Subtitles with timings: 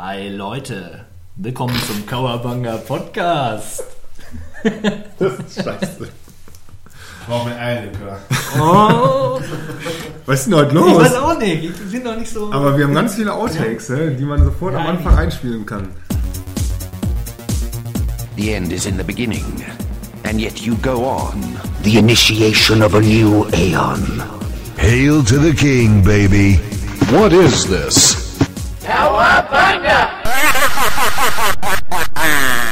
[0.00, 1.00] Hi Leute,
[1.34, 3.82] willkommen zum Kauerbanga Podcast.
[5.18, 6.08] Das ist scheiße.
[7.26, 8.18] Brauchen wir Eierlikör.
[8.60, 9.40] Oh,
[10.24, 11.02] Was ist denn heute ich los?
[11.02, 12.52] weiß auch nicht, wir sind noch nicht so.
[12.52, 15.88] Aber wir haben ganz viele Outtakes, die man sofort Ja, am Anfang einspielen kann.
[18.36, 19.64] The end is in the beginning,
[20.22, 21.42] and yet you go on.
[21.82, 24.22] The initiation of a new aeon.
[24.76, 26.60] Hail to the king, baby.
[27.10, 28.28] What is this?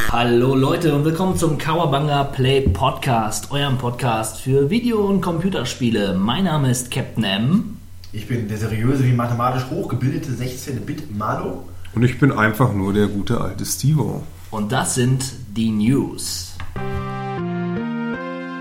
[0.09, 6.15] Hallo Leute und willkommen zum Kauerbanga Play Podcast, eurem Podcast für Video- und Computerspiele.
[6.15, 7.77] Mein Name ist Captain M.
[8.13, 11.69] Ich bin der seriöse wie mathematisch hochgebildete 16-Bit Malo.
[11.93, 14.23] Und ich bin einfach nur der gute alte Stevo.
[14.53, 15.25] Und das sind
[15.57, 16.55] die News.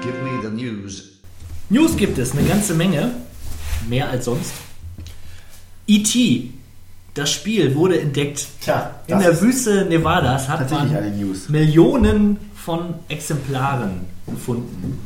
[0.01, 1.11] Give me the news.
[1.69, 3.11] News gibt es eine ganze Menge,
[3.87, 4.51] mehr als sonst.
[5.87, 6.54] E.T.,
[7.15, 8.45] das Spiel wurde entdeckt.
[8.61, 10.93] Tja, In der Wüste Nevadas hat man.
[11.47, 14.99] Millionen von Exemplaren gefunden.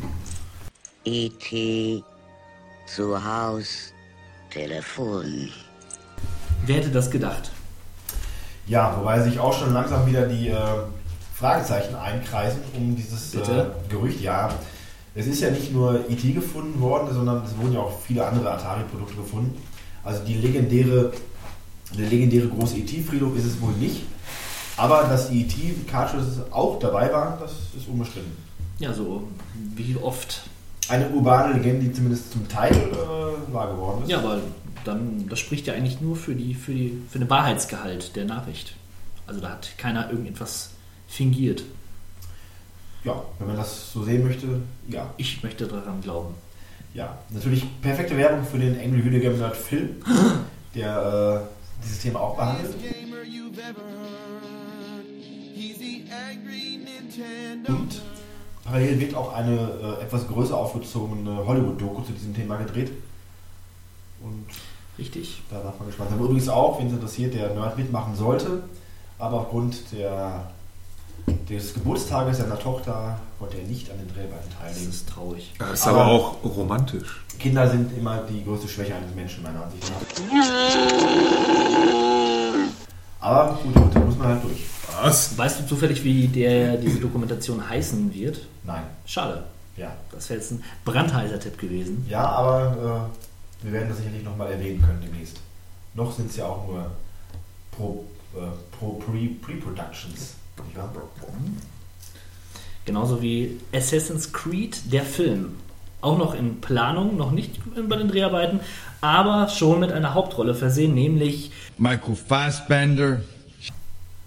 [1.06, 1.56] E.T.
[1.56, 2.04] E
[2.88, 3.94] zu Haus,
[4.50, 5.50] Telefon.
[6.66, 7.52] Wer hätte das gedacht?
[8.66, 10.56] Ja, wobei sich auch schon langsam wieder die äh,
[11.36, 13.66] Fragezeichen einkreisen um dieses äh?
[13.88, 14.22] Gerücht.
[14.22, 14.50] Ja,
[15.14, 16.32] es ist ja nicht nur E.T.
[16.34, 19.62] gefunden worden, sondern es wurden ja auch viele andere Atari-Produkte gefunden.
[20.04, 21.12] Also die legendäre,
[21.98, 24.04] der legendäre große E.T.-Friedhof ist es wohl nicht.
[24.78, 28.32] Aber dass die E.T.-Cartridges auch dabei waren, das ist unbestritten.
[28.80, 29.28] Ja, so
[29.76, 30.44] wie oft.
[30.88, 34.10] Eine urbane Legende, die zumindest zum Teil äh, wahr geworden ist.
[34.10, 34.42] Ja, aber
[34.86, 38.76] dann, das spricht ja eigentlich nur für, die, für, die, für den Wahrheitsgehalt der Nachricht.
[39.28, 40.72] Also da hat keiner irgendetwas
[41.08, 41.64] fingiert.
[43.04, 44.48] ja, wenn man das so sehen möchte,
[44.88, 45.14] ja.
[45.18, 46.34] Ich möchte daran glauben.
[46.94, 49.90] Ja, natürlich perfekte Werbung für den Angry Video Game Nerd Film,
[50.76, 52.76] der äh, dieses Thema auch behandelt.
[57.68, 58.02] Und
[58.64, 62.92] parallel wird auch eine äh, etwas größer aufgezogene Hollywood-Doku zu diesem Thema gedreht.
[64.22, 64.46] Und
[65.00, 65.42] Richtig.
[65.50, 66.20] da darf man gespannt sein.
[66.20, 68.64] Übrigens auch, wenn es interessiert, der Nerd mitmachen sollte,
[69.18, 70.52] aber aufgrund der,
[71.50, 74.90] des Geburtstages seiner Tochter wollte er nicht an den Dreharbeiten Das teilnehmen.
[74.90, 75.52] ist traurig.
[75.60, 77.24] Das ist aber, Aber- auch romantisch.
[77.40, 80.02] Kinder sind immer die größte Schwäche eines Menschen, meiner Ansicht nach.
[83.22, 84.66] Aber gut, da muss man halt durch.
[85.02, 85.38] Was?
[85.38, 88.46] Weißt du zufällig, wie der, diese Dokumentation heißen wird?
[88.64, 88.84] Nein.
[89.06, 89.44] Schade.
[89.78, 89.92] Ja.
[90.12, 92.06] Das wäre jetzt ein brandheißer Tipp gewesen.
[92.10, 93.10] Ja, aber
[93.62, 95.38] äh, wir werden das sicherlich nochmal erwähnen können demnächst.
[95.94, 96.92] Noch sind es ja auch nur
[97.72, 98.40] Pro, äh,
[98.78, 100.34] Pro Pre, Pre-Productions.
[102.86, 105.56] Genauso wie Assassin's Creed, der Film.
[106.02, 108.62] Auch noch in Planung, noch nicht bei den Dreharbeiten,
[109.02, 113.22] aber schon mit einer Hauptrolle versehen, nämlich, Michael Fassbender.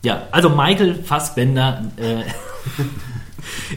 [0.03, 2.23] ja, also Michael Fassbender äh,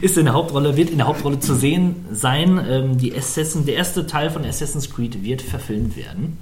[0.00, 2.64] ist in der Hauptrolle, wird in der Hauptrolle zu sehen sein.
[2.68, 6.38] Ähm, die Assassin, der erste Teil von Assassin's Creed wird verfilmt werden.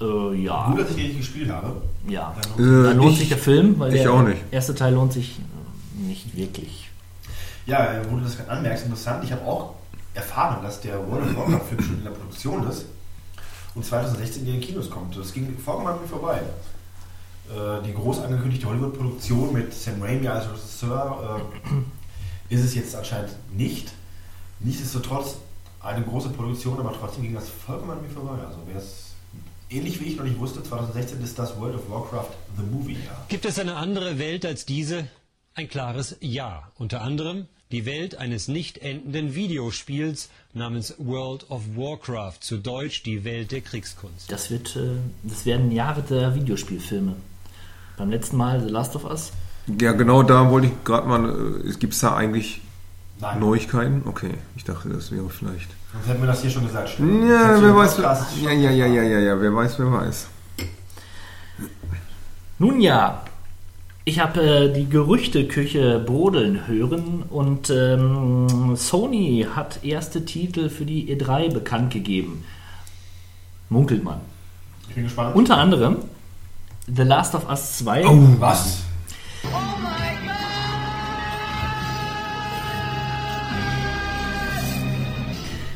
[0.00, 1.80] Äh, ja, Gut, dass ich den nicht gespielt habe.
[2.08, 2.34] ja.
[2.58, 4.42] Äh, Da lohnt ich- sich der Film, weil ich der auch nicht.
[4.50, 6.90] erste Teil lohnt sich äh, nicht wirklich.
[7.66, 9.24] Ja, äh, wo du das gerade anmerkst, interessant.
[9.24, 9.74] Ich habe auch
[10.14, 12.86] erfahren, dass der World of Warcraft-Film schon in der Produktion ist
[13.74, 15.16] und 2016 in den Kinos kommt.
[15.16, 16.40] Das ging vollkommen an mir vorbei.
[17.48, 21.40] Äh, die groß angekündigte Hollywood-Produktion mit Sam Raimi als Regisseur
[22.50, 23.92] äh, ist es jetzt anscheinend nicht.
[24.60, 25.36] Nichtsdestotrotz
[25.80, 28.38] eine große Produktion, aber trotzdem ging das vollkommen an mir vorbei.
[28.46, 29.13] Also wer es
[29.74, 33.24] ähnlich wie ich noch nicht wusste, 2016 ist das World of Warcraft The Movie Jahr.
[33.28, 35.06] Gibt es eine andere Welt als diese?
[35.54, 36.70] Ein klares Ja.
[36.76, 43.24] Unter anderem die Welt eines nicht endenden Videospiels namens World of Warcraft, zu Deutsch die
[43.24, 44.30] Welt der Kriegskunst.
[44.30, 47.16] Das wird, äh, das werden Jahre der Videospielfilme.
[47.96, 49.32] Beim letzten Mal The Last of Us.
[49.80, 51.62] Ja, genau da wollte ich gerade mal.
[51.78, 52.60] Gibt es da eigentlich
[53.20, 54.02] Nein, Neuigkeiten?
[54.04, 55.70] Okay, ich dachte, das wäre vielleicht.
[55.94, 56.90] Sonst hätten wir das hier schon gesagt.
[56.90, 57.26] Stefan.
[57.26, 57.96] Ja, wer weiß.
[57.96, 60.28] Podcast Ja, ja, ja, ja, ja, ja, wer weiß, wer weiß.
[62.58, 63.22] Nun ja,
[64.04, 71.14] ich habe äh, die Gerüchteküche brodeln hören und ähm, Sony hat erste Titel für die
[71.14, 72.44] E3 bekannt gegeben.
[73.70, 74.20] Munkelt man.
[74.88, 75.34] Ich bin gespannt.
[75.34, 75.96] Unter anderem
[76.86, 78.04] The Last of Us 2.
[78.38, 78.83] Was?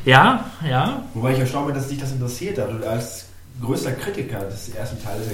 [0.09, 1.03] Ja, ja.
[1.13, 3.25] Wobei ich erstaunt bin, dass dich das interessiert, da du als
[3.61, 5.27] größter Kritiker des ersten Teiles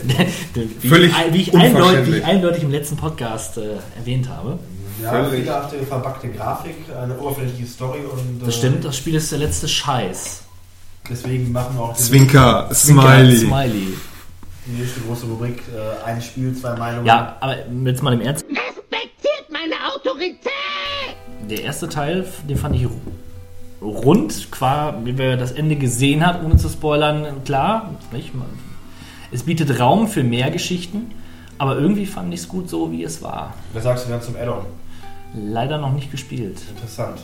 [0.81, 1.85] wie, Völlig ich, wie, ich unverständlich.
[1.85, 4.57] eindeutig, wie ich eindeutig im letzten Podcast äh, erwähnt habe.
[5.03, 9.39] Ja, fehlerhafte, verbackte Grafik, eine oberflächliche Story und Das äh, stimmt, das Spiel ist der
[9.39, 10.41] letzte Scheiß.
[11.09, 13.37] deswegen machen wir auch den- Zwinker, Zwinker, Smiley.
[13.37, 13.87] Smiley.
[14.67, 17.05] Die nächste große Rubrik, äh, ein Spiel, zwei Meinungen.
[17.05, 18.45] Ja, aber jetzt mal im Ernst.
[18.49, 20.49] Respektiert meine Autorität!
[21.49, 22.81] Der erste Teil, den fand ich
[23.81, 27.91] rund, qua, wie wir das Ende gesehen hat, ohne zu spoilern, klar.
[28.11, 28.31] Nicht?
[29.31, 31.11] Es bietet Raum für mehr Geschichten,
[31.57, 33.53] aber irgendwie fand ich es gut so, wie es war.
[33.73, 34.65] Was sagst du dann zum Add-on?
[35.37, 36.61] Leider noch nicht gespielt.
[36.69, 37.19] Interessant.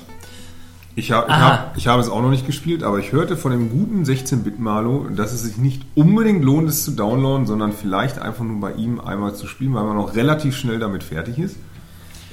[0.93, 3.51] Ich, hab, ich, hab, ich habe es auch noch nicht gespielt, aber ich hörte von
[3.51, 8.43] dem guten 16-Bit-Malo, dass es sich nicht unbedingt lohnt, es zu downloaden, sondern vielleicht einfach
[8.43, 11.55] nur bei ihm einmal zu spielen, weil man noch relativ schnell damit fertig ist.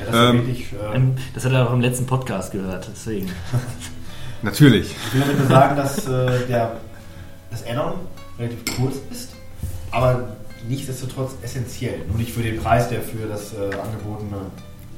[0.00, 0.72] Ja, das Ähm, ist wirklich.
[0.72, 3.28] Äh, Ähm, Das hat er auch im letzten Podcast gehört, deswegen.
[4.42, 4.94] Natürlich.
[5.08, 6.76] ich will damit nur sagen, dass äh, der,
[7.50, 7.94] das Add-on
[8.38, 9.30] relativ kurz ist,
[9.90, 10.36] aber
[10.68, 12.00] nichtsdestotrotz essentiell.
[12.08, 14.36] Nur nicht für den Preis, der für das äh, angebotene.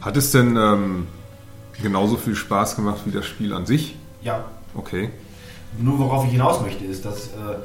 [0.01, 1.07] Hat es denn ähm,
[1.83, 3.97] genauso viel Spaß gemacht wie das Spiel an sich?
[4.23, 4.45] Ja,
[4.75, 5.11] Okay.
[5.79, 7.57] Nur worauf ich hinaus möchte, ist, dass äh,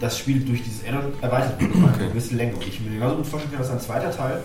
[0.00, 2.08] das Spiel durch dieses Addon erweitert wird um eine Okay.
[2.08, 2.54] gewisse Länge.
[2.54, 4.40] Und ich mir genauso gut vorstellen kann, dass ein zweiter Teil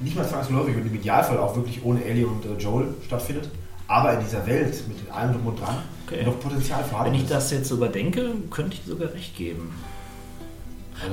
[0.00, 3.48] nicht mal zwangsläufig und im Idealfall auch wirklich ohne Ellie und äh, Joel stattfindet,
[3.88, 6.24] aber in dieser Welt mit allem drum und dran Okay.
[6.24, 7.32] noch Potenzial vorhanden Wenn ich ist.
[7.32, 9.72] das jetzt so überdenke, könnte ich sogar recht geben.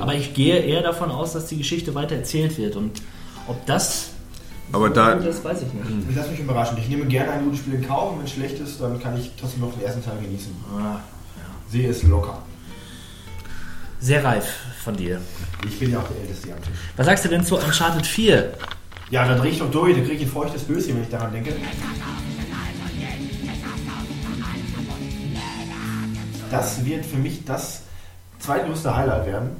[0.00, 2.76] Aber ich gehe eher davon aus, dass die Geschichte weiter erzählt wird.
[2.76, 3.02] Und
[3.48, 4.10] ob das.
[4.72, 6.08] Aber so da- ist, weiß ich nicht.
[6.10, 6.78] Ich lasse mich überraschen.
[6.78, 9.18] Ich nehme gerne ein gutes Spiel in Kauf und wenn es schlecht ist, dann kann
[9.18, 10.52] ich trotzdem noch den ersten Teil genießen.
[10.78, 11.00] Ah,
[11.68, 12.38] Sehe es locker.
[14.00, 14.46] Sehr reif
[14.84, 15.20] von dir.
[15.66, 16.72] Ich bin ja auch der Älteste am Tisch.
[16.96, 18.52] Was sagst du denn zu Uncharted 4?
[19.10, 21.32] Ja, dann drehe ich doch durch, dann kriege ich ein feuchtes Böschen, wenn ich daran
[21.32, 21.52] denke.
[26.54, 27.80] Das wird für mich das
[28.38, 29.50] zweitgrößte Highlight werden.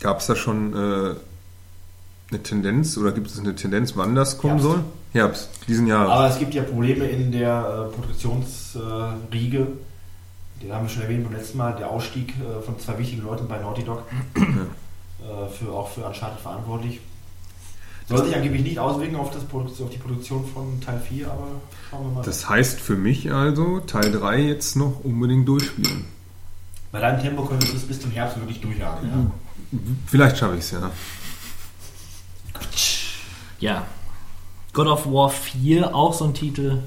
[0.00, 1.14] Gab es da schon äh,
[2.30, 4.70] eine Tendenz oder gibt es eine Tendenz, wann das kommen Herbst.
[4.70, 4.84] soll?
[5.12, 6.10] Herbst, diesen Jahres.
[6.10, 9.66] Aber es gibt ja Probleme in der äh, Produktionsriege.
[10.62, 11.74] Den haben wir schon erwähnt beim letzten Mal.
[11.76, 14.02] Der Ausstieg äh, von zwei wichtigen Leuten bei Naughty Dog.
[14.36, 17.00] äh, für, auch für Uncharted verantwortlich.
[18.16, 21.48] Soll sich angeblich nicht auswirken auf, das Produkt, auf die Produktion von Teil 4, aber
[21.90, 22.22] schauen wir mal.
[22.22, 26.04] Das heißt für mich also, Teil 3 jetzt noch unbedingt durchspielen.
[26.90, 29.08] Bei deinem Tempo können wir das bis zum Herbst wirklich durchjagen.
[29.08, 29.78] Ja?
[30.06, 30.90] Vielleicht schaffe ich es ja.
[33.60, 33.86] Ja.
[34.72, 36.82] God of War 4, auch so ein Titel.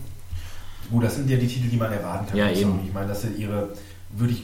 [0.91, 2.37] Gut, das sind ja die Titel, die man erwarten kann.
[2.37, 2.79] Ja, Also, eben.
[2.85, 3.69] Ich meine, dass sie ihre
[4.11, 4.43] wirklich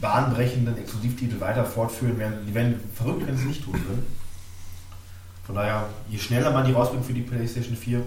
[0.00, 2.38] bahnbrechenden Exklusivtitel weiter fortführen werden.
[2.46, 4.06] Die werden verrückt, wenn sie nicht tun würden.
[5.52, 8.02] Von daher, je schneller man die rausbringt für die PlayStation 4,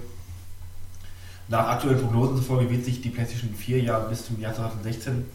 [1.47, 5.25] nach aktuellen Prognosen zufolge wird sich die PlayStation 4 ja bis zum Jahr 2016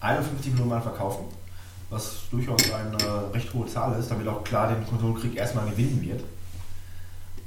[0.00, 1.26] 51 Millionen Mal verkaufen.
[1.90, 6.20] Was durchaus eine recht hohe Zahl ist, damit auch klar den Konsolenkrieg erstmal gewinnen wird.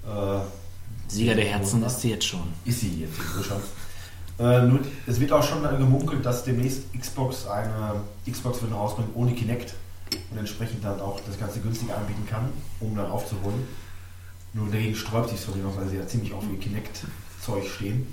[0.06, 0.42] Äh,
[1.08, 2.44] Sieger der Herzen ist sie jetzt schon.
[2.64, 3.64] ist sie jetzt Deutschland.
[4.38, 8.02] Äh, nur, es wird auch schon gemunkelt, dass demnächst Xbox eine
[8.32, 9.74] Xbox wird rausbringen ohne Kinect
[10.30, 12.50] und entsprechend dann auch das Ganze günstig anbieten kann,
[12.82, 13.68] um dann aufzuholen.
[14.54, 18.08] Nur dagegen sträubt sich Sony noch, weil sie ja ziemlich auf ihr Kinect-Zeug stehen.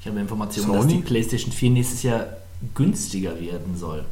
[0.00, 0.78] Ich habe Informationen, Sony?
[0.78, 2.26] dass die PlayStation 4 nächstes Jahr
[2.74, 4.04] günstiger werden soll.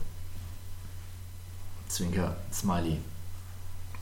[1.89, 2.99] Zwinker, Smiley.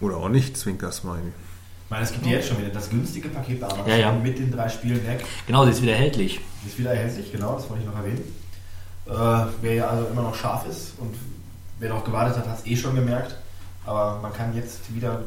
[0.00, 1.32] Oder auch nicht, Zwinker Smiley.
[1.84, 4.12] Ich meine, es gibt ja jetzt schon wieder das günstige Paket bei Amazon Ja, ja.
[4.12, 5.24] mit den drei Spielen weg.
[5.46, 6.40] Genau, sie ist wieder erhältlich.
[6.66, 8.22] Ist wieder erhältlich, genau, das wollte ich noch erwähnen.
[9.06, 11.14] Äh, wer ja also immer noch scharf ist und
[11.78, 13.36] wer noch gewartet hat, hat es eh schon gemerkt.
[13.86, 15.22] Aber man kann jetzt wieder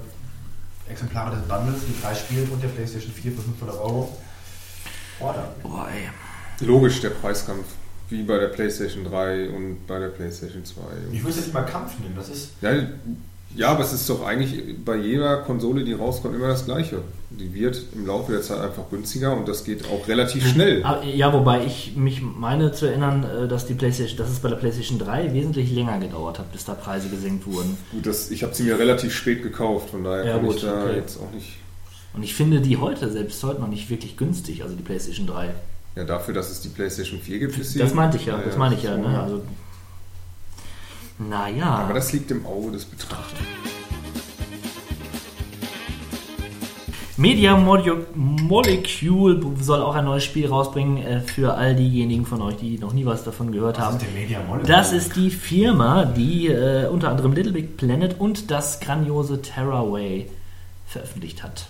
[0.92, 4.18] Exemplare des Bundles mit drei Spielen und der PlayStation 4 für 500 Euro
[5.20, 5.48] ordern.
[5.64, 6.10] Boah, ey.
[6.66, 7.66] Logisch der Preiskampf,
[8.10, 10.82] wie bei der PlayStation 3 und bei der PlayStation 2.
[11.12, 12.52] Ich würde es jetzt nicht mal Kampf nehmen, das ist.
[12.62, 12.72] Ja,
[13.56, 17.00] ja, aber es ist doch eigentlich bei jeder Konsole, die rauskommt, immer das Gleiche.
[17.30, 20.84] Die wird im Laufe der Zeit einfach günstiger und das geht auch relativ schnell.
[20.84, 24.50] Aber, ja, wobei ich mich meine zu erinnern, äh, dass die PlayStation, dass es bei
[24.50, 27.78] der PlayStation 3 wesentlich länger gedauert hat, bis da Preise gesenkt wurden.
[27.92, 30.62] Gut, das, ich habe sie mir relativ spät gekauft, von daher Ja, kann gut, ich
[30.62, 30.96] da okay.
[30.96, 31.58] jetzt auch nicht.
[32.14, 35.50] Und ich finde die heute, selbst heute, noch nicht wirklich günstig, also die PlayStation 3.
[35.96, 37.80] Ja, dafür, dass es die PlayStation 4 gibt, ist sie.
[37.80, 38.96] Das meinte ich ja, das meine ich ja.
[38.96, 39.22] so, Ne?
[39.22, 39.42] Also,
[41.30, 41.66] naja.
[41.66, 43.40] Aber das liegt im Auge des Betrachters.
[47.18, 52.56] Media Modu- Molecule soll auch ein neues Spiel rausbringen äh, für all diejenigen von euch,
[52.56, 53.98] die noch nie was davon gehört Was haben.
[53.98, 54.68] ist der Media Molecule?
[54.68, 60.28] Das ist die Firma, die äh, unter anderem Little Big Planet und das grandiose Terraway
[60.88, 61.68] veröffentlicht hat.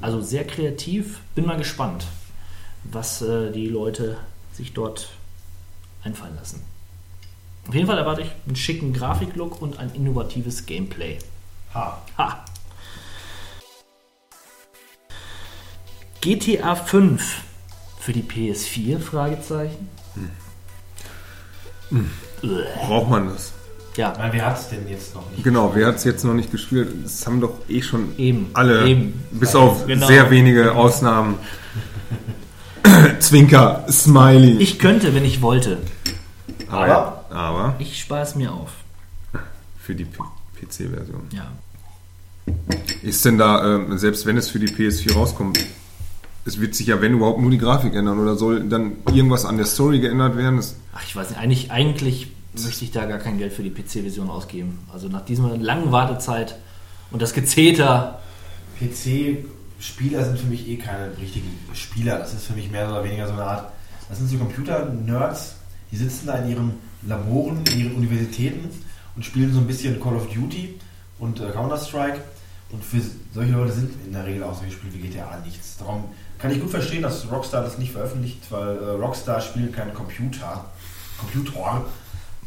[0.00, 1.20] Also sehr kreativ.
[1.34, 2.06] Bin mal gespannt,
[2.84, 4.16] was äh, die Leute
[4.54, 5.10] sich dort
[6.02, 6.62] einfallen lassen.
[7.68, 11.18] Auf jeden Fall erwarte ich einen schicken Grafiklook und ein innovatives Gameplay.
[11.74, 11.98] Ha.
[12.16, 12.44] Ha!
[16.20, 17.42] GTA 5
[18.00, 18.98] für die PS4?
[18.98, 19.88] Fragezeichen.
[22.42, 22.64] Uäh.
[22.86, 23.52] Braucht man das?
[23.96, 24.12] Ja.
[24.16, 25.42] Nein, wer hat es denn jetzt noch nicht?
[25.44, 26.88] Genau, wer hat es jetzt noch nicht gespielt?
[27.02, 29.12] Das haben doch eh schon Eben, alle, eben.
[29.32, 30.06] bis auf Genau.
[30.06, 31.36] sehr wenige Ausnahmen.
[33.20, 34.56] Zwinker, Smiley.
[34.58, 35.78] Ich könnte, wenn ich wollte.
[36.70, 38.70] aber, aber Ich spare es mir auf.
[39.80, 41.22] für die PC-Version.
[41.30, 41.46] Ja.
[43.02, 45.58] Ist denn da, ähm, selbst wenn es für die PS4 rauskommt,
[46.44, 49.56] es wird sich ja, wenn überhaupt, nur die Grafik ändern oder soll dann irgendwas an
[49.58, 50.56] der Story geändert werden?
[50.56, 53.70] Das, Ach, ich weiß nicht, eigentlich, eigentlich möchte ich da gar kein Geld für die
[53.70, 54.78] PC-Version ausgeben.
[54.92, 56.56] Also nach dieser langen Wartezeit
[57.10, 58.20] und das Gezeter.
[58.80, 62.18] PC-Spieler sind für mich eh keine richtigen Spieler.
[62.18, 63.72] Das ist für mich mehr oder weniger so eine Art.
[64.08, 65.56] Das sind so Computer-Nerds,
[65.92, 66.72] die sitzen da in ihren
[67.06, 68.68] Laboren, in ihren Universitäten
[69.16, 70.78] und spielen so ein bisschen Call of Duty
[71.18, 72.20] und äh, Counter-Strike.
[72.70, 73.00] Und für
[73.32, 75.78] solche Leute sind in der Regel auch solche Spiele wie GTA nichts.
[75.78, 76.04] Darum
[76.38, 80.66] kann ich gut verstehen, dass Rockstar das nicht veröffentlicht, weil äh, Rockstar spielt keinen Computer,
[81.18, 81.84] Computer,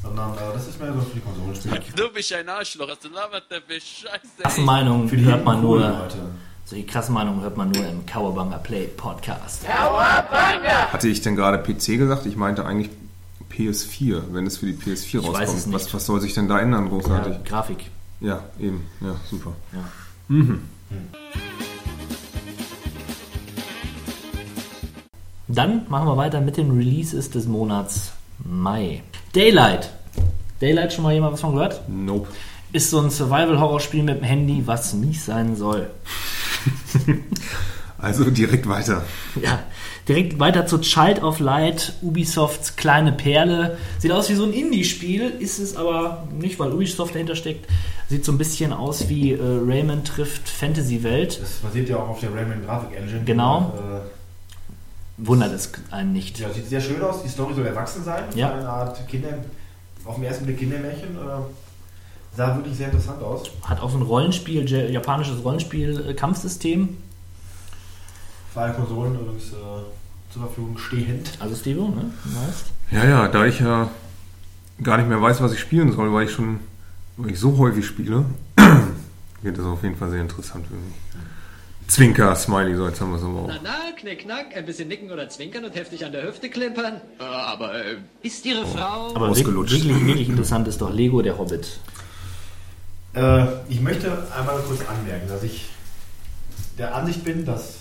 [0.04, 1.80] sondern äh, das ist mehr so für die Konsolenspieler.
[1.96, 4.44] Du bist ein Arschloch, was labert der für Scheiße?
[4.44, 5.80] Krasse Meinungen Für die hört man nur.
[5.80, 6.18] Leute.
[6.66, 9.68] Solche krassen Meinungen hört man nur im Cowabunga Play Podcast.
[9.68, 12.26] hatte ich denn gerade PC gesagt?
[12.26, 12.92] Ich meinte eigentlich
[13.52, 15.58] PS4, wenn es für die PS4 Ich weiß rauskommt.
[15.60, 15.76] es nicht.
[15.76, 17.44] Was, was soll sich denn da ändern, Ja, großartig?
[17.46, 17.78] Grafik.
[18.20, 18.86] Ja, eben.
[19.02, 19.54] Ja, super.
[19.74, 19.84] Ja.
[25.48, 28.12] Dann machen wir weiter mit den Releases des Monats
[28.44, 29.04] Mai.
[29.34, 29.92] Daylight.
[30.60, 31.82] Daylight schon mal jemand was von gehört?
[31.90, 32.30] Nope.
[32.72, 35.90] Ist so ein Survival-Horror-Spiel mit dem Handy, was nicht sein soll.
[37.98, 39.04] Also direkt weiter.
[39.40, 39.60] Ja,
[40.08, 43.78] direkt weiter zu Child of Light, Ubisofts kleine Perle.
[44.00, 47.68] Sieht aus wie so ein Indie-Spiel, ist es aber nicht, weil Ubisoft dahinter steckt.
[48.10, 51.40] Sieht so ein bisschen aus wie äh, Rayman trifft Fantasy-Welt.
[51.42, 53.24] Das basiert ja auch auf der Rayman Grafik Engine.
[53.26, 53.74] Genau.
[53.78, 54.02] Äh,
[55.24, 56.40] Wundert es einen nicht.
[56.40, 57.22] ja, sieht sehr schön aus.
[57.24, 58.24] Die Story soll erwachsen sein.
[58.34, 58.54] Ja.
[58.54, 59.30] Eine Art Kinder,
[60.04, 61.10] auf den ersten Blick Kindermärchen.
[61.16, 63.44] Äh, sah wirklich sehr interessant aus.
[63.64, 66.98] Hat auch so ein Rollenspiel, ja- japanisches Rollenspiel-Kampfsystem.
[68.54, 71.32] Für alle Konsolen übrigens äh, zur Verfügung stehend.
[71.40, 72.12] Also Stevo, ne?
[72.26, 72.66] Weißt?
[72.92, 73.90] Ja, ja, da ich ja
[74.84, 76.60] gar nicht mehr weiß, was ich spielen soll, weil ich schon
[77.18, 78.26] weil ich so häufig spiele,
[79.42, 80.94] wird das auf jeden Fall sehr interessant für mich.
[81.88, 83.48] Zwinker, Smiley, so jetzt haben wir es aber auch.
[83.48, 87.02] Na, na, knick, knack, ein bisschen nicken oder zwinkern und heftig an der Hüfte klimpern.
[87.20, 89.10] Aber, äh, ist Ihre Frau...
[89.10, 89.74] Aber wirklich, Ausgelutscht.
[89.74, 91.80] wirklich, wirklich interessant ist doch Lego, der Hobbit.
[93.14, 95.70] Äh, ich möchte einmal kurz anmerken, dass ich
[96.78, 97.80] der Ansicht bin, dass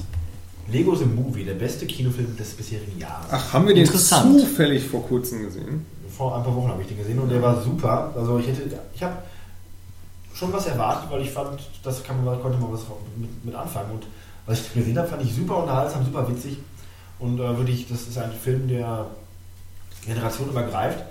[0.72, 3.26] Lego The Movie der beste Kinofilm des bisherigen Jahres.
[3.30, 4.40] Ach, haben wir den Interessant.
[4.40, 5.86] zufällig vor kurzem gesehen?
[6.16, 8.12] Vor ein paar Wochen habe ich den gesehen und der war super.
[8.16, 8.62] Also ich hätte,
[8.94, 9.16] ich habe
[10.34, 12.82] schon was erwartet, weil ich fand, das kann man, konnte man was
[13.16, 13.92] mit, mit anfangen.
[13.92, 14.06] Und
[14.46, 16.58] was ich gesehen habe, fand ich super unterhaltsam, super witzig.
[17.18, 19.06] Und äh, wirklich, das ist ein Film, der
[20.04, 21.04] Generation übergreift.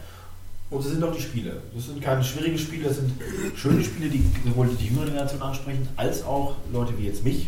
[0.69, 1.61] Und es sind auch die Spiele.
[1.73, 3.11] Das sind keine schwierigen Spiele, das sind
[3.55, 7.47] schöne Spiele, die sowohl die jüngere Generation ansprechen, als auch Leute wie jetzt mich.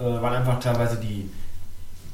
[0.00, 1.28] Äh, weil einfach teilweise die,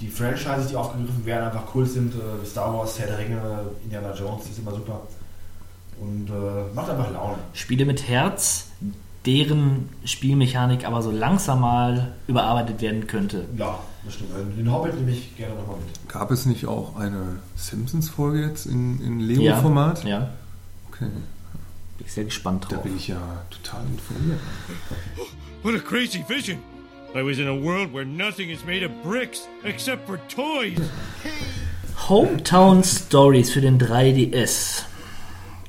[0.01, 2.15] die Franchises, die aufgegriffen werden, einfach cool sind.
[2.15, 3.41] Äh, Star Wars, Herr der Ringe,
[3.83, 5.03] Indiana Jones, ist immer super.
[6.01, 7.37] Und äh, macht einfach Laune.
[7.53, 8.67] Spiele mit Herz,
[9.27, 13.45] deren Spielmechanik aber so langsam mal überarbeitet werden könnte.
[13.57, 14.35] Ja, das stimmt.
[14.35, 16.09] Also Den Hobbit nehme ich gerne nochmal mit.
[16.09, 20.03] Gab es nicht auch eine Simpsons-Folge jetzt in, in Lego-Format?
[20.05, 20.31] Ja, ja.
[20.91, 21.07] Okay,
[21.99, 22.83] Bin ich sehr gespannt da drauf.
[22.85, 23.17] bin ich ja
[23.51, 24.41] total informiert.
[25.63, 26.59] What a crazy vision!
[27.17, 30.81] I was in a world where nothing is made of bricks except for toys.
[32.09, 34.83] Hometown Stories für den 3DS.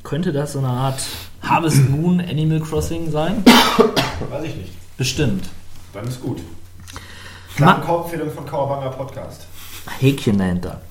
[0.01, 0.99] Könnte das so eine Art
[1.43, 3.43] Harvest Moon Animal Crossing sein?
[3.45, 4.97] Weiß ich nicht.
[4.97, 5.47] Bestimmt.
[5.93, 6.39] Dann ist gut.
[7.55, 9.45] Klare Kaufempfehlung von Kauerbanger Podcast.
[9.99, 10.81] Häkchen dahinter.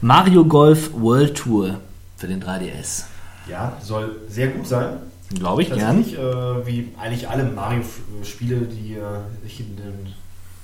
[0.00, 1.80] Mario Golf World Tour
[2.16, 3.06] für den 3DS.
[3.48, 4.98] Ja, soll sehr gut sein.
[5.34, 5.96] Glaube ich gern.
[5.96, 9.02] Tatsächlich, äh, wie eigentlich alle Mario-Spiele, die äh,
[9.42, 10.14] sich in, den,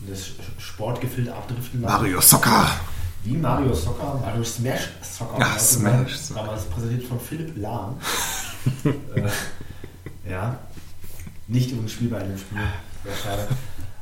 [0.01, 1.95] in das Sportgefilde abdriften lassen.
[1.95, 2.67] Mario Soccer!
[3.25, 5.39] Wie Mario Soccer, Mario Smash Soccer.
[5.39, 6.43] Ja, Smash Soccer.
[6.43, 7.97] Damals präsentiert von Philipp Lahm.
[8.85, 10.59] äh, ja.
[11.47, 12.59] Nicht übrigens spielbar in dem Spiel.
[13.05, 13.49] Sehr schade.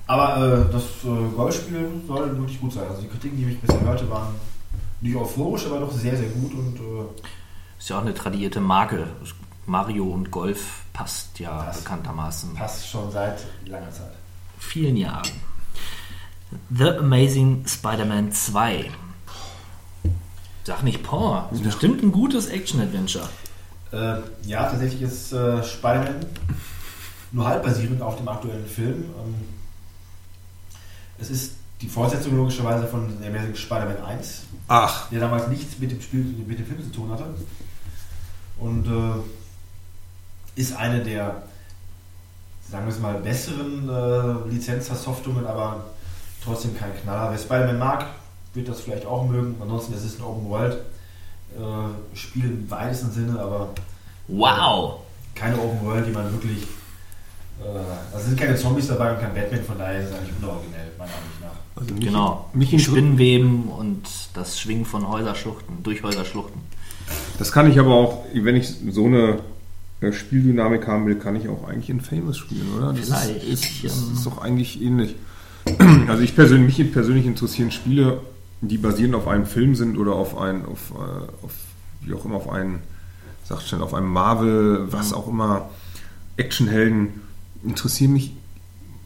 [0.07, 2.85] Aber äh, das äh, Golfspiel soll wirklich gut sein.
[2.89, 4.35] Also die Kritiken, die ich bisher hörte, waren
[5.01, 9.07] nicht euphorisch, aber doch sehr, sehr gut und äh, Ist ja auch eine tradierte Marke.
[9.71, 12.55] Mario und Golf passt ja Das bekanntermaßen.
[12.55, 14.11] passt schon seit langer Zeit.
[14.59, 15.29] vielen Jahren.
[16.71, 18.91] The Amazing Spider-Man 2.
[20.65, 21.49] Sag nicht Paw.
[21.53, 23.29] Ist bestimmt ein gutes Action-Adventure.
[23.93, 24.17] Äh,
[24.49, 26.17] ja, tatsächlich ist äh, Spider-Man
[27.33, 29.05] nur halb basierend auf dem aktuellen Film.
[29.05, 29.35] Ähm,
[31.19, 35.93] es ist die Fortsetzung logischerweise von The Amazing Spider-Man 1, Ach, der damals nichts mit
[35.93, 37.25] dem Spiel, mit dem Film zu tun hatte.
[38.59, 39.21] Und äh,
[40.57, 41.43] ist eine der,
[42.71, 45.85] sagen wir es mal, besseren äh, Lizenzversoftungen, aber
[46.45, 47.31] trotzdem kein Knaller.
[47.31, 48.07] Wer Spider-Man mag,
[48.55, 49.57] wird das vielleicht auch mögen.
[49.61, 50.75] Ansonsten es ist ein Open World
[51.57, 53.71] äh, Spiel im weitesten Sinne, aber
[54.29, 55.01] Wow!
[55.35, 56.63] keine Open World, die man wirklich.
[56.63, 60.87] Äh, also sind keine Zombies dabei und kein Batman, von daher ist es eigentlich unoriginell,
[60.99, 61.81] meiner Ansicht nach.
[61.81, 62.51] Also mich, Genau.
[62.53, 64.03] Mich Die inter- Spinnenweben und
[64.35, 66.61] das Schwingen von Häuserschluchten, durch Häuserschluchten.
[67.39, 69.39] Das kann ich aber auch, wenn ich so eine äh,
[70.13, 72.93] Spieldynamik haben will, kann ich auch eigentlich in Famous spielen, oder?
[72.93, 75.17] Das Vielleicht, Ist, das ist doch eigentlich ähnlich.
[76.09, 78.21] Also ich persönlich, mich persönlich interessieren Spiele,
[78.63, 81.53] die basierend auf einem Film sind oder auf ein, auf, äh, auf
[82.01, 82.81] wie auch immer, auf einen,
[83.45, 85.71] sagt schnell, auf einem Marvel, was auch immer,
[86.37, 87.09] Actionhelden,
[87.63, 88.33] interessieren mich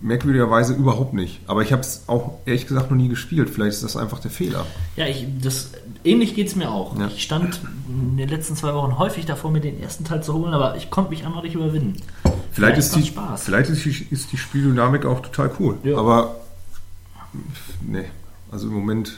[0.05, 1.41] merkwürdigerweise überhaupt nicht.
[1.47, 3.49] Aber ich habe es auch ehrlich gesagt noch nie gespielt.
[3.49, 4.67] Vielleicht ist das einfach der Fehler.
[4.97, 5.71] Ja, ich, das,
[6.05, 6.97] ähnlich geht es mir auch.
[6.99, 7.07] Ja.
[7.09, 10.53] Ich stand in den letzten zwei Wochen häufig davor, mir den ersten Teil zu holen,
[10.53, 11.97] aber ich konnte mich einfach nicht überwinden.
[12.53, 13.45] Vielleicht, ist, die, Spaß.
[13.45, 15.79] vielleicht ist, die, ist die Spieldynamik auch total cool.
[15.83, 15.97] Ja.
[15.97, 16.37] Aber
[17.81, 18.05] nee,
[18.53, 19.15] also im Moment,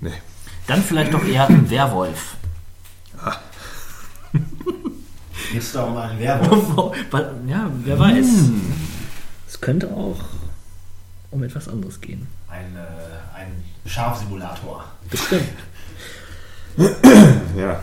[0.00, 0.10] nee.
[0.66, 2.36] Dann vielleicht doch eher ein Werwolf.
[4.32, 6.94] Geht es da um einen Werwolf?
[7.46, 8.50] Ja, wer weiß.
[9.56, 10.18] Es könnte auch
[11.30, 12.28] um etwas anderes gehen.
[12.46, 14.84] Ein, äh, ein Schafsimulator.
[15.10, 15.48] Bestimmt.
[17.56, 17.82] Ja.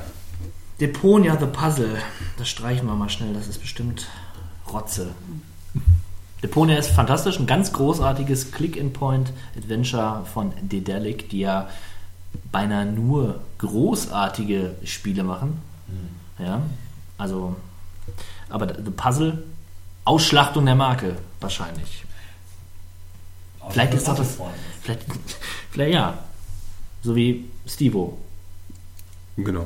[0.79, 1.97] Deponia the Puzzle.
[2.37, 4.07] Das streichen wir mal schnell, das ist bestimmt
[4.71, 5.15] Rotze.
[6.43, 11.69] Deponia ist fantastisch, ein ganz großartiges Click-and-Point-Adventure von Dedelic, die ja
[12.51, 15.59] beinahe nur großartige Spiele machen.
[16.37, 16.61] Ja,
[17.17, 17.55] also,
[18.47, 19.43] aber The Puzzle,
[20.05, 22.03] Ausschlachtung der Marke, wahrscheinlich.
[23.69, 24.37] Vielleicht ist doch das.
[24.81, 25.01] Vielleicht,
[25.71, 26.17] vielleicht ja.
[27.01, 28.17] So wie Stevo.
[29.37, 29.65] Genau.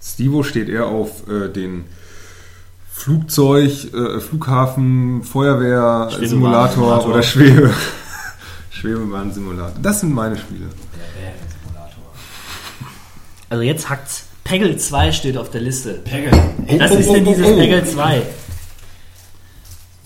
[0.00, 1.84] Stivo steht eher auf äh, den
[2.92, 7.06] Flugzeug, äh, Flughafen, Feuerwehr, Schwebebahn- Simulator Simulator.
[7.10, 7.74] oder Schwebe,
[8.70, 9.72] Schwebebahn-Simulator.
[9.82, 10.66] Das sind meine Spiele.
[13.50, 14.24] Also jetzt hackt's.
[14.44, 15.94] Peggle 2 steht auf der Liste.
[16.04, 16.30] Peggle.
[16.78, 17.56] Das Oh, ist oh, denn oh, dieses oh.
[17.56, 18.22] Peggle 2?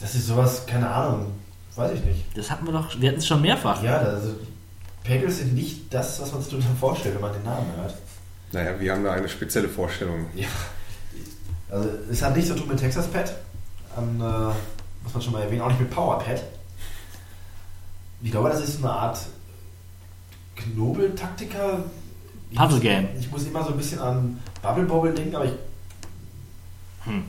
[0.00, 1.32] Das ist sowas, keine Ahnung,
[1.74, 2.24] weiß ich nicht.
[2.36, 3.82] Das hatten wir doch, wir hatten es schon mehrfach.
[3.82, 4.34] Ja, also
[5.02, 7.94] Pegels sind nicht das, was man sich darunter vorstellt, wenn man den Namen hört.
[8.52, 10.26] Naja, wir haben da eine spezielle Vorstellung.
[10.34, 10.46] Ja.
[11.70, 13.34] Also es hat nichts zu tun mit Texas Pet,
[13.96, 14.54] an, äh,
[15.04, 16.42] muss man schon mal erwähnen, auch nicht mit Power Pet.
[18.22, 19.18] Ich glaube, das ist so eine Art
[20.56, 21.84] Knobeltaktiker.
[22.54, 23.08] Puzzle Game.
[23.18, 25.52] Ich muss immer so ein bisschen an Bubble Bobble denken, aber ich
[27.04, 27.24] Hm.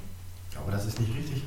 [0.52, 1.44] glaube, das ist nicht richtig.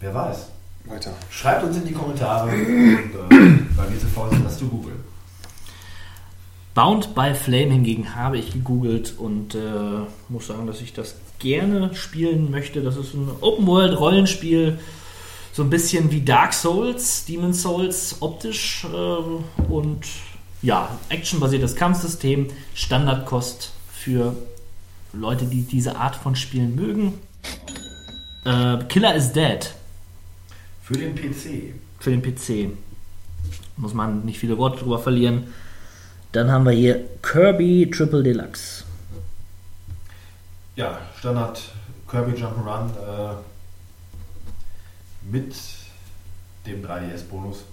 [0.00, 0.48] Wer weiß.
[0.84, 1.12] Weiter.
[1.30, 4.96] Schreibt uns in die Kommentare, und, äh, weil wir zu faul sind, das zu googeln.
[6.74, 9.58] Bound by Flame hingegen habe ich gegoogelt und äh,
[10.28, 12.82] muss sagen, dass ich das gerne spielen möchte.
[12.82, 14.78] Das ist ein Open-World-Rollenspiel,
[15.52, 20.06] so ein bisschen wie Dark Souls, Demon Souls optisch äh, und
[20.62, 24.36] ja, actionbasiertes Kampfsystem, Standardkost für
[25.12, 27.14] Leute, die diese Art von Spielen mögen.
[28.44, 29.74] Äh, Killer is Dead
[30.88, 31.74] Für den PC.
[32.00, 32.70] für den PC.
[33.76, 35.52] Muss man nicht viele Worte drüber verlieren.
[36.32, 38.84] Dann haben wir hier Kirby Triple Deluxe.
[40.76, 41.60] Ja, Standard
[42.10, 43.34] Kirby Jump'n'Run äh,
[45.30, 45.54] mit
[46.66, 47.64] dem 3DS-Bonus.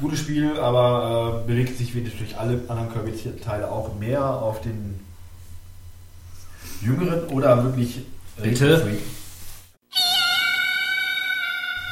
[0.00, 5.00] Gutes Spiel, aber äh, bewegt sich wie natürlich alle anderen Kirby-Teile auch mehr auf den
[6.80, 8.02] jüngeren oder wirklich
[8.40, 8.74] Bitte?
[8.74, 9.21] Retro-Freak.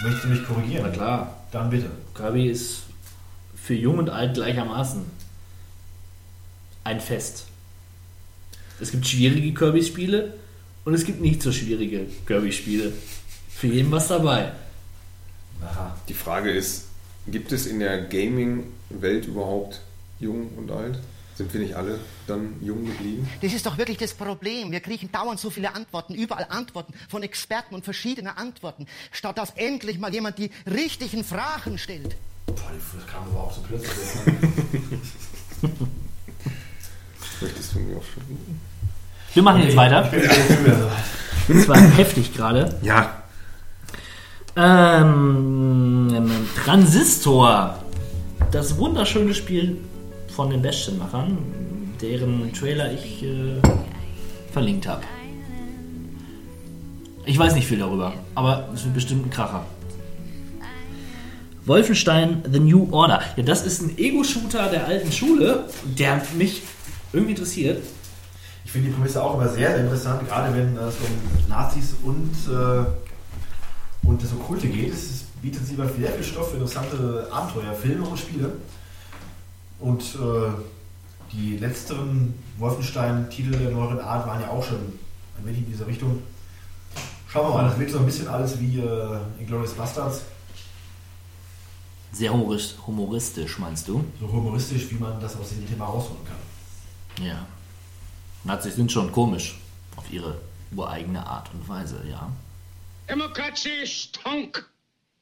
[0.03, 0.85] Möchtest du mich korrigieren?
[0.87, 1.37] Na klar.
[1.53, 1.91] Dann bitte.
[2.15, 2.83] Kirby ist
[3.55, 5.05] für jung und alt gleichermaßen
[6.85, 7.47] ein Fest.
[8.81, 10.35] Es gibt schwierige Kirby-Spiele
[10.85, 12.93] und es gibt nicht so schwierige Kirby-Spiele.
[13.51, 14.53] Für jeden was dabei.
[15.63, 15.95] Aha.
[16.09, 16.87] Die Frage ist,
[17.27, 19.83] gibt es in der Gaming-Welt überhaupt
[20.19, 20.99] jung und alt?
[21.35, 23.29] Sind wir nicht alle dann jung geblieben?
[23.41, 24.73] Das ist doch wirklich das Problem.
[24.73, 29.51] Wir kriegen dauernd so viele Antworten, überall Antworten von Experten und verschiedene Antworten, statt dass
[29.57, 32.17] endlich mal jemand die richtigen Fragen stellt.
[32.47, 32.57] Boah,
[32.97, 33.97] das kam aber auch so plötzlich.
[37.41, 38.23] Möchtest du mir auch schon?
[39.33, 40.11] Wir machen jetzt weiter.
[41.49, 42.79] Das war heftig gerade.
[42.83, 43.23] Ja.
[44.57, 47.83] Ähm, Transistor.
[48.51, 49.79] Das wunderschöne Spiel
[50.35, 51.39] von den Bastion-Machern,
[52.01, 53.61] deren Trailer ich äh,
[54.53, 55.03] verlinkt habe.
[57.27, 59.65] Ich weiß nicht viel darüber, aber es wird bestimmt ein Kracher.
[61.67, 63.23] Wolfenstein The New Order.
[63.37, 66.63] Ja, das ist ein Ego-Shooter der alten Schule, der mich
[67.13, 67.83] irgendwie interessiert.
[68.65, 72.31] Ich finde die Prämisse auch immer sehr, sehr interessant, gerade wenn es um Nazis und,
[72.49, 74.93] äh, und das Okkulte geht.
[74.93, 78.53] Es bietet sie immer viel Stoff für interessante Abenteuer, Filme und Spiele.
[79.81, 80.53] Und äh,
[81.33, 84.79] die letzteren Wolfenstein-Titel der neueren Art waren ja auch schon
[85.39, 86.23] ein wenig in dieser Richtung.
[87.29, 90.23] Schauen wir mal, das wird so ein bisschen alles wie äh, Inglourious Bastards.
[92.13, 94.05] Sehr humorist, humoristisch, meinst du?
[94.19, 97.25] So humoristisch, wie man das aus dem Thema rausholen kann.
[97.25, 97.47] Ja.
[98.45, 99.61] Nazis sind schon komisch.
[99.97, 100.41] Auf ihre
[100.75, 102.31] ureigene Art und Weise, ja.
[103.09, 104.69] Demokratie stonk.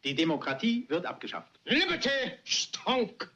[0.04, 1.58] Die Demokratie wird abgeschafft.
[1.64, 2.08] Liberty
[2.44, 3.30] stonk.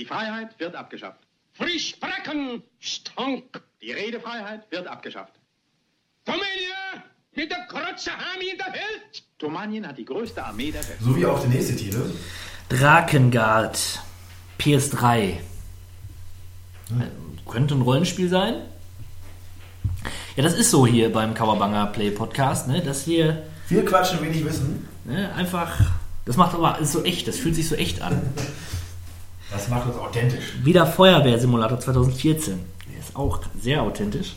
[0.00, 1.18] Die Freiheit wird abgeschafft.
[1.52, 3.60] Free sprechen stonk.
[3.82, 5.34] Die Redefreiheit wird abgeschafft.
[6.24, 7.04] Dominie
[7.36, 9.22] mit der größten Armee in der Welt.
[9.38, 10.96] Tomanien hat die größte Armee der Welt.
[11.02, 12.14] So wie auch der nächste Titel.
[12.70, 14.00] Drakengard.
[14.58, 15.18] PS3.
[15.18, 15.38] Äh,
[17.46, 18.54] Könnte ein Rollenspiel sein.
[20.34, 22.80] Ja, das ist so hier beim Coverbanger Play Podcast, ne?
[22.80, 24.88] dass wir Viel quatschen, wenig wissen.
[25.04, 25.78] ne, einfach.
[26.24, 28.22] Das macht aber ist so echt, das fühlt sich so echt an.
[29.52, 30.44] Das macht uns authentisch.
[30.62, 32.58] Wieder Feuerwehrsimulator 2014.
[32.92, 34.34] Der ist auch sehr authentisch.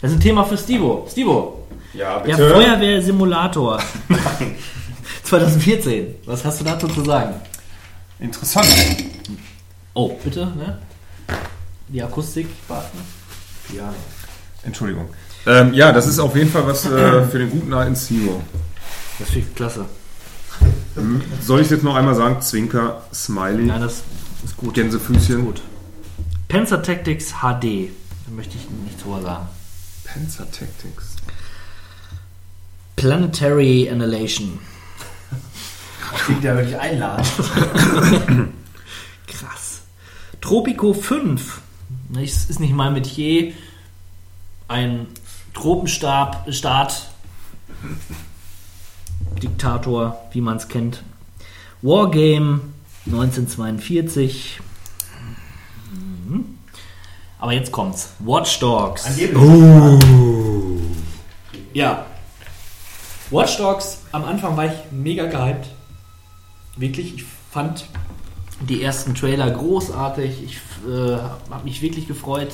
[0.00, 1.06] Das ist ein Thema für Stivo.
[1.10, 2.50] Stivo, Ja, der bitte.
[2.50, 3.80] Feuerwehrsimulator
[5.24, 6.14] 2014.
[6.26, 7.34] Was hast du dazu zu sagen?
[8.18, 8.66] Interessant.
[9.94, 10.78] Oh, bitte, ne?
[11.88, 12.98] Die Akustik warten.
[13.74, 13.92] Ja.
[14.62, 15.08] Entschuldigung.
[15.46, 18.40] Ähm, ja, das ist auf jeden Fall was äh, für den guten alten Steve.
[19.18, 19.84] Das finde ich klasse.
[20.94, 22.40] Hm, Soll ich jetzt noch einmal sagen?
[22.40, 23.64] Zwinker, Smiley.
[23.66, 24.02] Nein, das
[24.44, 24.74] ist gut.
[24.74, 25.44] Gänsefüßchen.
[25.44, 25.62] gut.
[26.48, 27.90] Panzer Tactics HD.
[28.26, 29.48] Da möchte ich nichts drüber sagen.
[30.04, 31.16] Panzer Tactics.
[32.96, 34.58] Planetary Annihilation.
[36.24, 37.26] Klingt ja wirklich einladend.
[39.26, 39.82] Krass.
[40.40, 41.60] Tropico 5.
[42.10, 43.52] Das ist nicht mein Metier.
[44.68, 45.06] Ein
[45.52, 47.08] Tropenstab, Staat,
[49.42, 51.02] Diktator, wie man es kennt.
[51.82, 52.60] Wargame
[53.06, 54.60] 1942.
[55.92, 56.58] Mhm.
[57.38, 58.14] Aber jetzt kommt's.
[58.18, 59.06] Watch Dogs.
[59.06, 59.38] Angeblich.
[59.38, 59.98] Oh.
[61.72, 62.06] Ja.
[63.30, 65.68] Watch Dogs, am Anfang war ich mega gehypt.
[66.76, 67.86] Wirklich, ich fand
[68.60, 70.42] die ersten Trailer großartig.
[70.44, 70.56] Ich
[70.88, 71.16] äh,
[71.50, 72.52] habe mich wirklich gefreut,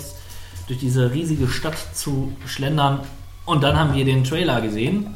[0.66, 3.00] durch diese riesige Stadt zu schlendern.
[3.44, 5.14] Und dann haben wir den Trailer gesehen.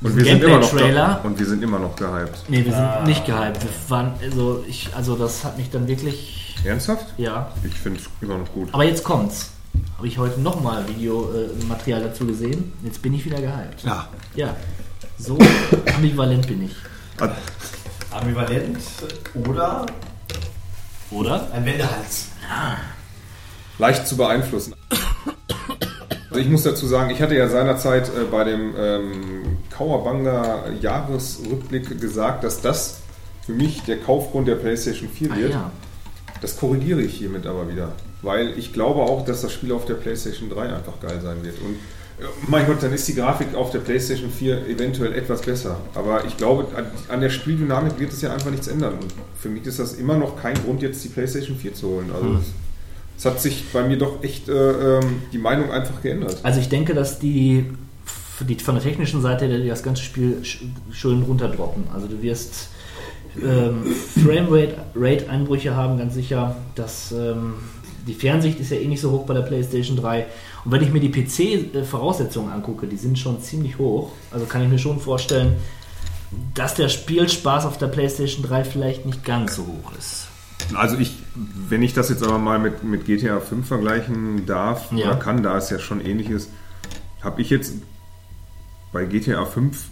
[0.00, 2.44] Und wir, sind immer noch da, und wir sind immer noch gehypt.
[2.48, 3.02] Nee, wir sind Ah.
[3.04, 3.62] nicht gehypt.
[3.62, 6.56] Wir waren, also, ich, also das hat mich dann wirklich.
[6.64, 7.06] Ernsthaft?
[7.16, 7.50] Ja.
[7.64, 8.68] Ich finde es immer noch gut.
[8.72, 9.50] Aber jetzt kommt's.
[9.96, 12.72] Habe ich heute nochmal Videomaterial dazu gesehen.
[12.84, 13.82] Jetzt bin ich wieder gehypt.
[13.84, 14.08] Ja.
[14.36, 14.56] Ja.
[15.18, 15.36] So
[15.96, 16.76] ambivalent bin ich.
[17.20, 17.30] Ah,
[18.12, 18.78] Ambivalent
[19.48, 19.84] oder
[21.10, 21.48] Oder?
[21.52, 22.28] ein Wendehals.
[23.78, 24.74] leicht zu beeinflussen.
[26.30, 32.00] Also ich muss dazu sagen, ich hatte ja seinerzeit äh, bei dem ähm, Kauerbanger Jahresrückblick
[32.00, 32.98] gesagt, dass das
[33.46, 35.50] für mich der Kaufgrund der PlayStation 4 Ah, wird.
[35.52, 35.70] ja.
[36.40, 37.92] Das korrigiere ich hiermit aber wieder.
[38.22, 41.56] Weil ich glaube auch, dass das Spiel auf der PlayStation 3 einfach geil sein wird.
[41.60, 41.74] Und
[42.22, 45.76] äh, mein Gott, dann ist die Grafik auf der PlayStation 4 eventuell etwas besser.
[45.94, 46.66] Aber ich glaube,
[47.08, 48.94] an, der Spieldynamik wird es ja einfach nichts ändern.
[49.00, 52.10] Und für mich ist das immer noch kein Grund, jetzt die PlayStation 4 zu holen.
[52.12, 52.40] Also Hm.
[53.16, 56.38] es, hat sich bei mir doch echt äh, ähm, die Meinung einfach geändert.
[56.42, 57.64] Also ich denke, dass die,
[58.44, 60.58] die von der technischen Seite das ganze Spiel sch-
[60.92, 61.84] schön runterdroppen.
[61.92, 62.68] Also du wirst
[63.42, 63.84] ähm,
[64.94, 66.56] Framerate-Einbrüche haben, ganz sicher.
[66.74, 67.54] Das, ähm,
[68.06, 70.26] die Fernsicht ist ja eh nicht so hoch bei der PlayStation 3.
[70.64, 74.12] Und wenn ich mir die PC-Voraussetzungen angucke, die sind schon ziemlich hoch.
[74.30, 75.56] Also kann ich mir schon vorstellen,
[76.54, 80.26] dass der Spielspaß auf der PlayStation 3 vielleicht nicht ganz so hoch ist.
[80.74, 81.16] Also ich,
[81.68, 85.06] wenn ich das jetzt aber mal mit, mit GTA 5 vergleichen darf Ja.
[85.06, 86.50] oder kann, da es ja schon ähnlich ist,
[87.22, 87.74] habe ich jetzt
[88.92, 89.88] bei GTA 5,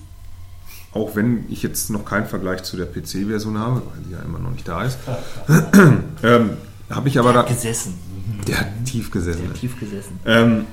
[0.93, 4.39] auch wenn ich jetzt noch keinen Vergleich zu der PC-Version habe, weil die ja immer
[4.39, 4.99] noch nicht da ist,
[6.23, 6.51] ähm,
[6.91, 7.43] habe ich aber da...
[7.43, 7.95] Gesessen.
[8.47, 9.41] Der hat tief gesessen.
[9.43, 10.19] Der hat tief gesessen.
[10.25, 10.67] Ähm,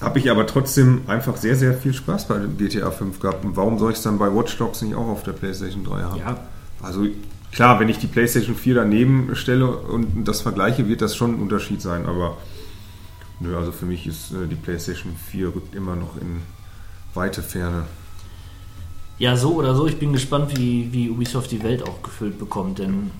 [0.00, 3.44] habe ich aber trotzdem einfach sehr, sehr viel Spaß bei dem GTA 5 gehabt.
[3.44, 6.02] Und warum soll ich es dann bei Watch Dogs nicht auch auf der PlayStation 3
[6.02, 6.18] haben?
[6.18, 6.40] Ja.
[6.80, 7.06] Also
[7.52, 11.40] klar, wenn ich die PlayStation 4 daneben stelle und das vergleiche, wird das schon ein
[11.40, 12.06] Unterschied sein.
[12.06, 12.38] Aber
[13.40, 16.40] nö, also für mich ist äh, die PlayStation 4 rückt immer noch in
[17.14, 17.84] weite Ferne.
[19.18, 19.86] Ja, so oder so.
[19.86, 22.78] Ich bin gespannt, wie, wie Ubisoft die Welt auch gefüllt bekommt.
[22.78, 23.10] Denn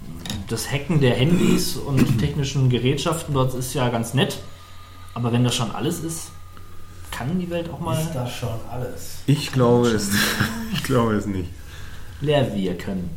[0.48, 4.38] das Hacken der Handys und technischen Gerätschaften dort ist ja ganz nett.
[5.14, 6.28] Aber wenn das schon alles ist,
[7.10, 9.16] kann die Welt auch mal Ist das schon alles?
[9.26, 10.10] Ich glaube es,
[10.72, 11.50] ich glaube es nicht.
[12.20, 13.10] leer wirken.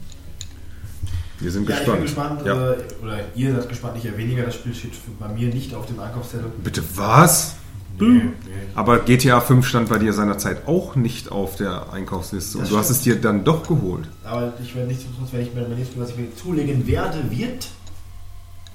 [1.39, 2.39] Wir sind Ja, ich bin gespannt.
[2.39, 2.71] gespannt, Ja.
[2.73, 4.43] äh, oder ihr seid gespannt, ich eher weniger.
[4.43, 6.51] Das Spiel steht bei mir nicht auf dem Einkaufszettel.
[6.63, 7.55] Bitte was?
[7.99, 8.31] Nee, nee.
[8.75, 12.57] Aber GTA 5 stand bei dir seinerzeit auch nicht auf der Einkaufsliste.
[12.57, 14.09] Und Das du hast es dir dann doch geholt.
[14.23, 17.29] Aber ich werde nichtsdestotrotz, wenn ich mir mein nächstes Spiel, was ich mir zulegen werde,
[17.29, 17.67] wird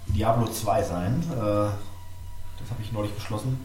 [0.08, 1.22] Diablo 2 sein.
[1.32, 3.58] Äh, das habe ich neulich beschlossen.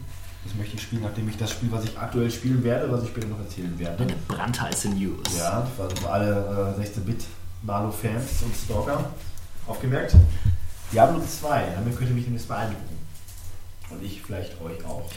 [0.44, 3.08] Das möchte ich spielen, nachdem ich das Spiel, was ich aktuell spielen werde, was ich
[3.08, 4.02] später noch erzählen werde.
[4.02, 5.38] Eine brandheiße News.
[5.38, 9.10] Ja, also für alle äh, 16-Bit-Malo-Fans und Stalker
[9.66, 10.16] aufgemerkt.
[10.92, 12.98] Diablo 2, damit könnt ihr mich nämlich beeindrucken.
[13.90, 15.08] Und ich vielleicht euch auch.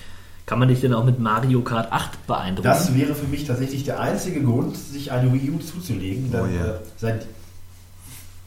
[0.47, 2.69] Kann man dich denn auch mit Mario Kart 8 beeindrucken?
[2.69, 6.31] Das wäre für mich tatsächlich der einzige Grund, sich eine Wii U zuzulegen.
[6.31, 6.65] Denn, Oh ja.
[6.75, 7.25] äh, seit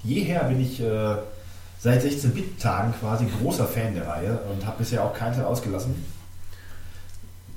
[0.02, 1.16] jeher bin ich äh,
[1.78, 5.94] seit 16-Bit-Tagen quasi großer Fan der Reihe und habe bisher auch keinen Teil ausgelassen.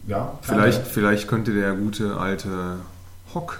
[0.07, 2.79] Ja, Vielleicht, vielleicht könnte der gute alte
[3.33, 3.59] Hock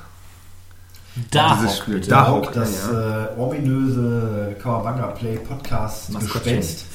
[1.31, 3.23] Da dieses Hock, Spiel, da Hock, das ja.
[3.27, 6.11] äh, ominöse Kawabanga Play Podcast.
[6.19, 6.85] Gespenst.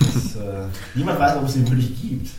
[0.00, 2.30] Das, äh, niemand weiß, ob es den wirklich gibt.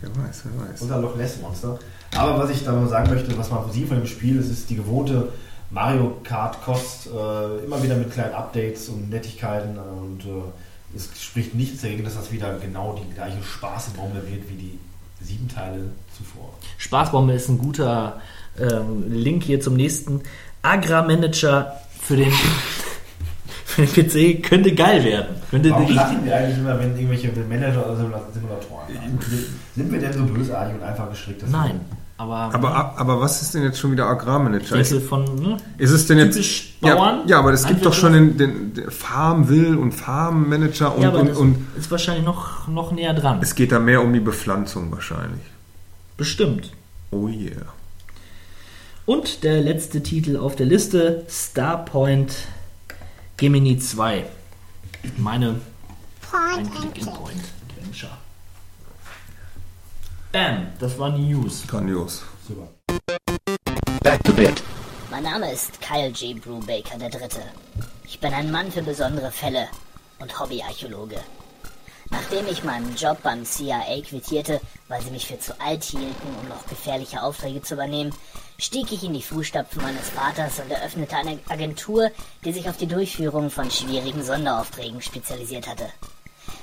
[0.00, 0.82] Wer weiß, wer weiß.
[0.82, 1.78] Unser Loch Ness Monster.
[2.14, 4.70] Aber was ich da nur sagen möchte, was man sieht von dem Spiel, es ist
[4.70, 5.28] die gewohnte
[5.70, 11.54] Mario Kart Kost, äh, immer wieder mit kleinen Updates und Nettigkeiten und äh, es spricht
[11.54, 14.78] nichts dagegen, dass das wieder genau die gleiche Spaßbombe wird wie die
[15.20, 16.54] sieben Teile zuvor.
[16.78, 18.20] Spaßbombe ist ein guter
[18.58, 20.22] ähm, Link hier zum nächsten.
[20.62, 22.32] Agrarmanager für den,
[23.76, 25.36] für den PC könnte geil werden.
[25.50, 27.96] Könnte Warum lachen wir eigentlich immer, wenn irgendwelche Manager oder
[28.32, 29.18] Simulatoren haben?
[29.74, 31.42] Sind wir denn so bösartig und einfach gestrickt?
[31.42, 31.80] dass Nein,
[32.16, 34.76] aber, Aber, aber was ist denn jetzt schon wieder Agrarmanager?
[34.76, 36.32] ich von ne, ist es denn jetzt.
[36.32, 40.94] typisch Ja, Bauern, ja, aber es gibt doch schon den, den, den Farmville und Farmmanager
[40.96, 43.40] und, ja, aber und, das und ist wahrscheinlich noch, noch näher dran.
[43.42, 45.42] es geht da mehr um die Bepflanzung wahrscheinlich.
[46.16, 46.70] Bestimmt.
[47.10, 47.74] Oh yeah.
[49.04, 52.34] Und der letzte Titel auf der Liste, Starpoint
[53.36, 54.24] Gemini 2.
[55.18, 55.60] Meine
[56.32, 58.12] ein Click in Point Adventure.
[60.32, 61.66] Bam, das war News.
[61.66, 62.22] Grandios.
[62.48, 62.68] Super.
[64.02, 64.62] Back to bed.
[65.10, 66.32] Mein Name ist Kyle G.
[66.32, 67.42] Brubaker III.
[68.04, 69.68] Ich bin ein Mann für besondere Fälle
[70.18, 71.20] und Hobbyarchäologe.
[72.08, 76.48] Nachdem ich meinen Job beim CIA quittierte, weil sie mich für zu alt hielten, um
[76.48, 78.14] noch gefährliche Aufträge zu übernehmen,
[78.58, 82.10] stieg ich in die Fußstapfen meines Vaters und eröffnete eine Agentur,
[82.44, 85.88] die sich auf die Durchführung von schwierigen Sonderaufträgen spezialisiert hatte.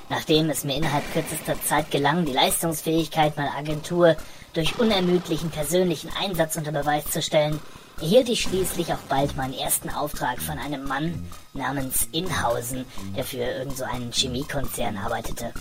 [0.08, 4.16] Nachdem es mir innerhalb kürzester Zeit gelang, die Leistungsfähigkeit meiner Agentur
[4.52, 7.60] durch unermüdlichen persönlichen Einsatz unter Beweis zu stellen,
[8.00, 12.84] erhielt ich schließlich auch bald meinen ersten Auftrag von einem Mann namens Inhausen,
[13.16, 15.52] der für irgend so einen Chemiekonzern arbeitete.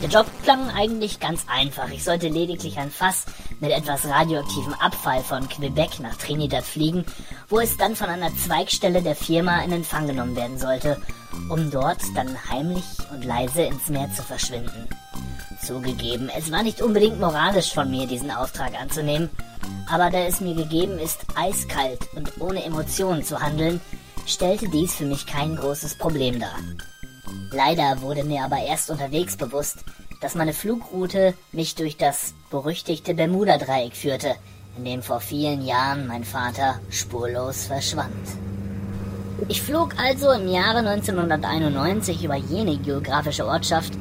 [0.00, 1.90] Der Job klang eigentlich ganz einfach.
[1.90, 3.24] Ich sollte lediglich ein Fass
[3.60, 7.04] mit etwas radioaktivem Abfall von Quebec nach Trinidad fliegen,
[7.48, 11.00] wo es dann von einer Zweigstelle der Firma in Empfang genommen werden sollte,
[11.48, 14.88] um dort dann heimlich und leise ins Meer zu verschwinden.
[15.64, 19.30] Zugegeben, es war nicht unbedingt moralisch von mir, diesen Auftrag anzunehmen,
[19.88, 23.80] aber da es mir gegeben ist, eiskalt und ohne Emotionen zu handeln,
[24.26, 26.56] stellte dies für mich kein großes Problem dar.
[27.52, 29.84] Leider wurde mir aber erst unterwegs bewusst,
[30.22, 34.36] dass meine Flugroute mich durch das berüchtigte Bermuda-Dreieck führte,
[34.78, 38.10] in dem vor vielen Jahren mein Vater spurlos verschwand.
[39.48, 43.92] Ich flog also im Jahre 1991 über jene geografische Ortschaft,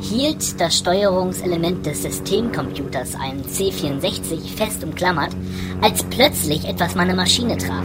[0.00, 5.34] hielt das Steuerungselement des Systemcomputers, einen C64, fest umklammert,
[5.82, 7.84] als plötzlich etwas meine Maschine traf.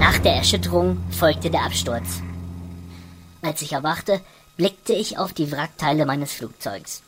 [0.00, 2.20] Nach der Erschütterung folgte der Absturz.
[3.40, 4.20] Als ich erwachte,
[4.56, 7.02] blickte ich auf die Wrackteile meines Flugzeugs.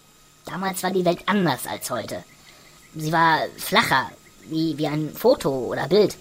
[0.46, 2.25] Damals war die Welt anders als heute.
[2.94, 4.11] Sie war flacher,
[4.48, 6.16] wie, wie ein Foto oder Bild.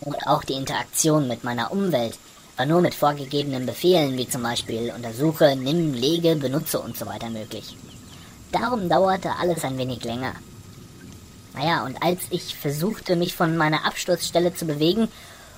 [0.00, 2.18] Und auch die Interaktion mit meiner Umwelt
[2.56, 7.30] war nur mit vorgegebenen Befehlen, wie zum Beispiel untersuche, nimm, lege, benutze und so weiter
[7.30, 7.76] möglich.
[8.50, 10.34] Darum dauerte alles ein wenig länger.
[11.54, 15.08] Naja, und als ich versuchte, mich von meiner Absturzstelle zu bewegen,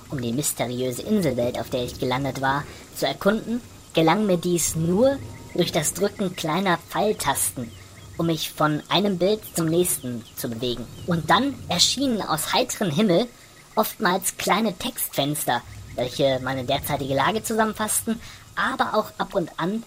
[0.09, 2.63] um die mysteriöse Inselwelt, auf der ich gelandet war,
[2.95, 3.61] zu erkunden,
[3.93, 5.17] gelang mir dies nur
[5.53, 7.71] durch das Drücken kleiner Pfeiltasten,
[8.17, 10.85] um mich von einem Bild zum nächsten zu bewegen.
[11.07, 13.27] Und dann erschienen aus heiterem Himmel
[13.75, 15.61] oftmals kleine Textfenster,
[15.95, 18.19] welche meine derzeitige Lage zusammenfassten,
[18.55, 19.83] aber auch ab und an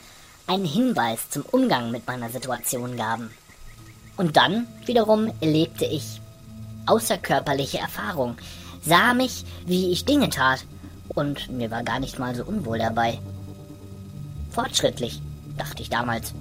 [0.47, 3.31] einen Hinweis zum Umgang mit meiner Situation gaben.
[4.17, 6.21] Und dann wiederum erlebte ich
[6.87, 8.37] außerkörperliche Erfahrung,
[8.83, 10.65] sah mich, wie ich Dinge tat,
[11.09, 13.19] und mir war gar nicht mal so unwohl dabei.
[14.51, 15.21] Fortschrittlich,
[15.57, 16.33] dachte ich damals.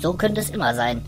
[0.00, 1.02] So könnte es immer sein.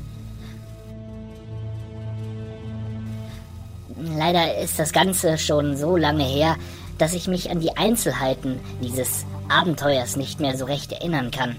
[3.99, 6.57] Leider ist das Ganze schon so lange her,
[6.99, 11.57] dass ich mich an die Einzelheiten dieses Abenteuers nicht mehr so recht erinnern kann.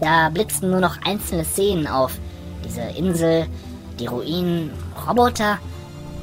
[0.00, 2.18] Da blitzten nur noch einzelne Szenen auf.
[2.64, 3.46] Diese Insel,
[3.98, 4.70] die Ruinen,
[5.06, 5.58] Roboter.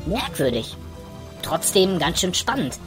[0.06, 0.78] Merkwürdig.
[1.48, 2.78] Trotzdem ganz schön spannend.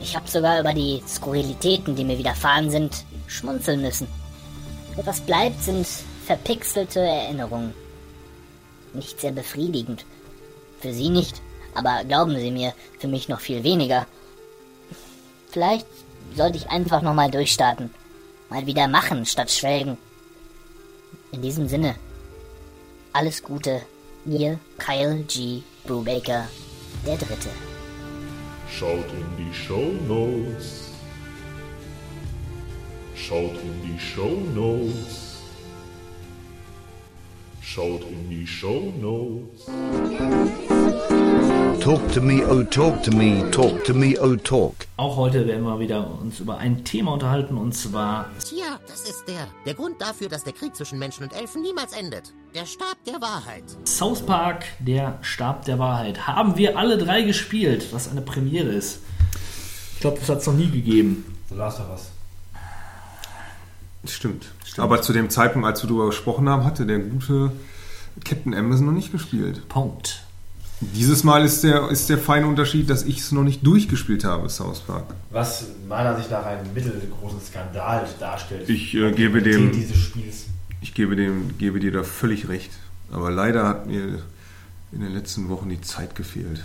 [0.00, 4.06] Ich habe sogar über die Skurrilitäten, die mir widerfahren sind, schmunzeln müssen.
[5.04, 5.84] Was bleibt, sind
[6.24, 7.74] verpixelte Erinnerungen.
[8.92, 10.04] Nicht sehr befriedigend.
[10.78, 11.42] Für Sie nicht,
[11.74, 14.06] aber glauben Sie mir, für mich noch viel weniger.
[15.50, 15.86] Vielleicht
[16.36, 17.92] sollte ich einfach nochmal durchstarten.
[18.48, 19.98] Mal wieder machen statt schwelgen.
[21.32, 21.96] In diesem Sinne,
[23.12, 23.82] alles Gute,
[24.24, 25.62] Ihr Kyle G.
[25.84, 26.46] Brubaker,
[27.04, 27.50] der Dritte.
[28.70, 30.90] Schaut in die Show Notes.
[33.14, 35.42] Schaut in die Show Notes.
[37.62, 39.66] Schaut in die Show Notes.
[41.80, 44.74] Talk to me, oh talk to me, talk to me, oh talk.
[44.96, 49.24] Auch heute werden wir wieder uns über ein Thema unterhalten und zwar Tja, das ist
[49.28, 49.46] der.
[49.66, 52.32] Der Grund dafür, dass der Krieg zwischen Menschen und Elfen niemals endet.
[52.54, 53.64] Der Stab der Wahrheit.
[53.86, 56.26] South Park, der Stab der Wahrheit.
[56.26, 59.00] Haben wir alle drei gespielt, was eine Premiere ist.
[59.94, 61.24] Ich glaube, das hat es noch nie gegeben.
[61.48, 62.10] So las doch was.
[64.10, 64.46] Stimmt.
[64.76, 67.52] Aber zu dem Zeitpunkt, als wir darüber gesprochen haben, hatte der gute
[68.24, 69.68] Captain Amazon noch nicht gespielt.
[69.68, 70.23] Punkt.
[70.94, 74.48] Dieses Mal ist der, ist der feine Unterschied, dass ich es noch nicht durchgespielt habe,
[74.48, 75.14] South Park.
[75.30, 78.68] Was meiner Sicht nach einen mittelgroßen Skandal darstellt.
[78.68, 80.44] Ich äh, gebe Die dem, dieses Spiels.
[80.80, 82.70] ich gebe dem, gebe dir da völlig recht.
[83.10, 84.22] Aber leider hat mir
[84.92, 86.62] in den letzten Wochen die Zeit gefehlt.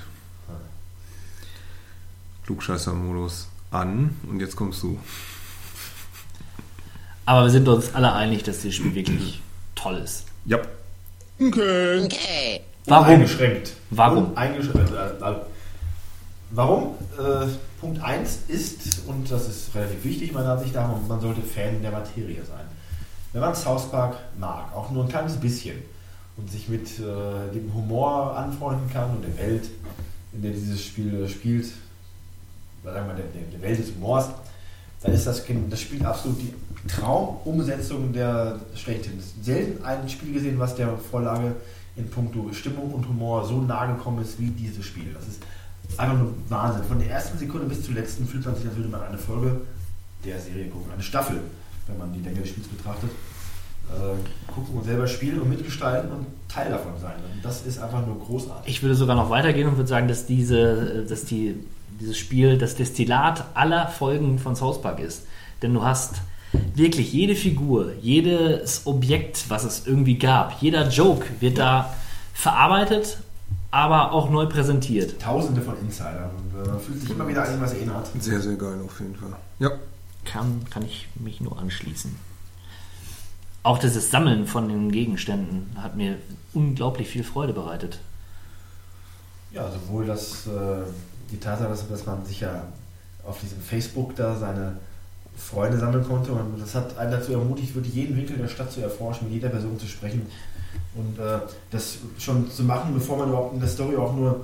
[2.45, 4.99] Klugscheißer-Modus an und jetzt kommst du.
[7.25, 9.41] Aber wir sind uns alle einig, dass dieses Spiel wirklich
[9.75, 10.25] toll ist.
[10.45, 10.57] Ja.
[11.39, 12.05] Okay.
[12.05, 12.61] Okay.
[12.89, 13.05] Warum?
[13.05, 13.73] Uneingeschränkt.
[13.91, 14.31] Warum?
[14.31, 14.91] Uneingeschränkt.
[14.91, 15.35] Äh, äh,
[16.51, 16.95] warum?
[17.17, 17.47] Äh,
[17.79, 21.91] Punkt 1 ist, und das ist relativ wichtig meiner Ansicht nach, man sollte Fan der
[21.91, 22.65] Materie sein.
[23.31, 25.77] Wenn man South Park mag, auch nur ein kleines bisschen,
[26.35, 29.69] und sich mit äh, dem Humor anfreunden kann und der Welt,
[30.33, 31.65] in der dieses Spiel spielt,
[32.83, 34.29] sagen wir mal, der, der, Welt des Humors,
[35.01, 36.53] dann ist das, das Spiel absolut die
[36.87, 39.21] Traumumsetzung der schlechthin.
[39.41, 41.55] Selten ein Spiel gesehen, was der Vorlage
[41.95, 45.13] in puncto Stimmung und Humor so nahe gekommen ist wie dieses Spiel.
[45.13, 45.41] Das ist
[45.97, 46.83] einfach nur Wahnsinn.
[46.83, 49.61] Von der ersten Sekunde bis zur letzten fühlt man sich, als würde man eine Folge
[50.25, 50.91] der Serie gucken.
[50.91, 51.41] Eine Staffel,
[51.87, 53.09] wenn man die Länge des Spiels betrachtet.
[53.89, 57.15] Äh, gucken und selber spielen und mitgestalten und Teil davon sein.
[57.33, 58.71] Und das ist einfach nur großartig.
[58.71, 61.55] Ich würde sogar noch weitergehen und würde sagen, dass, diese, dass die,
[61.99, 65.23] dieses Spiel das Destillat aller Folgen von South Park ist.
[65.63, 71.57] Denn du hast wirklich jede Figur, jedes Objekt, was es irgendwie gab, jeder Joke wird
[71.57, 71.93] da
[72.33, 73.17] verarbeitet,
[73.71, 75.21] aber auch neu präsentiert.
[75.21, 76.31] Tausende von Insidern.
[76.53, 78.09] Äh, man fühlt sich immer wieder an was erinnert.
[78.19, 79.35] Sehr, sehr geil auf jeden Fall.
[79.59, 79.71] Ja.
[80.25, 82.15] Kann, kann ich mich nur anschließen.
[83.63, 86.17] Auch dieses Sammeln von den Gegenständen hat mir
[86.53, 87.99] unglaublich viel Freude bereitet.
[89.51, 90.83] Ja, sowohl das, äh,
[91.31, 92.63] die Tatsache, dass, dass man sich ja
[93.25, 94.77] auf diesem Facebook da seine
[95.39, 98.81] Freunde sammeln konnte und das hat einen dazu ermutigt, wirklich jeden Winkel der Stadt zu
[98.81, 100.27] erforschen, mit jeder Person zu sprechen
[100.95, 101.39] und äh,
[101.71, 104.41] das schon zu machen, bevor man überhaupt in der Story auch nur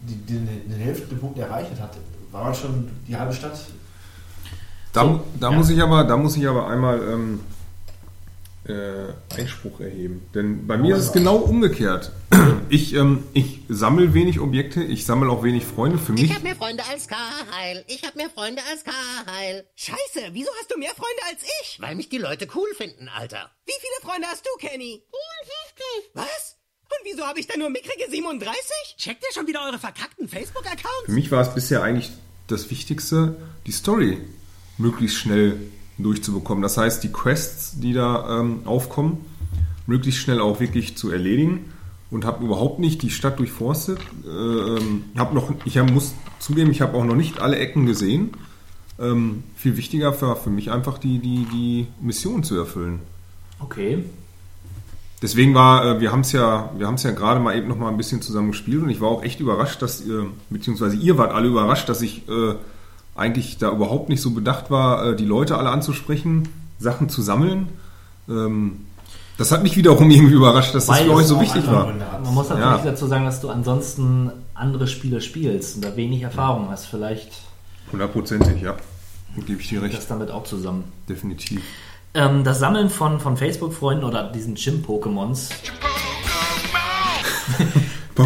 [0.00, 1.96] die, den, den Hälftepunkt erreicht hat,
[2.32, 3.58] war man schon die halbe Stadt.
[4.92, 5.56] Da, So, da, ja.
[5.56, 7.40] muss ich aber, da muss ich aber einmal ähm,
[8.68, 10.28] äh, Einspruch erheben.
[10.34, 12.12] Denn bei mir ist es genau umgekehrt.
[12.70, 15.96] Ich, ähm, ich sammle wenig Objekte, ich sammle auch wenig Freunde.
[15.96, 17.82] Für Ich mich hab mehr Freunde als Kyle.
[17.86, 19.64] Ich hab mehr Freunde als Kyle.
[19.74, 21.80] Scheiße, wieso hast du mehr Freunde als ich?
[21.80, 23.50] Weil mich die Leute cool finden, Alter.
[23.64, 25.02] Wie viele Freunde hast du, Kenny?
[26.04, 26.10] 54.
[26.12, 26.56] Was?
[26.84, 28.60] Und wieso habe ich da nur mickrige 37?
[28.98, 31.06] Checkt ihr schon wieder eure verkackten Facebook-Accounts?
[31.06, 32.10] Für mich war es bisher eigentlich
[32.48, 34.18] das Wichtigste, die Story
[34.76, 35.58] möglichst schnell
[35.98, 36.62] durchzubekommen.
[36.62, 39.18] Das heißt, die Quests, die da ähm, aufkommen,
[39.86, 41.72] möglichst schnell auch wirklich zu erledigen
[42.10, 43.98] und habe überhaupt nicht die Stadt durchforstet.
[44.26, 48.30] Ähm, hab noch, ich hab, muss zugeben, ich habe auch noch nicht alle Ecken gesehen.
[48.98, 53.00] Ähm, viel wichtiger war für mich einfach die, die, die Mission zu erfüllen.
[53.60, 54.04] Okay.
[55.20, 57.76] Deswegen war, äh, wir haben es ja, wir haben es ja gerade mal eben noch
[57.76, 61.18] mal ein bisschen zusammen gespielt und ich war auch echt überrascht, dass ihr, beziehungsweise ihr
[61.18, 62.54] wart alle überrascht, dass ich äh,
[63.18, 66.48] eigentlich da überhaupt nicht so bedacht war, äh, die Leute alle anzusprechen,
[66.78, 67.68] Sachen zu sammeln.
[68.28, 68.84] Ähm,
[69.36, 71.86] das hat mich wiederum irgendwie überrascht, dass das Weil für euch so wichtig war.
[72.22, 72.90] Man muss natürlich Ja.
[72.90, 76.86] dazu sagen, dass du ansonsten andere Spiele spielst und da wenig Erfahrung hast.
[76.86, 77.30] Vielleicht
[77.92, 78.76] Hundertprozentig, ja.
[79.46, 79.96] Gebe ich dir recht.
[79.96, 80.84] das damit auch zusammen.
[81.08, 81.62] Definitiv.
[82.14, 85.50] Ähm, das Sammeln von, von Facebook-Freunden oder diesen Gym-Pokémons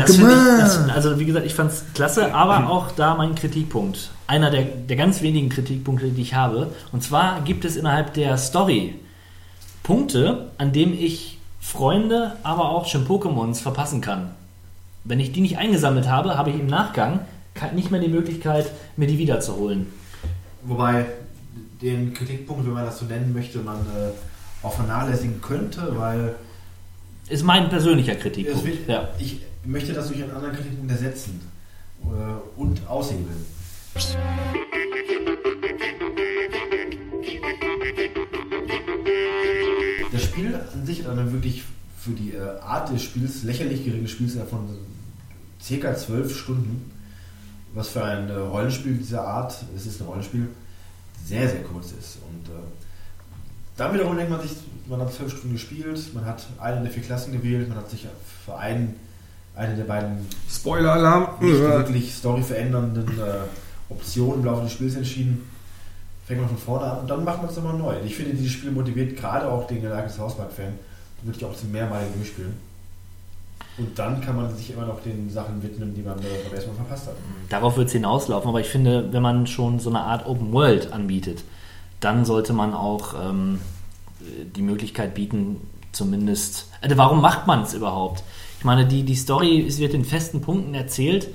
[0.00, 4.10] Das ich, das, also wie gesagt, ich fand es klasse, aber auch da mein Kritikpunkt.
[4.26, 6.72] Einer der, der ganz wenigen Kritikpunkte, die ich habe.
[6.92, 8.94] Und zwar gibt es innerhalb der Story
[9.82, 14.30] Punkte, an denen ich Freunde, aber auch schon Pokémons verpassen kann.
[15.04, 17.20] Wenn ich die nicht eingesammelt habe, habe ich im Nachgang
[17.74, 19.86] nicht mehr die Möglichkeit, mir die wiederzuholen.
[20.62, 21.06] Wobei
[21.82, 26.36] den Kritikpunkt, wenn man das so nennen möchte, man äh, auch vernachlässigen könnte, weil
[27.28, 28.64] Ist mein persönlicher es Kritikpunkt.
[28.64, 29.08] wird, Ja.
[29.18, 31.40] ich möchte das durch einen anderen Kritikpunkt ersetzen
[32.02, 33.46] äh, und aushebeln.
[40.12, 41.64] Das Spiel an sich hat eine wirklich
[41.98, 44.68] für die äh, Art des Spiels lächerlich geringe Spielzeit von
[45.66, 45.96] ca.
[45.96, 46.90] 12 Stunden,
[47.74, 50.48] was für ein äh, Rollenspiel dieser Art, es ist ein Rollenspiel,
[51.24, 52.18] sehr, sehr kurz ist.
[52.28, 52.58] Und äh,
[53.76, 54.52] dann wiederum denkt man sich,
[54.88, 58.06] man hat 12 Stunden gespielt, man hat eine der vier Klassen gewählt, man hat sich
[58.44, 58.96] für einen,
[59.54, 61.28] eine der beiden Spoiler-Alarm.
[61.40, 61.68] nicht Ja.
[61.78, 65.48] wirklich storyverändernden äh, Optionen im Laufe des Spiels entschieden.
[66.26, 67.94] Fängt man von vorne an und dann macht man es nochmal neu.
[68.04, 70.72] Ich finde, dieses Spiel motiviert gerade auch den Galactus Hausmark-Fan,
[71.22, 72.54] wirklich auch zum mehrmaligen Durchspielen.
[73.78, 76.70] Und dann kann man sich immer noch den Sachen widmen, die man äh, beim ersten
[76.70, 77.14] Mal verpasst hat.
[77.48, 80.92] Darauf wird es hinauslaufen, aber ich finde, wenn man schon so eine Art Open World
[80.92, 81.42] anbietet,
[82.00, 83.60] dann sollte man auch ähm,
[84.56, 85.56] die Möglichkeit bieten,
[85.92, 86.68] zumindest.
[86.80, 88.22] Also warum macht man es überhaupt?
[88.62, 91.26] Ich meine, die, die Story wird in festen Punkten erzählt.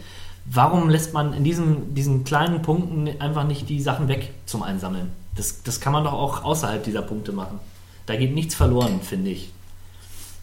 [0.46, 5.12] Warum lässt man in diesen, diesen kleinen Punkten einfach nicht die Sachen weg zum Einsammeln?
[5.36, 7.60] Das, das kann man doch auch außerhalb dieser Punkte machen.
[8.06, 9.52] Da geht nichts verloren, finde ich.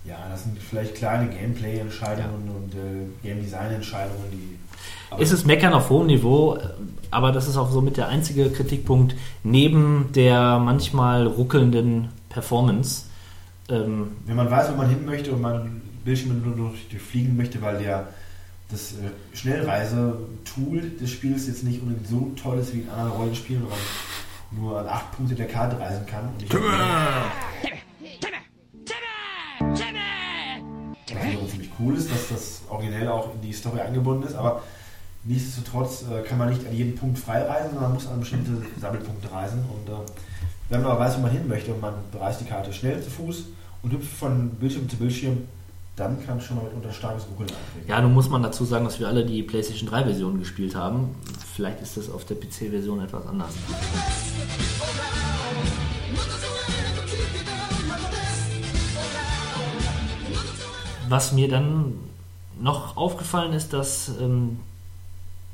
[0.04, 5.22] Ja, das sind vielleicht kleine Gameplay-Entscheidungen und äh, Game-Design-Entscheidungen, die.
[5.22, 6.58] ist es Meckern auf hohem Niveau,
[7.10, 13.06] aber das ist auch so mit der einzige Kritikpunkt neben der manchmal ruckelnden Performance.
[13.70, 16.26] Ähm, Wenn man weiß, wo man hin möchte und man Durch,
[16.90, 18.08] durchfliegen möchte, weil der
[18.70, 23.62] das äh, Schnellreise-Tool des Spiels jetzt nicht unbedingt so toll ist wie in anderen Rollenspielen,
[23.64, 23.78] wo man
[24.50, 26.28] nur an acht Punkte der Karte reisen kann.
[26.28, 26.52] Und ich
[31.14, 34.62] Was wiederum ziemlich cool ist, dass das originell auch in die Story eingebunden ist, aber
[35.24, 38.62] nichtsdestotrotz äh, kann man nicht an jeden Punkt frei reisen, sondern man muss an bestimmte
[38.80, 39.64] Sammelpunkte reisen.
[39.70, 39.96] Und äh,
[40.68, 43.10] wenn man aber weiß, wo man hin möchte und man bereist die Karte schnell zu
[43.10, 43.44] Fuß
[43.82, 45.44] und hüpft von Bildschirm zu Bildschirm,
[45.96, 47.88] dann kann schon mal mitunter starkes Ruckeln eintreten.
[47.88, 51.14] ja, nun muss man dazu sagen, dass wir alle die PlayStation 3 Version gespielt haben.
[51.54, 53.52] Vielleicht ist das auf der PC-Version etwas anders.
[61.08, 61.94] Was mir dann
[62.60, 64.58] noch aufgefallen ist, dass ähm,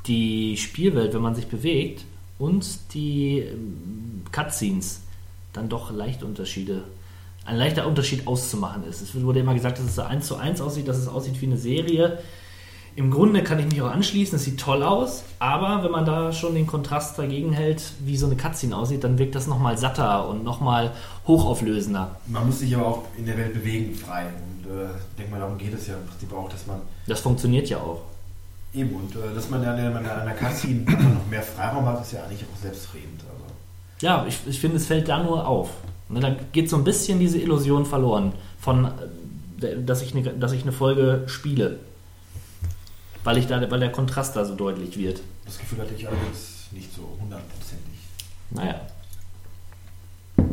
[0.07, 2.05] die Spielwelt, wenn man sich bewegt,
[2.39, 5.01] und die ähm, Cutscenes
[5.53, 6.85] dann doch leicht Unterschiede,
[7.45, 9.01] ein leichter Unterschied auszumachen ist.
[9.01, 11.47] Es wurde immer gesagt, dass es so eins zu eins aussieht, dass es aussieht wie
[11.47, 12.19] eine Serie.
[12.95, 16.33] Im Grunde kann ich mich auch anschließen, es sieht toll aus, aber wenn man da
[16.33, 20.27] schon den Kontrast dagegen hält, wie so eine Cutscene aussieht, dann wirkt das nochmal satter
[20.27, 20.91] und nochmal
[21.25, 22.17] hochauflösender.
[22.27, 24.25] Man muss sich aber auch in der Welt bewegen, frei.
[24.25, 27.21] Und äh, ich denke mal, darum geht es ja im Prinzip auch, dass man Das
[27.21, 28.01] funktioniert ja auch.
[28.73, 32.23] eben und äh, dass man dann in einer Cutscene noch mehr Freiraum hat, ist ja
[32.25, 33.21] eigentlich auch selbstredend.
[33.21, 33.53] Also.
[34.01, 35.69] Ja, ich, ich finde, es fällt da nur auf.
[36.11, 38.91] Ne, da geht so ein bisschen diese Illusion verloren, von,
[39.61, 41.79] äh, dass, ich eine, dass ich eine Folge spiele.
[43.23, 45.21] Weil, ich da, weil der Kontrast da so deutlich wird.
[45.45, 47.99] Das Gefühl hatte ich allerdings nicht so hundertprozentig.
[48.49, 48.81] Naja.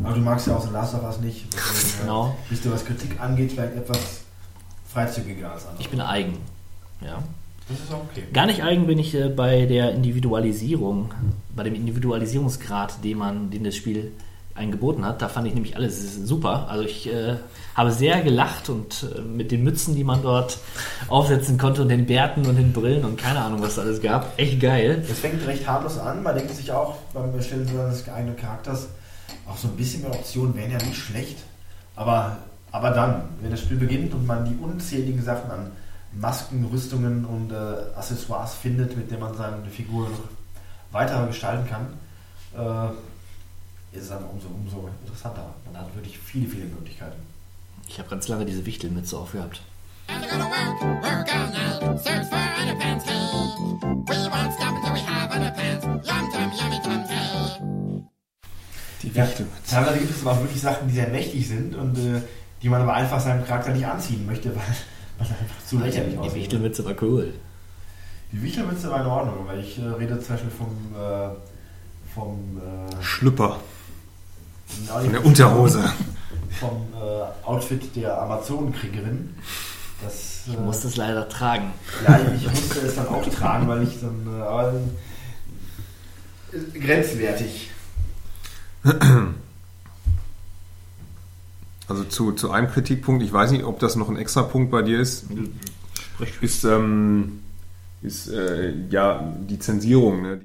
[0.03, 1.45] Aber du magst ja auch so Last of Us nicht.
[1.53, 2.37] Deswegen, äh, Genau.
[2.49, 4.21] Bist du, was Kritik angeht, vielleicht etwas
[4.87, 5.81] freizügiger als andere.
[5.81, 6.37] Ich bin eigen.
[7.01, 7.23] Ja.
[7.67, 8.23] Das ist auch okay.
[8.33, 11.13] Gar nicht eigen bin ich äh, bei der Individualisierung,
[11.55, 14.11] bei dem Individualisierungsgrad, den man, den das Spiel
[14.59, 15.21] eingeboten hat.
[15.21, 16.67] Da fand ich nämlich alles super.
[16.69, 17.37] Also ich äh,
[17.75, 20.59] habe sehr gelacht und äh, mit den Mützen, die man dort
[21.07, 24.37] aufsetzen konnte und den Bärten und den Brillen und keine Ahnung, was da alles gab.
[24.37, 25.03] Echt geil.
[25.09, 26.21] Es fängt recht harmlos an.
[26.21, 28.89] Man denkt sich auch beim Erstellen seines eigenen Charakters,
[29.47, 31.37] auch so ein bisschen mehr Optionen wären ja nicht schlecht.
[31.95, 32.37] Aber,
[32.71, 35.71] aber dann, wenn das Spiel beginnt und man die unzähligen Sachen an
[36.11, 40.07] Masken, Rüstungen und äh, Accessoires findet, mit denen man seine Figur
[40.91, 41.87] weiter gestalten kann,
[42.57, 42.91] äh,
[43.91, 45.53] ist es dann umso, umso interessanter.
[45.65, 47.21] Man hat wirklich viele, viele Möglichkeiten.
[47.87, 49.61] Ich habe ganz lange diese Wichtelmütze aufgehabt.
[59.01, 59.27] Die ja,
[59.67, 62.21] teilweise gibt es aber auch wirklich Sachen, die sehr mächtig sind und äh,
[62.61, 64.63] die man aber einfach seinem Charakter nicht anziehen möchte, weil
[65.17, 66.35] man einfach zu lächerlich Die aussieht.
[66.35, 67.33] Wichtelmütze war cool.
[68.31, 71.29] Die Wichtelmütze war in Ordnung, weil ich äh, rede zum Beispiel vom, äh,
[72.13, 73.59] vom äh, Schlüpper.
[74.89, 75.83] Ja, Von der Unterhose.
[76.59, 79.35] Vom äh, Outfit der Amazonenkriegerin.
[80.03, 81.71] Das, Ich äh, muss das leider tragen.
[82.07, 84.73] Ja, ich musste es dann auch tragen, weil ich dann, äh, aber
[86.51, 87.69] äh, grenzwertig.
[91.87, 94.83] Also zu, zu einem Kritikpunkt, ich weiß nicht, ob das noch ein extra Punkt bei
[94.83, 95.25] dir ist,
[96.39, 97.39] ist, ähm,
[98.01, 100.21] ist äh, ja die Zensierung.
[100.21, 100.41] Ne?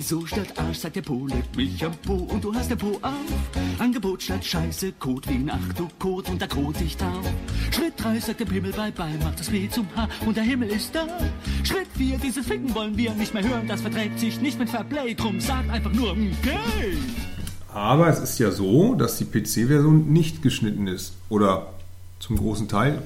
[0.00, 2.98] Also statt Arsch sagt der Po, leckt mich am Po und du hast der Po
[3.02, 3.12] auf.
[3.78, 7.20] Angebot statt Scheiße, Kot wie ein Ach du Kot und da kot ich drauf.
[7.70, 10.70] Schritt 3 sagt der Pimmel bye bye, macht das B zum H und der Himmel
[10.70, 11.06] ist da.
[11.64, 15.14] Schritt 4, dieses Ficken wollen wir nicht mehr hören, das verträgt sich nicht mit Fairplay,
[15.14, 16.96] drum sagt einfach nur okay.
[17.74, 21.12] Aber es ist ja so, dass die PC-Version nicht geschnitten ist.
[21.28, 21.74] Oder
[22.20, 23.02] zum großen Teil.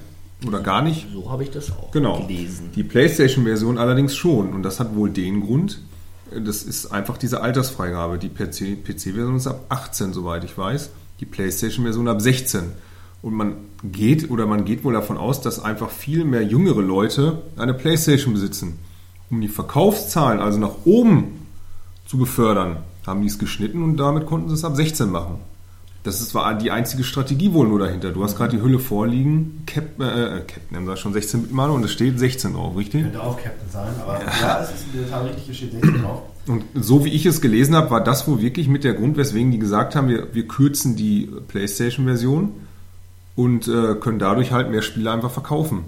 [0.46, 1.08] Oder gar nicht.
[1.12, 2.20] So habe ich das auch Genau.
[2.24, 2.70] gelesen.
[2.76, 4.54] Die PlayStation-Version allerdings schon.
[4.54, 5.80] Und das hat wohl den Grund,
[6.30, 8.18] das ist einfach diese Altersfreigabe.
[8.18, 10.90] Die PC PC-Version ist ab 18, soweit ich weiß.
[11.20, 12.72] Die PlayStation-Version ab 16.
[13.22, 17.42] Und man geht oder man geht wohl davon aus, dass einfach viel mehr jüngere Leute
[17.56, 18.78] eine PlayStation besitzen.
[19.30, 21.46] Um die Verkaufszahlen also nach oben
[22.06, 25.38] zu befördern, haben die es geschnitten und damit konnten sie es ab 16 machen.
[26.04, 28.10] Das ist, war die einzige Strategie wohl nur dahinter.
[28.10, 31.82] Du hast gerade die Hülle vorliegen, Cap, äh, Captain, da schon 16 Bit Mal und
[31.82, 33.04] es steht 16 drauf, richtig?
[33.04, 36.02] Könnte auch Captain sein, aber ja, es ist in der Tat richtig, hier steht 16
[36.02, 36.22] drauf.
[36.46, 39.50] Und so wie ich es gelesen habe, war das wohl wirklich mit der Grund, weswegen
[39.50, 42.52] die gesagt haben, wir, wir kürzen die PlayStation-Version
[43.34, 45.84] und äh, können dadurch halt mehr Spiele einfach verkaufen.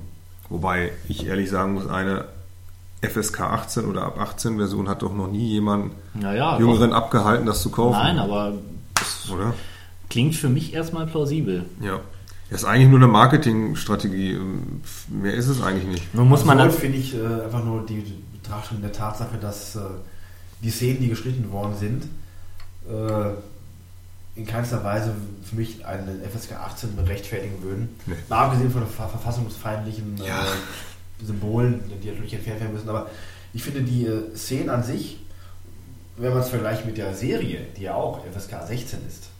[0.49, 2.25] Wobei ich ehrlich sagen muss, eine
[3.03, 6.97] FSK 18 oder ab 18 Version hat doch noch nie jemand Naja, Jüngeren doch.
[6.97, 7.99] abgehalten, das zu kaufen.
[7.99, 8.55] Nein, aber
[9.31, 9.53] Oder?
[10.11, 11.65] Klingt für mich erstmal plausibel.
[11.81, 12.01] Ja.
[12.51, 14.39] Das ist eigentlich nur eine Marketingstrategie.
[15.09, 16.15] Mehr ist es eigentlich nicht.
[16.15, 18.05] Nun muss man dann, finde ich äh, einfach nur die
[18.41, 19.81] Betrachtung der Tatsache, dass äh,
[20.63, 22.05] die Szenen, die geschnitten worden sind,
[22.89, 23.31] äh,
[24.39, 27.89] in keinster Weise für mich einen FSK 18 rechtfertigen würden.
[28.07, 28.15] Nee.
[28.29, 30.45] Mal abgesehen von den ver verfassungsfeindlichen Ja.
[30.45, 32.89] äh, Symbolen, die natürlich entfernt werden müssen.
[32.89, 33.11] Aber
[33.55, 35.19] ich finde die äh, Szenen an sich,
[36.17, 39.31] wenn man es vergleicht mit der Serie, die ja auch FSK 16 ist,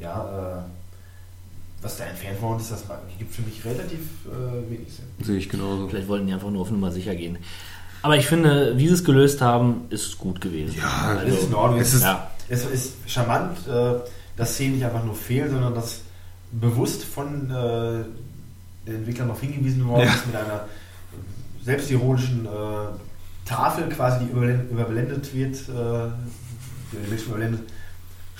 [0.00, 2.84] ja, äh, was da entfernt worden ist, das
[3.18, 5.04] gibt für mich relativ äh, wenig Sinn.
[5.24, 5.88] Sehe ich genauso.
[5.88, 7.38] vielleicht wollten die einfach nur auf Nummer sicher gehen.
[8.02, 10.74] Aber ich finde, wie sie es gelöst haben, ist gut gewesen.
[10.78, 11.80] Ja, Das ist in Ordnung.
[11.80, 12.30] es ist- ja.
[12.48, 13.94] es ist charmant, äh,
[14.36, 16.00] dass Szenen nicht einfach nur fehlen, sondern dass
[16.52, 18.04] bewusst von äh,
[18.86, 20.14] den Entwicklern darauf hingewiesen worden Ja.
[20.14, 20.64] ist mit einer
[21.64, 26.10] selbstironischen äh, Tafel quasi, die überblendet, überblendet wird, äh,
[26.92, 27.60] die überblendet.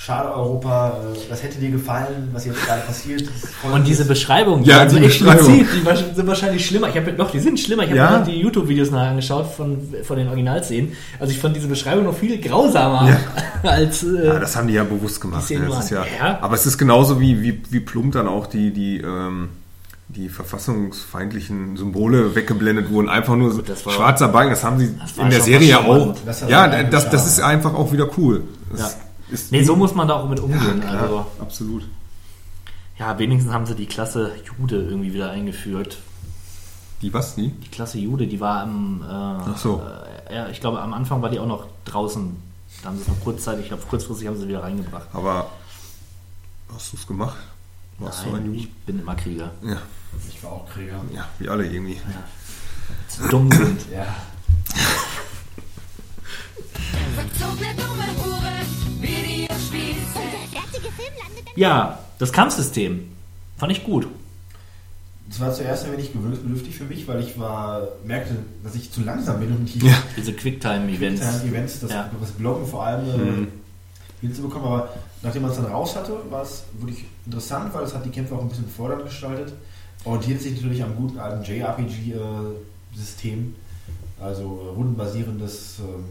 [0.02, 3.28] Schade Europa, äh, das hätte dir gefallen, was jetzt gerade passiert.
[3.70, 5.36] Und diese Beschreibung, Ja, also die explizit,
[5.84, 6.04] Beschreibung.
[6.10, 6.88] die sind wahrscheinlich schlimmer.
[6.88, 7.82] Ich habe doch, die sind schlimmer.
[7.82, 8.10] Ich habe Ja?
[8.12, 10.92] mir noch die YouTube-Videos nachher angeschaut von, von den Originalszenen.
[11.18, 13.14] Also ich fand diese Beschreibung noch viel grausamer
[13.62, 14.02] als.
[14.02, 15.44] Äh, Ja, das haben die ja bewusst gemacht.
[15.50, 15.60] Die Ne?
[15.66, 16.38] Szenen Das ist ja, ja.
[16.40, 19.50] Aber es ist genauso wie, wie, wie plump dann auch die, die, ähm,
[20.08, 23.10] die verfassungsfeindlichen Symbole weggeblendet wurden.
[23.10, 24.50] Einfach nur so das war- schwarzer Balken.
[24.52, 26.14] Das haben sie Das in der Serie ja was auch.
[26.24, 28.44] Das ist ja, das, das ist einfach auch wieder cool.
[28.70, 28.90] Das Ja.
[29.30, 30.80] Ist, nee, so muss man da auch mit umgehen.
[30.80, 31.84] klar, also, absolut.
[32.98, 35.98] ja, wenigstens haben sie die Klasse Jude irgendwie wieder eingeführt.
[37.02, 37.48] Die was, die?
[37.48, 39.02] Die Klasse Jude, die war am.
[39.02, 39.82] Äh, Ach so.
[40.28, 42.36] Äh, ja, ich glaube, am Anfang war die auch noch draußen.
[42.82, 45.08] Da haben sie es noch kurzzeitig, ich glaube, kurzfristig haben sie wieder reingebracht.
[45.12, 45.50] Aber
[46.72, 47.36] hast du es gemacht?
[47.98, 48.58] Warst du ein Nein, Jude?
[48.58, 49.50] ich bin immer Krieger.
[49.62, 49.78] Ja.
[50.28, 51.00] Ich war auch Krieger.
[51.14, 51.98] ja, wie alle irgendwie.
[53.08, 53.80] Zu dumm sind.
[53.92, 54.06] Ja.
[61.56, 63.08] Ja, das Kampfsystem
[63.58, 64.06] fand ich gut.
[65.28, 68.34] Das war zuerst ein wenig gewöhnungsbedürftig für mich, weil ich war, merkte,
[68.64, 69.94] dass ich zu langsam bin, um die Ja.
[70.16, 71.20] Diese Quicktime-Events.
[71.44, 72.10] Events, das, Ja.
[72.20, 73.48] das Blocken vor allem äh, Mhm.
[74.20, 74.66] hinzubekommen.
[74.66, 74.88] Aber
[75.22, 78.34] nachdem man es dann raus hatte, war es wirklich interessant, weil es hat die Kämpfe
[78.34, 79.52] auch ein bisschen fordernd gestaltet.
[80.04, 83.54] Orientiert sich natürlich am guten alten JRPG-System,
[84.20, 86.04] also äh, rundenbasierendes ähm,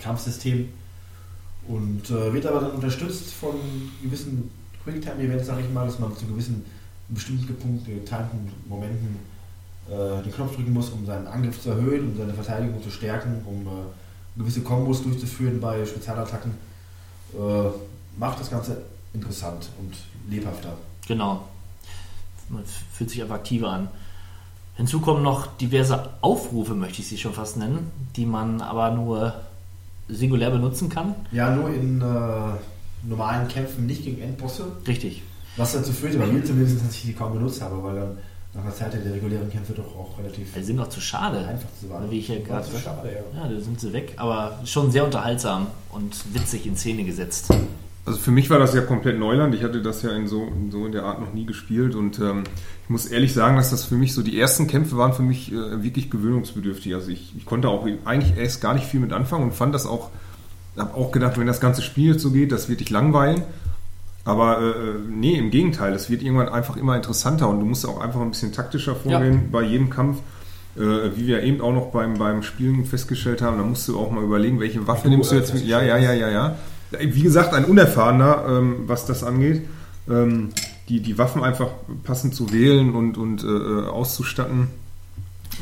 [0.00, 0.68] Kampfsystem.
[1.68, 3.54] Und äh, wird aber dann unterstützt von
[4.02, 4.50] gewissen
[4.84, 6.64] Quicktime-Events, sag ich mal, dass man zu gewissen
[7.08, 9.16] bestimmten Punkt- getimten Momenten
[9.88, 13.42] äh, den Knopf drücken muss, um seinen Angriff zu erhöhen, um seine Verteidigung zu stärken,
[13.46, 16.52] um äh, gewisse Kombos durchzuführen bei Spezialattacken.
[17.34, 17.68] Äh,
[18.18, 19.94] macht das Ganze interessant und
[20.30, 20.76] lebhafter.
[21.06, 21.48] Genau.
[22.48, 23.88] Man fühlt sich einfach aktiver an.
[24.76, 29.34] Hinzu kommen noch diverse Aufrufe, möchte ich sie schon fast nennen, die man aber nur
[30.08, 31.14] singulär benutzen kann.
[31.32, 32.04] Ja, nur in äh,
[33.08, 34.64] normalen Kämpfen, nicht gegen Endbosse.
[34.86, 35.22] Richtig.
[35.56, 38.18] Was dazu führte, bei mir zumindest, dass ich die kaum benutzt habe, weil dann
[38.54, 41.38] nach einer Zeit der regulären Kämpfe doch auch relativ Die sind noch zu schade.
[41.46, 42.10] einfach zu waren.
[42.10, 42.84] Wie ich ja gerade zu sagte.
[42.84, 43.40] schade, ja.
[43.42, 44.14] Ja, da sind sie weg.
[44.16, 47.48] Aber schon sehr unterhaltsam und witzig in Szene gesetzt.
[48.06, 49.54] Also für mich war das ja komplett Neuland.
[49.54, 52.44] Ich hatte das ja in so in, so der Art noch nie gespielt und ähm,
[52.84, 55.50] ich muss ehrlich sagen, dass das für mich so die ersten Kämpfe waren für mich
[55.52, 56.94] äh, wirklich gewöhnungsbedürftig.
[56.94, 59.86] Also ich, ich konnte auch eigentlich erst gar nicht viel mit anfangen und fand das
[59.86, 60.10] auch,
[60.76, 63.42] habe auch gedacht, wenn das ganze Spiel jetzt so geht, das wird dich langweilen.
[64.26, 64.72] Aber äh,
[65.10, 68.30] nee, im Gegenteil, es wird irgendwann einfach immer interessanter und du musst auch einfach ein
[68.30, 69.40] bisschen taktischer vorgehen Ja.
[69.50, 70.18] bei jedem Kampf.
[70.76, 74.10] Äh, wie wir eben auch noch beim, beim Spielen festgestellt haben, da musst du auch
[74.10, 75.64] mal überlegen, welche Waffe Du, nimmst du äh, jetzt mit.
[75.64, 76.56] Ja, ja, ja, ja, ja.
[77.00, 79.62] Wie gesagt, ein Unerfahrener, ähm, was das angeht.
[80.08, 80.50] Ähm,
[80.88, 81.68] die, die Waffen einfach
[82.04, 84.68] passend zu wählen und, und äh, auszustatten.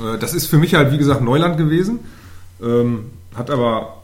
[0.01, 2.01] Äh, das ist für mich halt, wie gesagt, Neuland gewesen.
[2.63, 4.03] Ähm, hat aber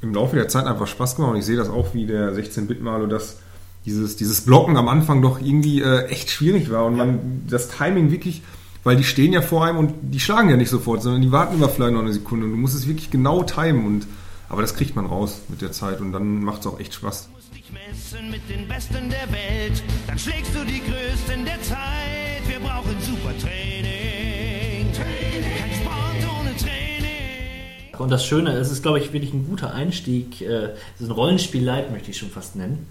[0.00, 3.06] im Laufe der Zeit einfach Spaß gemacht und ich sehe das auch wie der 16-Bit-Malo,
[3.06, 3.38] dass
[3.86, 8.10] dieses, dieses Blocken am Anfang doch irgendwie äh, echt schwierig war und man das Timing
[8.10, 8.42] wirklich,
[8.82, 11.56] weil die stehen ja vor einem und die schlagen ja nicht sofort, sondern die warten
[11.56, 14.06] immer vielleicht noch eine Sekunde und du musst es wirklich genau timen und
[14.54, 17.28] aber das kriegt man raus mit der Zeit und dann macht es auch echt Spaß.
[17.72, 22.46] messen mit den Besten der Welt, dann schlägst du die Größten der Zeit.
[22.46, 24.86] Wir brauchen super Training.
[24.92, 27.98] Kein Sport ohne Training.
[27.98, 30.40] Und das Schöne, es ist, glaube ich, wirklich ein guter Einstieg.
[30.40, 32.86] äh, Es ist ein Rollenspiel-Light, möchte ich schon fast nennen.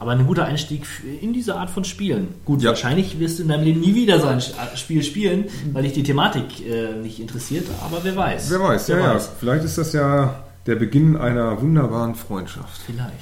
[0.00, 0.86] Aber ein guter Einstieg
[1.20, 2.28] in diese Art von Spielen.
[2.44, 5.82] Gut, wahrscheinlich wirst du in deinem Leben nie wieder so ein Sch- Spiel spielen, weil
[5.82, 7.66] dich die Thematik äh, nicht interessiert.
[7.84, 8.48] Aber wer weiß.
[8.50, 9.18] Wer weiß, wer ja, ja.
[9.18, 12.82] Vielleicht ist das ja der Beginn einer wunderbaren Freundschaft.
[12.84, 13.14] Vielleicht.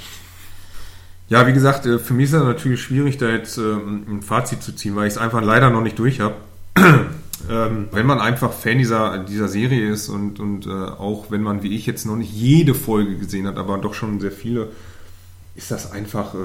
[1.29, 4.63] Ja, wie gesagt, äh, für mich ist es natürlich schwierig, da jetzt ähm, ein Fazit
[4.63, 6.35] zu ziehen, weil ich es einfach leider noch nicht durch habe.
[6.77, 11.63] ähm, wenn man einfach Fan dieser, dieser Serie ist und, und äh, auch wenn man
[11.63, 14.69] wie ich jetzt noch nicht jede Folge gesehen hat, aber doch schon sehr viele,
[15.55, 16.39] ist das einfach, äh,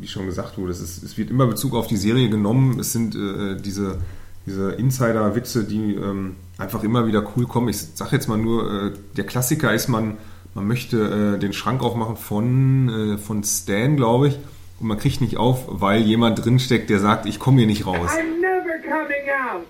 [0.00, 2.80] wie schon gesagt wurde, es, ist, es wird immer Bezug auf die Serie genommen.
[2.80, 3.98] Es sind äh, diese,
[4.46, 7.68] diese Insider-Witze, die ähm, einfach immer wieder cool kommen.
[7.68, 10.18] Ich sag jetzt mal nur, äh, der Klassiker ist, man,
[10.54, 14.38] man möchte äh, den Schrank aufmachen von, äh, von Stan, glaube ich,
[14.80, 18.10] und man kriegt nicht auf, weil jemand drinsteckt, der sagt, ich komme hier nicht raus.
[18.10, 19.66] I'm never coming out.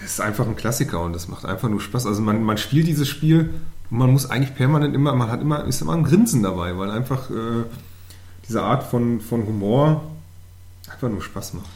[0.00, 2.06] Das ist einfach ein Klassiker und das macht einfach nur Spaß.
[2.06, 3.54] Also man, man spielt dieses Spiel
[3.90, 6.90] und man muss eigentlich permanent immer, man hat immer, ist immer ein Grinsen dabei, weil
[6.90, 7.64] einfach äh,
[8.46, 10.02] diese Art von, von Humor
[10.90, 11.66] einfach nur Spaß macht.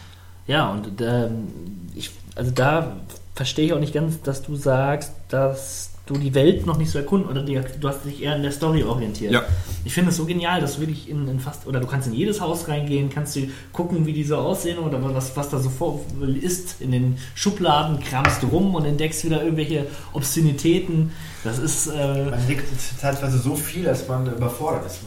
[0.47, 1.49] Ja, und ähm,
[1.95, 2.97] ich, also da
[3.39, 6.99] verstehe ich auch nicht ganz, dass du sagst, dass du die Welt noch nicht so
[6.99, 9.31] erkunden oder die, du hast dich eher in der Story orientiert.
[9.33, 9.45] Ja.
[9.85, 12.15] Ich finde es so genial, dass du wirklich in, in fast, oder du kannst in
[12.15, 15.71] jedes Haus reingehen, kannst du gucken, wie die so aussehen oder was, was da so
[15.71, 16.01] vor
[16.43, 16.81] ist.
[16.81, 21.13] In den Schubladen kramst du rum und entdeckst wieder irgendwelche Obszönitäten.
[21.45, 21.87] Das ist.
[21.87, 22.65] Äh, Man entdeckt
[23.01, 24.99] teilweise so viel, dass man überfordert ist.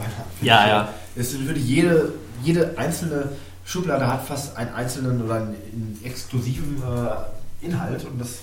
[0.41, 0.93] Ja, ja.
[1.17, 3.27] Es wirklich jede, jede einzelne
[3.65, 8.39] Schublade hat fast einen einzelnen oder einen, einen exklusiven äh, Inhalt und das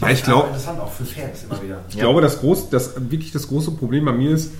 [0.00, 1.80] Ja, ich glaub- einfach interessant auch für Fans immer wieder.
[1.88, 4.52] Ich glaube, das, groß, das wirklich das große Problem bei mir ist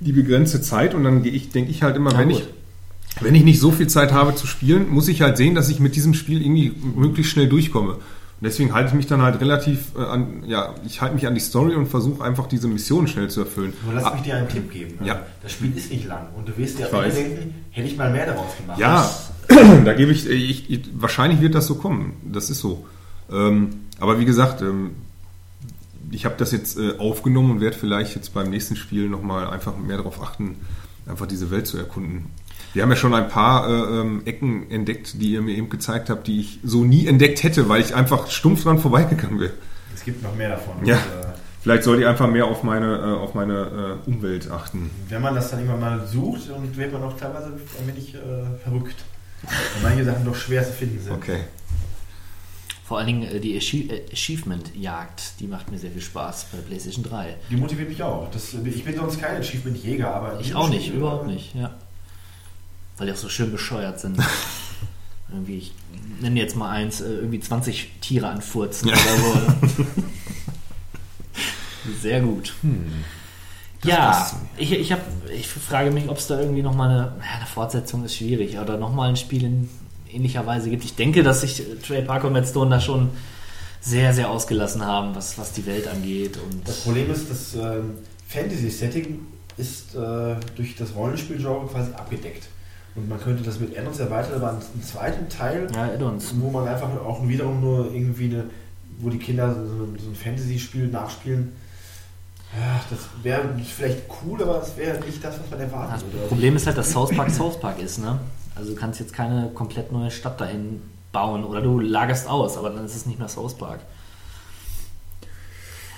[0.00, 2.40] die begrenzte Zeit und dann gehe ich, denke ich halt immer, Ja, wenn gut.
[2.40, 5.68] ich, wenn ich nicht so viel Zeit habe zu spielen, muss ich halt sehen, dass
[5.68, 7.92] ich mit diesem Spiel irgendwie möglichst schnell durchkomme.
[7.94, 8.00] Und
[8.48, 11.40] deswegen halte ich mich dann halt relativ äh, an, ja, ich halte mich an die
[11.40, 13.72] Story und versuche einfach diese Mission schnell zu erfüllen.
[13.84, 14.98] Nur lass Ah, mich dir einen Tipp geben.
[15.04, 15.20] Ja.
[15.42, 17.14] Das Spiel ist nicht lang und du wirst dir weiß.
[17.14, 18.78] denken, hätte ich mal mehr daraus gemacht.
[18.80, 19.08] Ja,
[19.84, 22.14] da gebe ich, ich, ich, wahrscheinlich wird das so kommen.
[22.24, 22.84] Das ist so.
[23.30, 24.96] Ähm, aber wie gesagt, ähm,
[26.10, 29.76] ich habe das jetzt äh, aufgenommen und werde vielleicht jetzt beim nächsten Spiel nochmal einfach
[29.76, 30.56] mehr darauf achten,
[31.06, 32.26] einfach diese Welt zu erkunden.
[32.72, 36.10] Wir haben ja schon ein paar äh, ähm, Ecken entdeckt, die ihr mir eben gezeigt
[36.10, 39.52] habt, die ich so nie entdeckt hätte, weil ich einfach stumpf dran vorbeigegangen wäre.
[39.94, 40.84] Es gibt noch mehr davon.
[40.84, 41.26] Ja, Und, äh,
[41.62, 44.90] vielleicht sollte ich einfach mehr auf meine, äh, auf meine äh, Umwelt achten.
[45.08, 48.18] wenn man das dann irgendwann mal sucht, dann wird man auch teilweise ein wenig äh,
[48.62, 48.96] verrückt.
[49.42, 51.12] Weil manche Sachen doch schwer zu finden sind.
[51.12, 51.40] Okay.
[52.84, 56.64] Vor allen Dingen äh, die äh, Achievement-Jagd, die macht mir sehr viel Spaß bei der
[56.64, 57.34] PlayStation 3.
[57.50, 58.30] Die motiviert mich auch.
[58.30, 60.38] Das, ich bin sonst kein Achievement-Jäger, aber...
[60.40, 61.74] Ich auch nicht, überhaupt nicht, ja.
[62.98, 64.18] Weil die auch so schön bescheuert sind.
[65.32, 65.72] irgendwie, ich
[66.20, 68.94] nenne jetzt mal eins, äh, irgendwie 20 Tiere anfurzen Ja.
[68.94, 69.86] oder so.
[72.02, 72.52] Sehr gut.
[73.80, 75.00] Das Ja, ich, ich, hab,
[75.34, 78.76] ich frage mich, ob es da irgendwie nochmal eine, ja, eine Fortsetzung ist schwierig oder
[78.76, 79.68] nochmal ein Spiel in
[80.14, 80.84] ähnlicher Weise gibt.
[80.84, 83.10] Ich denke, dass sich äh, Trey Parker und Matt Stone da schon
[83.80, 86.38] sehr, sehr ausgelassen haben, was, was die Welt angeht.
[86.38, 87.94] Und Das Problem ist, das ähm,
[88.28, 89.20] Fantasy-Setting
[89.56, 92.44] ist äh, durch das Rollenspiel-Genre quasi abgedeckt.
[92.96, 95.90] Und man könnte das mit Add-ons erweitern, aber einen zweiten Teil, ja,
[96.36, 98.44] wo man einfach auch wiederum nur irgendwie eine,
[99.00, 101.52] wo die Kinder so, so ein Fantasy-Spiel nachspielen.
[102.56, 106.28] Ja, das wäre vielleicht cool, aber das wäre nicht das, was man erwarten Das würde.
[106.28, 108.20] Problem ist halt, dass South Park South Park ist, ne?
[108.54, 110.80] Also du kannst jetzt keine komplett neue Stadt dahin
[111.12, 113.80] bauen oder du lagerst aus, aber dann ist es nicht mehr South Park.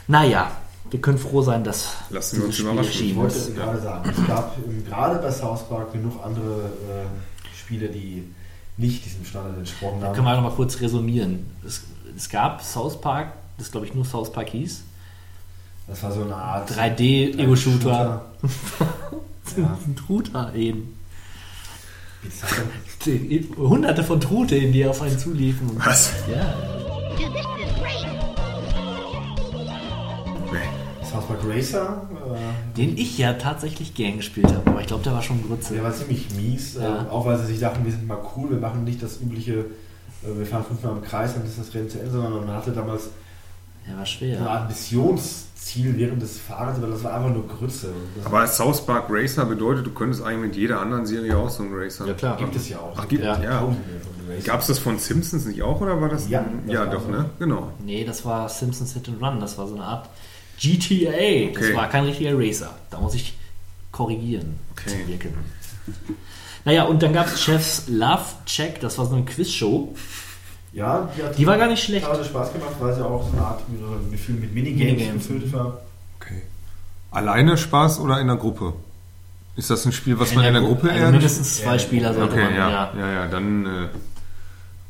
[0.08, 0.50] Naja,
[0.90, 3.06] wir können froh sein, dass Lassen wir uns dieses Spiel überraschen.
[3.08, 3.54] Ich wollte ist.
[3.56, 4.56] gerade sagen, es gab
[4.88, 8.32] gerade bei South Park genug andere äh, Spiele, die
[8.76, 10.14] nicht diesem Standard entsprochen Da haben.
[10.14, 11.46] können wir noch mal kurz resümieren.
[11.66, 11.82] Es,
[12.16, 14.82] es gab South Park, das glaube ich nur South Park hieß.
[15.88, 18.24] Das war so eine Art 3D-Ego-Shooter.
[19.56, 19.78] Ja.
[19.86, 20.98] Ein Truthahn eben.
[22.15, 22.15] Wie ist das denn?
[22.15, 22.15] Die-
[23.56, 25.70] Hunderte von Truthähnen, die auf einen zuliefen.
[25.84, 26.12] Was?
[26.30, 26.54] Ja.
[31.04, 35.12] South Park Racer, äh, Den ich ja tatsächlich gern gespielt habe, aber ich glaube, der
[35.12, 35.74] war schon Grütze.
[35.74, 37.04] der war ziemlich mies, Ja.
[37.06, 39.52] äh, auch weil sie sich dachten, wir sind mal cool, wir machen nicht das übliche,
[39.52, 39.64] äh,
[40.38, 43.10] wir fahren fünfmal im Kreis, dann ist das Rennen zu Ende, sondern man hatte damals
[43.86, 44.40] Der war eine schwer.
[44.50, 47.92] Art Missionsziel während des Fahrens, aber das war einfach nur Grütze.
[48.16, 51.62] Das Aber South Park Racer bedeutet, du könntest eigentlich mit jeder anderen Serie auch so
[51.62, 52.06] einen Racer.
[52.06, 52.36] Ja, klar.
[52.36, 52.94] gibt es ja auch.
[52.96, 53.40] Ach, gibt Ja.
[53.42, 53.58] ja.
[53.60, 53.76] Racern.
[54.44, 56.28] Gab es das von Simpsons nicht auch oder war das?
[56.28, 57.08] Ja, ein- das ja war doch, so.
[57.10, 57.30] ne?
[57.38, 57.72] Genau.
[57.84, 59.38] Nee, das war Simpsons Hit and Run.
[59.40, 60.08] Das war so eine Art
[60.58, 61.52] GTA.
[61.54, 61.76] Das Okay.
[61.76, 62.70] war kein richtiger Racer.
[62.90, 63.36] Da muss ich
[63.92, 64.56] korrigieren.
[64.72, 65.04] Okay.
[65.06, 65.32] Wirken.
[66.64, 68.80] Naja, und dann gab es Chefs Love Check.
[68.80, 69.94] Das war so eine Quizshow.
[70.76, 72.04] Ja, die, hat Die war gar nicht schlecht.
[72.04, 73.62] teilweise Spaß gemacht, weil sie auch so eine Art
[74.10, 75.26] Gefühl mit Minigames, Minigames.
[75.28, 75.78] gefüllt war.
[76.20, 76.42] Okay.
[77.10, 78.74] Alleine Spaß oder in der Gruppe?
[79.56, 81.72] Ist das ein Spiel, was In man der in der Gru- Gruppe also mindestens zwei
[81.72, 82.92] Ja, Spieler sollte Okay, man, ja, ja.
[82.98, 83.88] ja, ja, dann äh,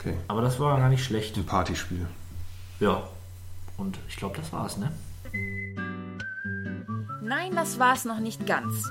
[0.01, 1.37] okay, Aber das war gar nicht schlecht.
[1.37, 2.05] ein Partyspiel.
[2.81, 3.05] Ja.
[3.77, 4.91] Und ich glaube, das war's, ne?
[7.23, 8.91] Nein, das war es noch nicht ganz.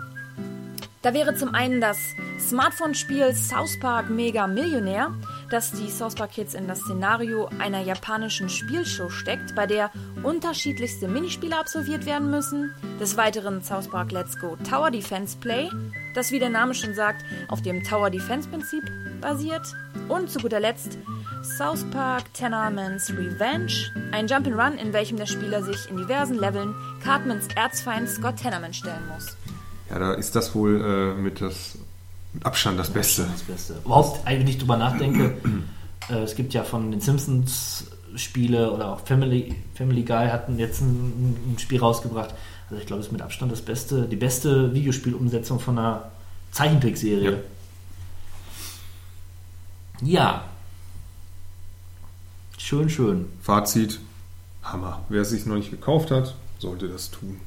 [1.02, 1.98] Da wäre zum einen das
[2.40, 5.12] Smartphone-Spiel South Park Mega Millionär,
[5.50, 9.92] das die South Park Kids in das Szenario einer japanischen Spielshow steckt, bei der
[10.24, 12.74] unterschiedlichste Minispiele absolviert werden müssen.
[13.00, 15.70] Des Weiteren South Park Let's Go Tower Defense Play,
[16.14, 18.84] das wie der Name schon sagt, auf dem Tower Defense Prinzip
[19.22, 19.66] basiert.
[20.08, 20.98] Und zu guter Letzt
[21.58, 26.74] South Park Tenormans Revenge, ein Jump'n'Run, in welchem der Spieler sich in diversen Leveln
[27.04, 29.38] Cartmans Erzfeind Scott Tenorman stellen muss.
[29.90, 31.78] Ja, da ist das wohl äh, mit, das,
[32.36, 33.28] mit Abstand das Beste.
[33.32, 33.76] Das Beste.
[33.84, 35.38] Überhaupt, wenn ich drüber nachdenke,
[36.10, 40.82] äh, es gibt ja von den Simpsons Spiele oder auch Family, Family Guy hatten jetzt
[40.82, 42.34] ein, ein Spiel rausgebracht.
[42.70, 46.12] Also ich glaube, es ist mit Abstand das beste, die beste Videospielumsetzung von einer
[46.52, 47.44] Zeichentrickserie.
[50.02, 50.46] Ja.
[52.58, 53.28] Schön, schön.
[53.42, 54.00] Fazit:
[54.64, 55.04] Hammer.
[55.10, 57.40] Wer es sich noch nicht gekauft hat, sollte das tun.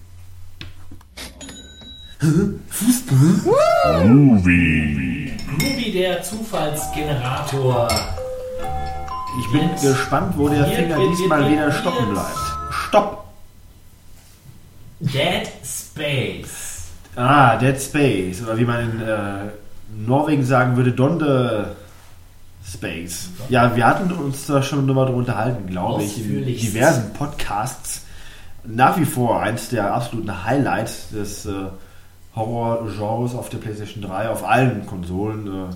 [4.04, 5.32] Movie.
[5.58, 7.88] Groovy, der Zufallsgenerator.
[9.40, 11.74] Ich bin Jetzt- gespannt, wo der Hier Finger wird diesmal wieder definiert.
[11.74, 12.38] stoppen bleibt.
[12.72, 13.24] Stopp!
[15.00, 16.86] Dead Space.
[17.14, 18.42] Ah, Dead Space.
[18.42, 19.50] Oder wie man in äh,
[19.96, 21.76] Norwegen sagen würde, Donde
[22.66, 23.28] Space.
[23.48, 28.02] Ja, wir hatten uns da schon drüber drüber unterhalten, glaube ich, in diversen Podcasts.
[28.64, 31.52] Nach wie vor eins der absoluten Highlights des äh,
[32.38, 35.46] Horror-Genres auf der PlayStation 3, auf allen Konsolen.
[35.46, 35.74] Äh,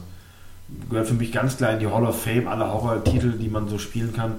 [0.89, 3.79] gehört für mich ganz klar in die Hall of Fame aller Horror-Titel, die man so
[3.79, 4.37] spielen kann.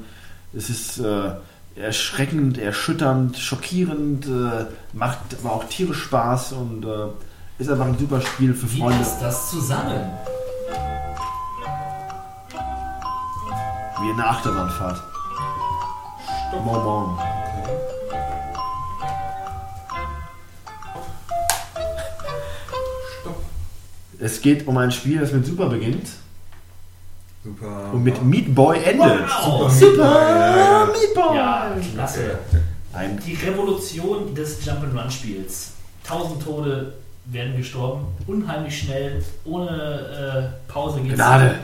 [0.56, 1.32] Es ist äh,
[1.76, 7.08] erschreckend, erschütternd, schockierend, äh, macht aber auch tierisch Spaß und äh,
[7.60, 8.98] ist einfach ein super Spiel für Wie Freunde.
[9.00, 10.12] passt das zusammen?
[14.02, 15.02] Wie eine Achterbahnfahrt.
[16.64, 17.43] Moment.
[24.24, 26.08] Es geht um ein Spiel, das mit Super beginnt
[27.44, 27.92] Super.
[27.92, 29.28] und mit Meat Boy endet.
[29.28, 31.36] Wow, Super Meat Boy!
[31.36, 32.40] Ja, klasse.
[32.94, 35.72] Ein Die Revolution des Jump'n'Run-Spiels.
[36.06, 36.94] Tausend Tode
[37.26, 41.56] werden gestorben, unheimlich schnell, ohne äh, Pause geht's, Gnade.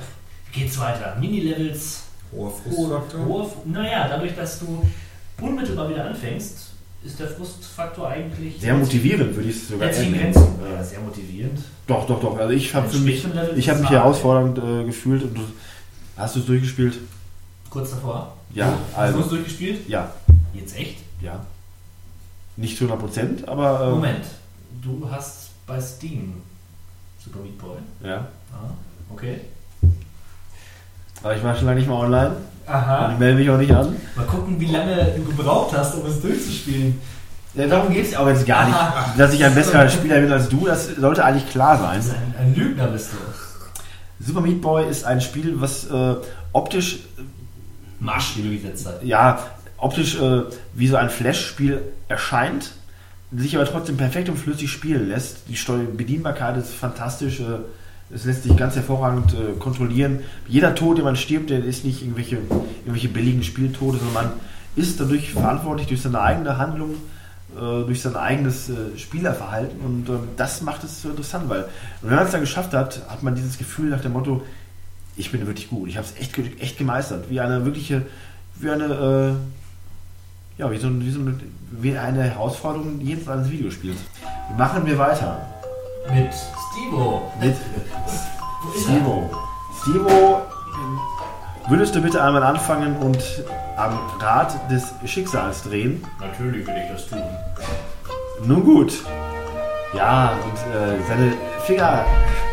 [0.51, 1.15] geht's weiter.
[1.19, 2.03] Minilevels,
[2.33, 3.25] Hoher hohe, Frustfaktor.
[3.25, 4.85] hohe, naja, dadurch, dass du
[5.41, 6.68] unmittelbar wieder anfängst,
[7.03, 9.89] ist der Frustfaktor eigentlich sehr motivierend, würde ich es sogar.
[9.89, 10.47] Grenzen.
[10.69, 11.59] Ja, sehr motivierend.
[11.87, 12.37] Doch, doch, doch.
[12.37, 13.25] Also ich habe mich,
[13.55, 15.23] ich habe mich herausfordernd äh, gefühlt.
[15.23, 15.41] Und du,
[16.17, 16.99] hast du es durchgespielt?
[17.69, 18.35] Kurz davor.
[18.53, 19.17] Ja, Hast also.
[19.19, 19.87] du es durchgespielt?
[19.87, 20.11] Ja,
[20.53, 20.97] Jetzt echt?
[21.21, 21.45] ja.
[22.57, 23.87] Nicht zu 100 Prozent, aber.
[23.87, 24.25] Äh, Moment.
[24.81, 26.33] Du hast bei Steam
[27.23, 27.77] Super Meat Boy.
[28.03, 28.27] Ja.
[28.51, 28.71] Ah,
[29.11, 29.39] okay.
[31.21, 32.35] Aber ich war schon lange nicht mehr online.
[32.69, 33.05] Aha.
[33.05, 33.95] Und ich melde mich auch nicht an.
[34.15, 36.99] Mal gucken, wie lange du gebraucht hast, um es durchzuspielen.
[37.55, 39.07] Ja, darum geht es auch jetzt gar Aha.
[39.07, 39.19] nicht.
[39.19, 41.99] Dass ich ein besserer Spieler bin als du, das sollte eigentlich klar sein.
[42.37, 44.23] Ein, ein Lügner bist du.
[44.23, 46.15] Super Meat Boy ist ein Spiel, was äh,
[46.53, 46.99] optisch,
[47.99, 49.03] Marsch, wie du gesetzt hast.
[49.03, 49.39] ja,
[49.77, 50.43] optisch äh,
[50.73, 52.71] wie so ein Flash-Spiel erscheint,
[53.31, 55.47] sich aber trotzdem perfekt und flüssig spielen lässt.
[55.47, 57.39] Die Steu Bedienbarkeit ist fantastisch.
[57.39, 57.59] Äh,
[58.13, 60.21] es lässt sich ganz hervorragend äh, kontrollieren.
[60.47, 62.37] Jeder Tod, den man stirbt, der ist nicht irgendwelche,
[62.81, 64.31] irgendwelche billigen Spieltode, sondern man
[64.75, 66.95] ist dadurch verantwortlich durch seine eigene Handlung
[67.55, 71.65] äh, durch sein eigenes äh, Spielerverhalten und ähm, das macht es so interessant, weil
[72.03, 74.43] wenn man es dann geschafft hat, hat man dieses Gefühl nach dem Motto,
[75.15, 78.05] ich bin wirklich gut, ich habe es echt, echt gemeistert, wie eine wirkliche,
[78.55, 78.85] wie eine,
[80.57, 81.21] äh, ja, wie so, wie so
[81.71, 83.97] wie eine Herausforderung jedes eines Videospiels.
[84.55, 85.58] Machen wir weiter.
[86.07, 87.31] Mit Stevo.
[87.39, 87.55] Mit
[88.81, 89.29] Stevo.
[89.81, 90.41] Stevo,
[91.67, 93.21] würdest du bitte einmal anfangen und
[93.77, 96.05] am Rad des Schicksals drehen?
[96.19, 97.21] Natürlich will ich das tun.
[98.43, 98.93] Nun gut.
[99.93, 101.33] Ja, und äh, seine
[101.65, 102.05] Finger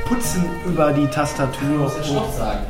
[0.06, 1.78] putzen über die Tastatur.
[1.78, 2.66] muss ja Stopp sagen.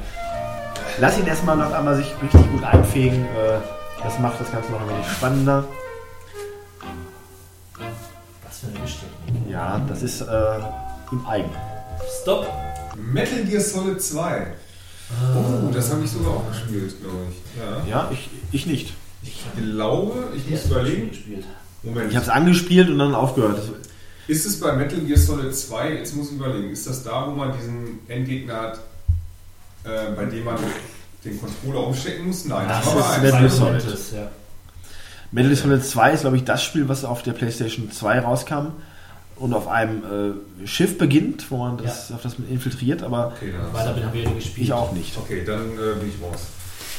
[0.99, 3.25] Lass ihn erstmal noch einmal sich richtig gut einfegen.
[3.25, 3.59] Äh,
[4.03, 5.65] das macht das Ganze noch ein wenig spannender.
[8.45, 9.16] Was für eine Mischtechnik.
[9.57, 10.59] Ja, das ist äh,
[11.13, 11.51] im Eigen.
[12.23, 12.47] Stopp.
[12.95, 14.47] Metal Gear Solid 2.
[15.35, 17.89] Oh, das habe ich sogar auch gespielt, glaube ich.
[17.89, 18.93] Ja, Ja, ich, ich nicht.
[19.23, 21.11] ich glaube, ich muss überlegen.
[21.83, 22.11] Moment.
[22.11, 23.57] Ich habe es angespielt und dann aufgehört.
[23.59, 23.65] Das,
[24.29, 27.31] Ist es bei Metal Gear Solid 2, jetzt muss ich überlegen, ist das da, wo
[27.31, 28.81] man diesen Endgegner hat,
[29.85, 30.57] äh, bei dem man
[31.25, 32.45] den Controller umstecken muss?
[32.45, 33.41] Nein, Das war ist Metal.
[33.41, 33.85] Gear Solid.
[34.15, 34.31] Ja.
[35.31, 38.73] Metal Gear Solid 2 ist, glaube ich, das Spiel, was auf der PlayStation 2 rauskam
[39.39, 40.03] und auf einem
[40.63, 44.17] äh, Schiff beginnt, wo man das, auf das man infiltriert, aber Okay, Weiter bin habe
[44.19, 44.67] ich ja gespielt.
[44.67, 45.17] ich auch nicht.
[45.19, 46.41] Okay, dann äh, bin ich raus.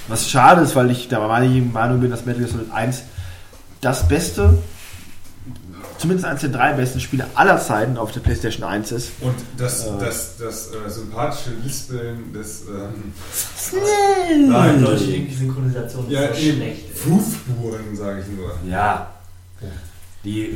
[0.07, 3.03] Was schade ist, weil ich der Meinung bin, dass Metal Gear Solid 1
[3.81, 4.57] das beste,
[5.97, 9.11] zumindest eines der drei besten Spiele aller Zeiten auf der PlayStation 1 ist.
[9.19, 9.89] Und das, Äh.
[9.99, 12.61] das, das äh, sympathische Lispeln des.
[12.67, 13.13] Ähm,
[13.71, 16.97] Die Nein, deutsche Synchronisation ja, ist so schlecht.
[16.97, 18.51] Fußspuren, sage ich nur.
[18.69, 19.11] Ja.
[20.23, 20.55] Die äh,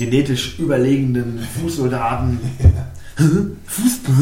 [0.00, 2.40] genetisch überlegenen Fußsoldaten.
[3.66, 4.14] Fußball?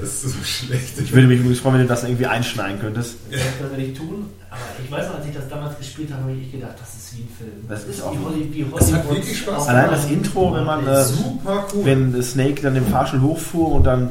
[0.00, 1.00] Das ist so schlecht.
[1.00, 3.16] Ich würde mich übrigens freuen, wenn du das irgendwie einschneiden könntest.
[3.32, 6.32] Das werde ich tun, aber ich weiß noch, als ich das damals gespielt habe, habe
[6.34, 7.50] ich gedacht, das ist wie ein Film.
[7.68, 10.86] Das ist auch- wie wie Das hat wirklich Spaß auf- Allein das Intro, wenn man
[10.86, 11.84] äh, Super cool.
[11.84, 14.10] wenn Snake dann den Fahrstuhl hochfuhr und dann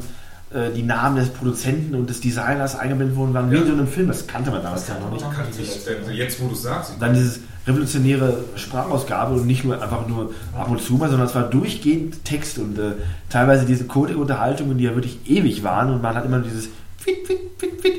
[0.52, 3.62] äh, die Namen des Produzenten und des Designers eingeblendet wurden, waren wie Ja.
[3.62, 4.08] in so einem Film.
[4.08, 5.24] Das kannte man damals ja noch nicht.
[5.58, 6.92] Ich, also jetzt, wo du es sagst.
[7.00, 11.34] Dann dieses revolutionäre Sprachausgabe und nicht nur einfach nur ab und zu mal, sondern es
[11.34, 12.92] war durchgehend Text und äh,
[13.28, 17.38] teilweise diese Codec-Unterhaltungen, die ja wirklich ewig waren und man hat immer dieses Fit, Fit,
[17.58, 17.94] Fit, Fit,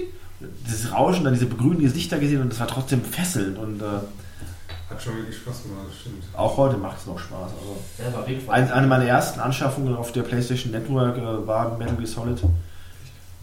[0.65, 3.85] dieses Rauschen, dann diese begrünten Gesichter gesehen und es war trotzdem fesselnd und äh,
[4.89, 6.23] Hat schon wirklich Spaß gemacht, das stimmt.
[6.35, 7.51] auch heute macht es noch Spaß.
[7.59, 11.95] Also, war Big ein, eine meiner ersten Anschaffungen auf der PlayStation Network äh, war Metal
[11.95, 12.39] Gear Solid.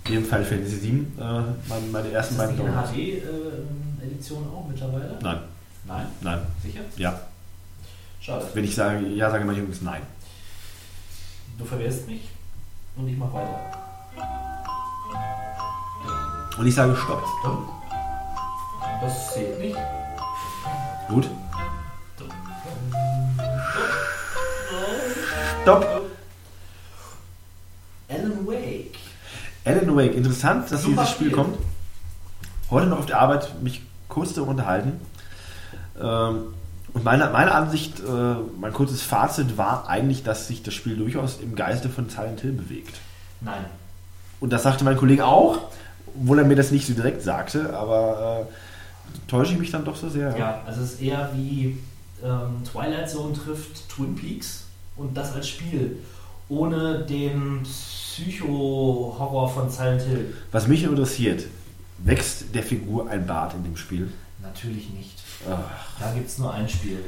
[0.08, 1.46] In dem Fall Fantasy 7, äh, meine,
[1.90, 2.86] meine ersten Ist das beiden nicht eine.
[2.86, 5.18] HD-Edition auch mittlerweile?
[5.20, 5.38] Nein,
[5.86, 6.06] Nein?
[6.20, 6.40] nein.
[6.62, 6.80] Sicher?
[6.96, 7.20] Ja.
[8.20, 8.44] Schade.
[8.54, 10.02] Wenn ich sage ja, sage meine Jungs nein.
[11.58, 12.22] Du verwirrst mich
[12.96, 13.60] und ich mach weiter.
[16.58, 17.22] Und ich sage Stopp.
[19.00, 19.76] Das zählt nicht.
[21.08, 21.28] Gut.
[25.62, 26.10] Stopp.
[28.08, 28.98] Alan Wake.
[29.64, 30.14] Alan Wake.
[30.14, 31.36] Interessant, dass Super dieses Spiel Spiel.
[31.36, 31.58] kommt.
[32.70, 35.00] Heute noch auf der Arbeit mich kurz darüber unterhalten.
[36.00, 36.54] Ähm,
[36.94, 41.40] und meine, meine Ansicht, äh, mein kurzes Fazit war eigentlich, dass sich das Spiel durchaus
[41.40, 42.96] im Geiste von Silent Hill bewegt.
[43.40, 43.64] Nein.
[44.40, 45.58] Und das sagte mein Kollege auch,
[46.20, 49.96] obwohl er mir das nicht so direkt sagte, aber äh, täusche ich mich dann doch
[49.96, 50.36] so sehr.
[50.38, 51.78] Ja, also es ist eher wie
[52.24, 54.64] ähm, Twilight Zone trifft Twin Peaks
[54.96, 55.98] und das als Spiel.
[56.48, 60.34] Ohne den Psycho-Horror von Silent Hill.
[60.52, 61.44] Was mich interessiert,
[61.98, 64.12] wächst der Figur ein Bart in dem Spiel?
[64.42, 65.18] Natürlich nicht.
[65.50, 67.04] Ach, Da gibt es nur ein Spiel.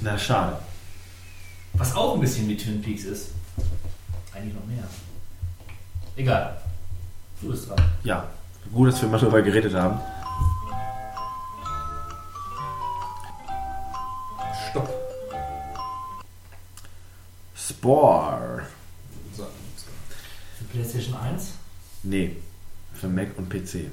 [0.00, 0.58] na schade.
[1.74, 3.30] Was auch ein bisschen wie Twin Peaks ist.
[4.34, 4.84] Eigentlich noch mehr.
[6.16, 6.60] Egal.
[7.40, 7.76] Du bist dran.
[8.02, 8.26] Ja,
[8.72, 10.00] gut, dass wir mal darüber geredet haben.
[14.70, 14.88] Stopp.
[17.54, 18.66] Spore.
[19.36, 21.52] Für PlayStation 1?
[22.02, 22.36] Nee,
[22.96, 23.90] für Mac und PC.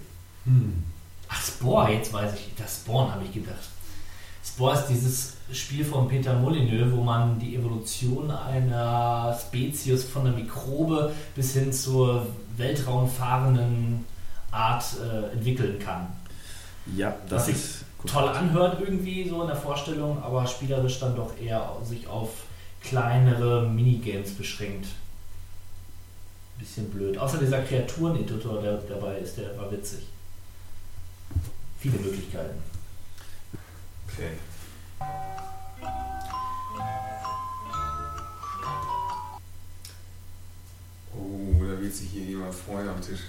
[1.29, 2.51] Ach, Spore, jetzt weiß ich.
[2.57, 3.69] Das Spawn habe ich gedacht.
[4.45, 10.33] Spore ist dieses Spiel von Peter Molyneux, wo man die Evolution einer Spezies von der
[10.33, 12.27] Mikrobe bis hin zur
[12.57, 14.05] weltraumfahrenden
[14.51, 16.07] Art äh, entwickeln kann.
[16.95, 18.11] Ja, das Was sich ist gut.
[18.11, 22.29] toll anhört irgendwie so in der Vorstellung, aber spielerisch dann doch eher sich auf
[22.81, 24.87] kleinere Minigames beschränkt.
[26.63, 27.17] Bisschen blöd.
[27.17, 30.07] Außer dieser Kreatureneditor, der dabei ist, der war witzig.
[31.77, 32.57] Viele Möglichkeiten.
[34.07, 34.29] Okay.
[41.13, 43.19] Oh, da wird sich hier jemand freuen am Tisch.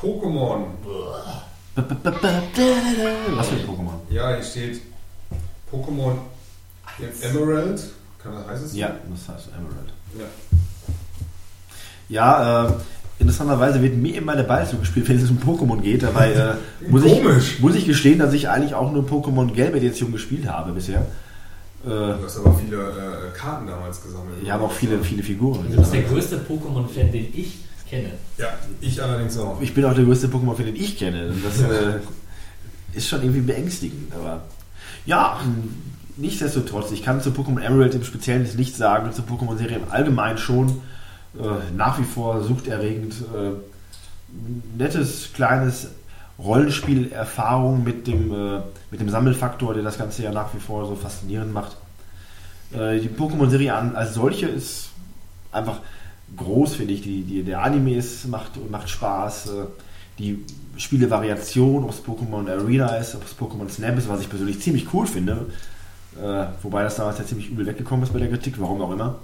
[0.00, 0.68] Pokémon.
[1.74, 4.00] Was für ein Pokémon?
[4.08, 4.80] Ja, hier steht
[5.70, 6.16] Pokémon
[7.20, 7.82] Emerald,
[8.18, 8.78] kann das so?
[8.78, 9.92] Ja, das heißt Emerald.
[10.18, 10.24] Ja.
[12.08, 12.72] Ja, äh,
[13.18, 16.02] interessanterweise wird mir immer der Ball zugespielt, wenn es um Pokémon geht.
[16.02, 16.54] Dabei äh,
[16.88, 17.54] muss, Komisch.
[17.54, 21.00] ich, muss ich gestehen, dass ich eigentlich auch nur Pokémon Gelbe Edition gespielt habe bisher.
[21.84, 24.36] Äh, Du hast aber viele äh, Karten damals gesammelt.
[24.42, 25.66] ich habe auch viele, viele Figuren.
[25.70, 28.10] Du bist der größte Pokémon-Fan, den ich kenne.
[28.38, 28.48] Ja,
[28.80, 29.60] ich allerdings auch.
[29.60, 31.32] Ich bin auch der größte Pokémon-Fan, den ich kenne.
[31.44, 31.98] Das äh,
[32.92, 34.12] ist schon irgendwie beängstigend.
[34.14, 34.42] Aber
[35.06, 35.38] ja,
[36.16, 40.80] nichtsdestotrotz, ich kann zu Pokémon Emerald im Speziellen nichts sagen, zur Pokémon-Serie im Allgemeinen schon.
[41.38, 43.14] Äh, nach wie vor suchterregend.
[43.34, 43.52] Äh,
[44.76, 45.88] nettes, kleines
[46.38, 48.60] Rollenspiel-Erfahrung mit dem, äh,
[48.90, 51.76] mit dem Sammelfaktor, der das Ganze ja nach wie vor so faszinierend macht.
[52.72, 54.88] Die Pokémon-Serie als solche ist
[55.52, 55.78] einfach
[56.36, 57.02] groß, finde ich.
[57.02, 59.50] Die, die, der Anime ist, macht, macht Spaß.
[60.18, 60.44] Die
[60.76, 64.92] Spielevariation, ob es Pokémon Arena ist, ob es Pokémon Snap ist, was ich persönlich ziemlich
[64.92, 65.46] cool finde.
[66.60, 69.20] Wobei das damals ja ziemlich übel weggekommen ist bei der Kritik, warum auch immer.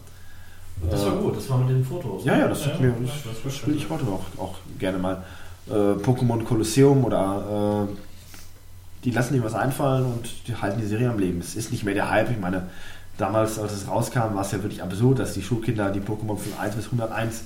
[0.90, 2.24] Das war Äh, gut, das war mit den Fotos.
[2.24, 4.98] Ja, ja, das, Ja, tut mir, das, das das spiele ich heute auch, auch gerne
[4.98, 5.22] mal.
[5.68, 7.94] Äh, Pokémon Colosseum oder äh,
[9.04, 11.40] die lassen sich was einfallen und die halten die Serie am Leben.
[11.40, 12.30] Es ist nicht mehr der Hype.
[12.30, 12.68] Ich meine,
[13.18, 16.52] damals, als es rauskam, war es ja wirklich absurd, dass die Schulkinder die Pokémon von
[16.58, 17.44] 1 bis 101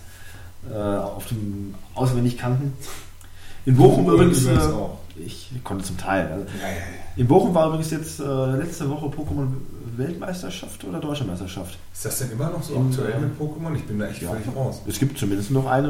[0.71, 2.73] äh, auf dem auswendig kannten.
[3.67, 4.43] In Bochum übrigens.
[4.43, 4.99] übrigens Äh, auch.
[5.25, 6.27] Ich konnte zum Teil.
[6.33, 6.83] Also, Ja, ja, ja.
[7.17, 8.25] In Bochum war übrigens jetzt äh,
[8.57, 9.49] letzte Woche Pokémon
[9.97, 11.79] Weltmeisterschaft oder Deutsche Meisterschaft.
[11.95, 13.75] Ist das denn immer noch so In, aktuell äh, mit Pokémon?
[13.75, 14.31] Ich bin da echt Ja.
[14.31, 14.83] völlig raus.
[14.87, 15.89] Es gibt zumindest noch eine,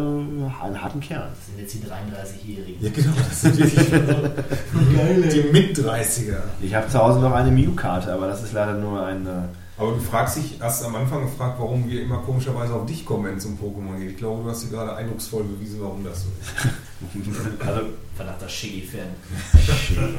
[0.62, 1.28] einen harten Kern.
[1.30, 2.80] Das sind jetzt die 33-Jährigen.
[2.84, 6.36] Ja, genau, das sind wirklich die Mit-30er.
[6.62, 9.26] Ich habe zu Hause noch eine Mew-Karte, aber das ist leider nur ein.
[9.26, 9.30] Äh,
[9.78, 13.24] Aber du fragst dich, hast am Anfang gefragt, warum wir immer komischerweise auf dich kommen,
[13.24, 14.12] wenn es um Pokémon geht.
[14.12, 16.72] Ich glaube, du hast dir gerade eindrucksvoll bewiesen, warum das so ist.
[17.66, 17.80] Also,
[18.16, 19.08] verdammter Shiggy-Fan.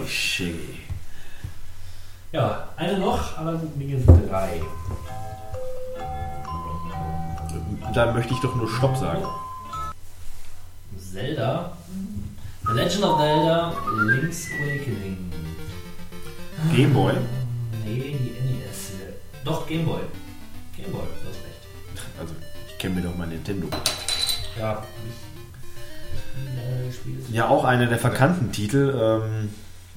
[0.08, 0.80] Shiggy.
[2.32, 4.62] Ja, eine noch, aber mir sind drei.
[7.94, 9.24] Da möchte ich doch nur Stopp sagen.
[11.00, 11.76] Zelda.
[12.68, 13.74] The Legend of Zelda
[14.06, 15.32] Link's Awakening.
[16.76, 17.14] Gameboy.
[17.86, 18.92] Nee, die NES.
[19.46, 20.02] Doch, Gameboy.
[20.76, 22.12] Gameboy, du hast recht.
[22.20, 22.36] Also,
[22.68, 23.68] ich kenne mir doch mein Nintendo.
[24.60, 25.27] Ja, ich.
[27.32, 28.96] Ja, auch einer der verkannten Titel.
[29.00, 29.50] Ähm,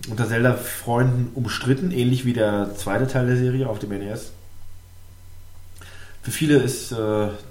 [0.09, 4.33] unter Zelda-Freunden umstritten, ähnlich wie der zweite Teil der Serie auf dem NES.
[6.23, 6.97] Für viele ist äh,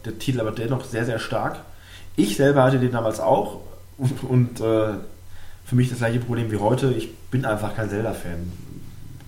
[0.05, 1.59] der Titel aber dennoch sehr, sehr stark.
[2.15, 3.61] Ich selber hatte den damals auch
[3.97, 4.93] und, und äh,
[5.65, 6.91] für mich das gleiche Problem wie heute.
[6.91, 8.51] Ich bin einfach kein Zelda-Fan.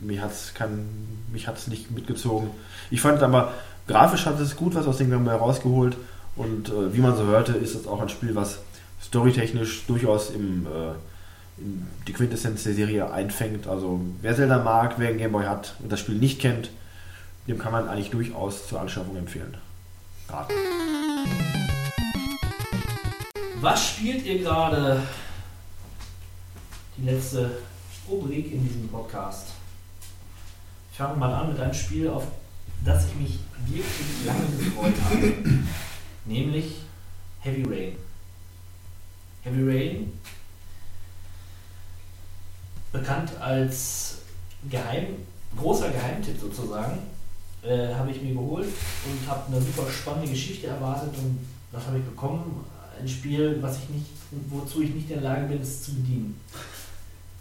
[0.02, 2.50] Mich hat es nicht mitgezogen.
[2.90, 3.54] Ich fand aber,
[3.88, 5.96] grafisch hat es gut was aus dem Game Boy rausgeholt
[6.36, 8.60] und äh, wie man so hörte, ist es auch ein Spiel, was
[9.12, 10.94] storytechnisch durchaus im, äh,
[11.58, 13.68] in die Quintessenz der Serie einfängt.
[13.68, 16.72] Also wer Zelda mag, wer einen Game Boy hat und das Spiel nicht kennt,
[17.46, 19.58] dem kann man eigentlich durchaus zur Anschaffung empfehlen.
[20.30, 20.54] Raten.
[23.60, 25.04] Was spielt ihr gerade?
[26.96, 27.52] Die letzte
[28.10, 29.50] Rubrik in diesem Podcast.
[30.92, 32.28] Ich fange mal an mit einem Spiel, auf
[32.86, 35.34] das ich mich wirklich lange gefreut habe.
[36.26, 36.78] Nämlich
[37.42, 38.11] Heavy Rain.
[39.44, 40.14] Heavy Rain,
[42.92, 44.20] bekannt als
[44.70, 45.08] Geheim,
[45.58, 47.00] großer Geheimtipp sozusagen,
[47.64, 51.40] äh, habe ich mir geholt und habe eine super spannende Geschichte erwartet und
[51.72, 52.66] das habe ich bekommen.
[53.00, 54.06] Ein Spiel, was ich nicht,
[54.50, 56.40] wozu ich nicht in der Lage bin, es zu bedienen.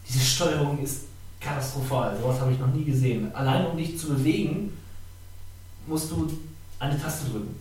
[0.09, 1.05] Diese Steuerung ist
[1.38, 2.18] katastrophal.
[2.18, 3.34] Sowas habe ich noch nie gesehen.
[3.34, 4.72] Allein um dich zu bewegen,
[5.86, 6.30] musst du
[6.78, 7.55] eine Taste drücken.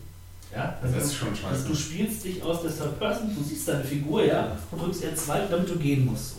[0.55, 0.77] Ja?
[0.81, 1.47] Also Das ist schon scheiße.
[1.53, 5.03] Also du spielst dich aus der Third Person, du siehst deine Figur, ja, und drückst
[5.03, 6.35] R2, damit du gehen musst.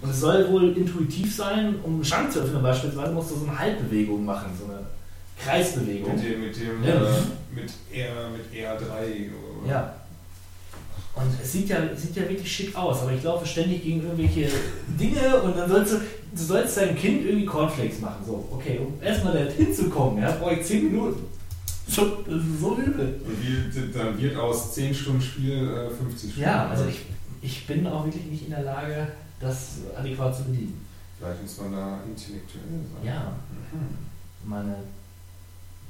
[0.00, 3.46] Und es soll wohl intuitiv sein, um einen Schrank zu öffnen beispielsweise, musst du so
[3.46, 4.80] eine Halbbewegung machen, so eine
[5.36, 6.14] Kreisbewegung.
[6.14, 6.94] Mit dem, mit dem, Ja.
[6.94, 7.10] äh,
[7.54, 9.94] mit R, mit R3 oder Ja.
[11.14, 14.48] Und es sieht ja, sieht ja wirklich schick aus, aber ich laufe ständig gegen irgendwelche
[15.00, 18.22] Dinge und dann sollst du, du sollst deinem Kind irgendwie Cornflakes machen.
[18.24, 21.24] So, okay, um erstmal da hinzukommen, ja, brauche ich 10 Minuten.
[21.88, 23.20] So, das ist so übel.
[23.24, 26.40] Und wie, dann wird aus 10 Stunden Spiel äh, 50 Stunden.
[26.40, 27.00] Ja, also ich,
[27.40, 29.08] ich bin auch wirklich nicht in der Lage,
[29.40, 30.84] das adäquat zu bedienen.
[31.18, 33.06] Vielleicht muss man da intellektuell sein.
[33.06, 33.32] Ja.
[34.44, 34.76] Meine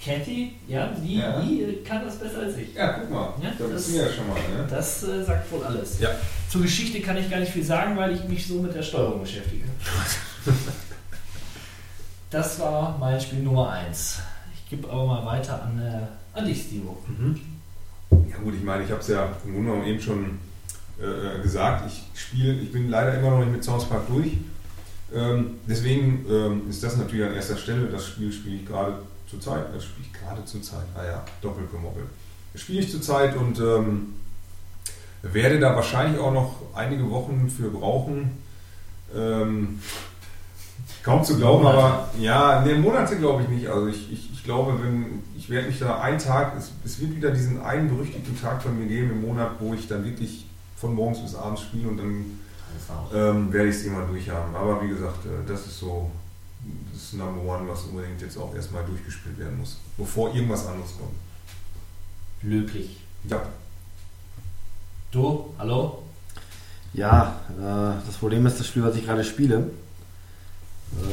[0.02, 1.40] Cathy, ja, die, Ja.
[1.40, 2.72] die kann das besser als ich.
[2.74, 3.34] Ja, guck mal.
[3.42, 4.66] Ja, da das- bist du ja schon mal, ne?
[4.70, 5.98] Das äh, sagt wohl alles.
[5.98, 6.10] Ja.
[6.48, 9.20] Zur Geschichte kann ich gar nicht viel sagen, weil ich mich so mit der Steuerung
[9.20, 9.64] beschäftige.
[12.30, 14.20] das war mein Spiel Nummer 1.
[14.70, 16.88] Ich gebe aber mal weiter an, äh, an dich, Steve.
[18.28, 20.38] Ja gut, ich meine, ich habe es ja im Grunde genommen eben schon
[21.00, 21.86] äh, gesagt.
[21.86, 24.32] Ich spiele, ich bin leider immer noch nicht mit South Park durch.
[25.14, 27.86] Ähm, deswegen ähm, ist das natürlich an erster Stelle.
[27.86, 29.74] Das Spiel spiele ich gerade zur Zeit.
[29.74, 30.84] Das spiele ich gerade zur Zeit.
[30.94, 32.02] Ah ja, Doppelgemobbel.
[32.54, 34.16] Spiele ich zur Zeit und ähm,
[35.22, 38.32] werde da wahrscheinlich auch noch einige Wochen für brauchen.
[39.16, 39.80] Ähm,
[41.02, 41.78] kaum zu glauben, Monate.
[41.78, 43.66] aber ja, ne, Monate glaube ich nicht.
[43.68, 47.16] Also ich, ich, ich glaube, wenn ich werde mich da einen Tag, es, es wird
[47.16, 50.46] wieder diesen einen berüchtigten Tag von mir geben im Monat, wo ich dann wirklich
[50.76, 52.24] von morgens bis abends spiele und dann
[53.14, 54.54] ähm, werde ich es irgendwann durchhaben.
[54.54, 56.10] Aber wie gesagt, äh, das ist so
[56.92, 61.14] das Number One, was unbedingt jetzt auch erstmal durchgespielt werden muss, bevor irgendwas anderes kommt.
[62.42, 63.00] Löblich.
[63.24, 63.42] Ja.
[65.10, 66.02] Du, hallo?
[66.92, 69.70] Ja, äh, das Problem ist, das Spiel, was ich gerade spiele,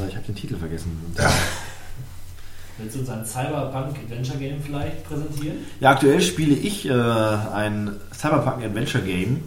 [0.08, 1.16] ich habe den Titel vergessen.
[2.78, 5.58] Willst du uns ein Cyberpunk Adventure Game vielleicht präsentieren?
[5.80, 9.44] Ja, aktuell spiele ich äh, ein Cyberpunk Adventure Game.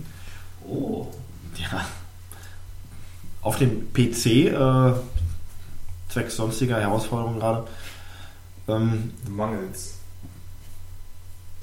[0.66, 1.06] Oh.
[1.56, 1.84] Ja.
[3.42, 4.92] Auf dem PC, äh,
[6.08, 7.66] zwecks sonstiger Herausforderungen gerade.
[8.66, 9.98] Ähm, Mangels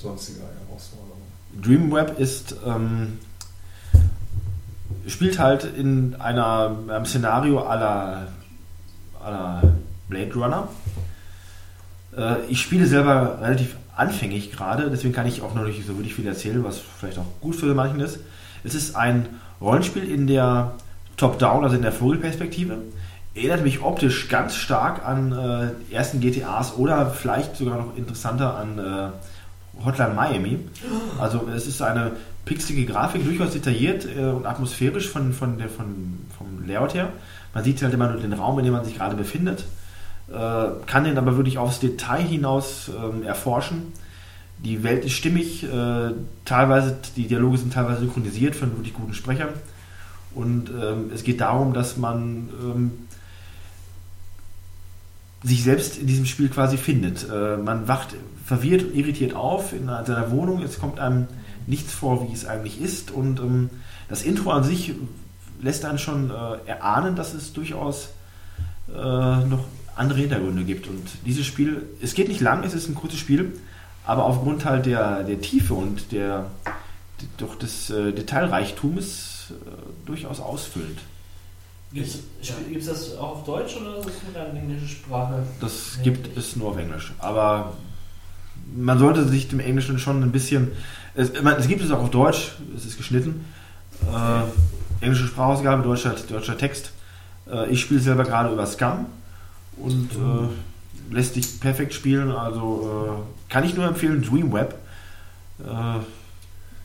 [0.06, 1.24] sonstiger Herausforderungen.
[1.62, 3.20] Dreamweb ist ähm,
[5.08, 8.28] spielt halt in einer, einem Szenario aller
[9.26, 9.76] aller
[10.08, 10.68] Blade Runner.
[12.16, 16.16] Äh, ich spiele selber relativ anfängig gerade, deswegen kann ich auch noch nicht so wirklich
[16.16, 18.20] viel erzählen, was vielleicht auch gut für manchen ist.
[18.64, 19.28] Es ist ein
[19.62, 20.74] Rollenspiel in der
[21.18, 22.78] Top-Down, also in der Vogelperspektive.
[23.34, 28.80] Erinnert mich optisch ganz stark an äh, ersten GTAs oder vielleicht sogar noch interessanter an
[28.80, 30.60] äh, Hotline Miami.
[31.20, 32.14] Also es ist eine
[32.46, 37.10] pixelige Grafik, durchaus detailliert äh, und atmosphärisch von, von der, von, vom Layout her.
[37.56, 39.64] Man sieht halt immer nur den Raum, in dem man sich gerade befindet,
[40.28, 43.94] äh, kann den aber wirklich aufs Detail hinaus ähm, erforschen.
[44.58, 46.12] Die Welt ist stimmig, äh,
[46.44, 49.50] teilweise, die Dialoge sind teilweise synchronisiert von wirklich guten Sprechern.
[50.34, 52.92] Und ähm, es geht darum, dass man ähm,
[55.42, 57.26] sich selbst in diesem Spiel quasi findet.
[57.30, 60.62] Äh, man wacht verwirrt und irritiert auf in seiner Wohnung.
[60.62, 61.28] Es kommt einem
[61.68, 63.12] nichts vor, wie es eigentlich ist.
[63.12, 63.70] Und
[64.08, 64.94] das Intro an sich
[65.62, 68.10] lässt einen schon äh, erahnen, dass es durchaus
[68.90, 70.88] äh, noch andere Hintergründe gibt.
[70.88, 73.54] Und dieses Spiel, es geht nicht lang, es ist ein kurzes Spiel,
[74.06, 76.52] aber aufgrund halt der, der Tiefe und der,
[77.38, 81.00] doch des äh, Detailreichtums äh, durchaus ausfüllend.
[81.94, 85.44] Gibt es das auch auf Deutsch oder ist das mit einer englischen Sprache?
[85.62, 87.14] Das gibt es nur auf Englisch.
[87.20, 87.74] Aber
[88.76, 90.72] man sollte sich dem Englischen schon ein bisschen.
[91.14, 93.46] Es, meine, es gibt es auch auf Deutsch, es ist geschnitten.
[94.12, 94.42] Äh,
[95.06, 96.92] englische Sprachausgabe, deutscher, deutscher Text.
[97.50, 99.06] Äh, ich spiele selber gerade über Scum
[99.78, 102.32] und äh, lässt sich perfekt spielen.
[102.32, 104.74] Also äh, kann ich nur empfehlen, Dreamweb.
[105.60, 105.64] Äh,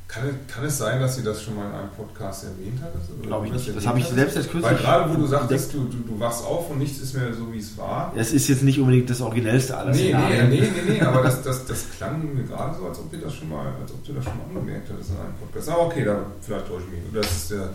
[0.06, 2.92] Kann, kann es sein, dass sie das schon mal in einem Podcast erwähnt hat?
[3.22, 3.76] Glaube ich nicht.
[3.76, 6.44] Das habe ich selbst erst kürzlich Weil gerade wo du sagtest, du, du, du wachst
[6.44, 8.12] auf und nichts ist mehr so, wie es war.
[8.16, 11.42] es ist jetzt nicht unbedingt das originellste aller Nee, nee, nee, nee, nee, aber das,
[11.46, 14.12] das, das klang mir gerade so, als ob ihr das schon mal, als ob du
[14.12, 15.68] das schon mal angemerkt hattest in einem Podcast.
[15.68, 17.22] Aber okay, da vielleicht täusche ich mich.
[17.22, 17.68] Das ist der,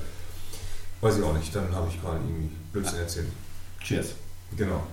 [1.02, 3.28] weiß ich auch nicht, dann habe ich gerade irgendwie Blödsinn erzählt.
[3.82, 4.16] Cheers.
[4.58, 4.84] Genau.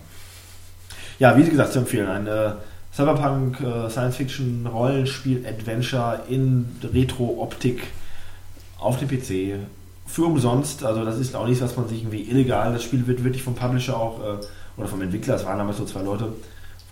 [1.19, 2.09] Ja, wie gesagt, zu empfehlen.
[2.09, 2.53] Ein äh,
[2.95, 7.85] Cyberpunk äh, Science Fiction Rollenspiel Adventure in Retro-Optik
[8.79, 9.67] auf dem PC
[10.07, 10.85] für umsonst.
[10.85, 12.73] Also das ist auch nichts, was man sich irgendwie illegal.
[12.73, 14.37] Das Spiel wird wirklich vom Publisher auch äh,
[14.77, 16.33] oder vom Entwickler, es waren damals so zwei Leute,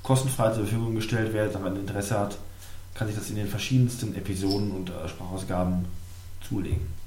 [0.03, 1.31] kostenfrei zur Verfügung gestellt.
[1.33, 2.39] Wer daran Interesse hat,
[2.95, 5.87] kann sich das in den verschiedensten Episoden und äh, Sprachausgaben
[6.47, 7.00] zulegen.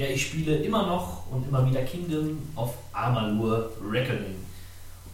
[0.00, 4.36] Ja, ich spiele immer noch und immer wieder Kingdom of Amalur Reckoning.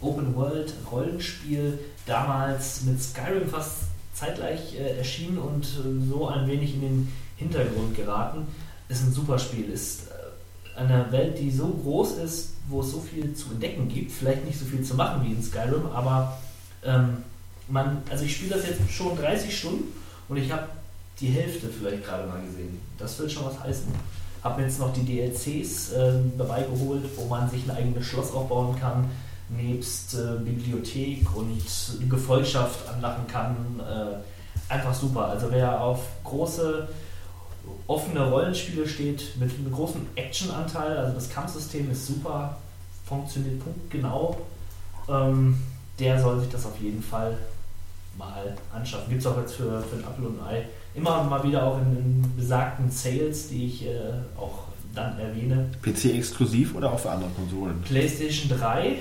[0.01, 1.77] Open World Rollenspiel,
[2.07, 3.79] damals mit Skyrim fast
[4.15, 8.47] zeitgleich äh, erschienen und äh, so ein wenig in den Hintergrund geraten.
[8.89, 10.03] Ist ein super Spiel, ist
[10.77, 14.45] äh, eine Welt, die so groß ist, wo es so viel zu entdecken gibt, vielleicht
[14.45, 16.39] nicht so viel zu machen wie in Skyrim, aber
[16.85, 17.25] ähm,
[17.67, 19.93] man, also ich spiele das jetzt schon 30 Stunden
[20.29, 20.69] und ich habe
[21.19, 22.81] die Hälfte vielleicht gerade mal gesehen.
[22.99, 23.93] Das will schon was heißen.
[24.47, 28.33] Habe mir jetzt noch die DLCs äh, dabei geholt, wo man sich ein eigenes Schloss
[28.33, 29.11] aufbauen kann,
[29.49, 31.61] nebst äh, Bibliothek und
[32.09, 33.57] Gefolgschaft anlachen kann.
[33.81, 35.27] Äh, einfach super.
[35.27, 36.87] Also wer auf große
[37.89, 42.57] offene Rollenspiele steht mit einem großen Actionanteil, also das Kampfsystem ist super,
[43.05, 44.37] funktioniert punktgenau,
[45.09, 45.61] ähm,
[45.99, 47.37] der soll sich das auf jeden Fall
[48.17, 49.09] mal anschaffen.
[49.09, 50.67] Gibt es auch jetzt für, für ein Apple und ein Ei.
[50.97, 54.65] Immer mal wieder auch in den besagten Sales, die ich äh, auch
[54.95, 55.71] dann erwähne.
[55.83, 57.83] PC exklusiv oder auch für andere Konsolen?
[57.83, 58.97] PlayStation 3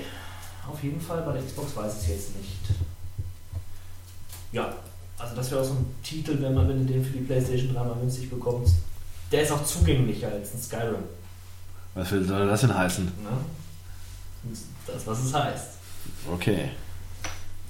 [0.70, 2.58] auf jeden Fall, bei der Xbox weiß ich es jetzt nicht.
[4.52, 4.74] Ja,
[5.18, 7.72] also das wäre auch so ein Titel, wenn man wenn du den für die PlayStation
[7.74, 8.76] 3 mal günstig bekommst.
[9.30, 11.04] Der ist auch zugänglicher als ein Skyrim.
[11.94, 13.04] Was soll das denn heißen?
[13.04, 14.54] Ne?
[14.86, 15.68] Das, was es heißt.
[16.32, 16.70] Okay.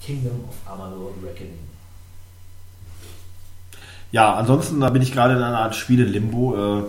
[0.02, 1.58] Kingdom of Amalur Reckoning.
[4.12, 6.80] Ja, ansonsten da bin ich gerade in einer Art Spiele-Limbo.
[6.80, 6.82] Äh,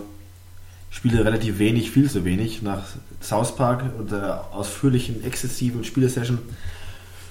[0.90, 2.62] spiele relativ wenig, viel zu wenig.
[2.62, 2.82] Nach
[3.20, 6.38] South Park und der ausführlichen, exzessiven Spielesession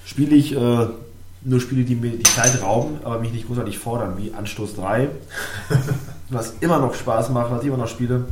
[0.04, 0.86] spiele ich äh,
[1.42, 5.08] nur Spiele, die mir die Zeit rauben, aber mich nicht großartig fordern, wie Anstoß 3,
[6.30, 8.26] was immer noch Spaß macht, was ich immer noch spiele,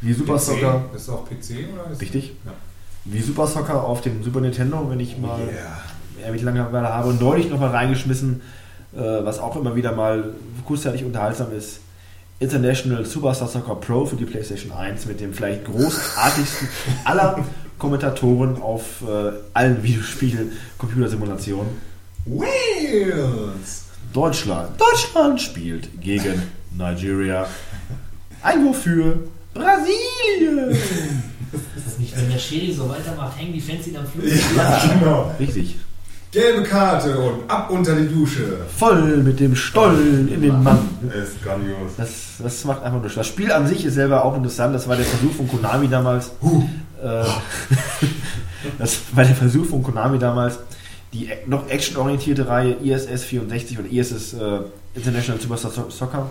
[0.00, 0.40] wie Super PC?
[0.40, 0.84] Soccer.
[0.94, 2.32] Ist auch PC oder ist Richtig.
[2.44, 2.52] Ja.
[3.04, 6.28] Wie Super Soccer auf dem Super Nintendo, wenn ich mal Yeah.
[6.30, 8.40] ewig Langeweile habe und neulich noch mal reingeschmissen,
[9.00, 10.32] was auch immer wieder mal
[10.64, 11.80] kurzzeitig unterhaltsam ist.
[12.38, 16.68] International Superstar Soccer Pro für die PlayStation 1 mit dem vielleicht großartigsten
[17.04, 17.44] aller
[17.78, 21.68] Kommentatoren auf äh, allen Videospielen Computersimulationen.
[22.26, 23.84] Wales!
[24.12, 24.80] Deutschland.
[24.80, 26.42] Deutschland spielt gegen
[26.76, 27.46] Nigeria.
[28.42, 29.18] Ein für
[29.54, 30.70] Brasilien.
[30.70, 34.24] Ist das nicht, wenn der Schiri so weitermacht, hängen die Fans ihn am Flug?
[34.24, 35.30] genau.
[35.38, 35.76] Richtig.
[36.32, 38.58] Gelbe Karte und ab unter die Dusche.
[38.76, 40.86] Voll mit dem Stollen in den Mann.
[41.14, 41.92] Ist grandios.
[41.96, 42.10] Das,
[42.42, 43.20] das macht einfach nur Spaß.
[43.20, 44.74] Das Spiel an sich ist selber auch interessant.
[44.74, 46.32] Das war der Versuch von Konami damals.
[47.02, 47.24] Äh,
[48.78, 50.58] das war der Versuch von Konami damals,
[51.12, 54.58] die e- noch actionorientierte Reihe ISS 64 oder ISS äh,
[54.94, 56.28] International Superstar So- Soccer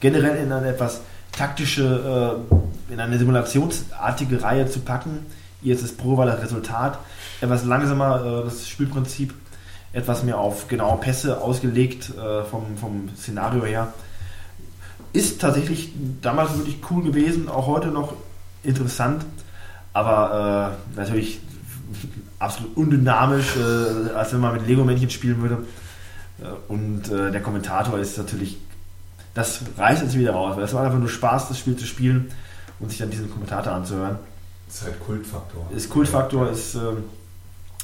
[0.00, 1.00] generell in eine etwas
[1.32, 2.36] taktische,
[2.90, 5.24] äh, in eine simulationsartige Reihe zu packen.
[5.62, 6.98] ISS Pro war das Resultat.
[7.40, 9.34] Etwas langsamer äh, das Spielprinzip,
[9.92, 13.92] etwas mehr auf genaue Pässe ausgelegt äh, vom, vom Szenario her.
[15.12, 18.14] Ist tatsächlich damals wirklich cool gewesen, auch heute noch
[18.62, 19.24] interessant,
[19.92, 21.40] aber äh, natürlich
[22.38, 25.58] absolut undynamisch, äh, als wenn man mit Lego-Männchen spielen würde.
[26.40, 28.58] Äh, und äh, der Kommentator ist natürlich,
[29.34, 32.30] das reißt jetzt wieder raus, weil es war einfach nur Spaß, das Spiel zu spielen
[32.80, 34.18] und sich dann diesen Kommentator anzuhören.
[34.68, 35.66] Ist halt Kultfaktor.
[35.74, 37.04] Ist Kultfaktor, ist ähm,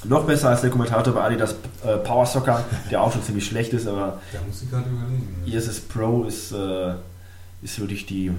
[0.05, 1.55] noch besser als der Kommentator bei Adidas
[1.85, 5.43] äh, Power Soccer, der auch schon ziemlich schlecht ist, aber Da muss ich gerade überlegen.
[5.47, 6.95] ISS Pro ist, äh,
[7.62, 8.33] ist wirklich die,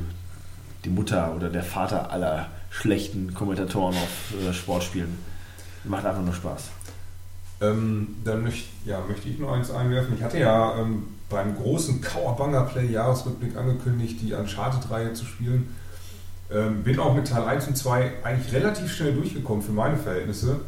[0.83, 5.17] die Mutter oder der Vater aller schlechten Kommentatoren auf äh, Sportspielen.
[5.85, 6.69] Macht einfach nur Spaß.
[7.61, 10.15] Ähm, dann möcht, ja, möchte ich noch eins einwerfen.
[10.17, 15.75] Ich hatte ja ähm, beim großen Kauerbanger Play Jahresrückblick angekündigt, die Uncharted-Reihe zu spielen.
[16.51, 20.61] Ähm, bin auch mit Teil 1 und 2 eigentlich relativ schnell durchgekommen für meine Verhältnisse.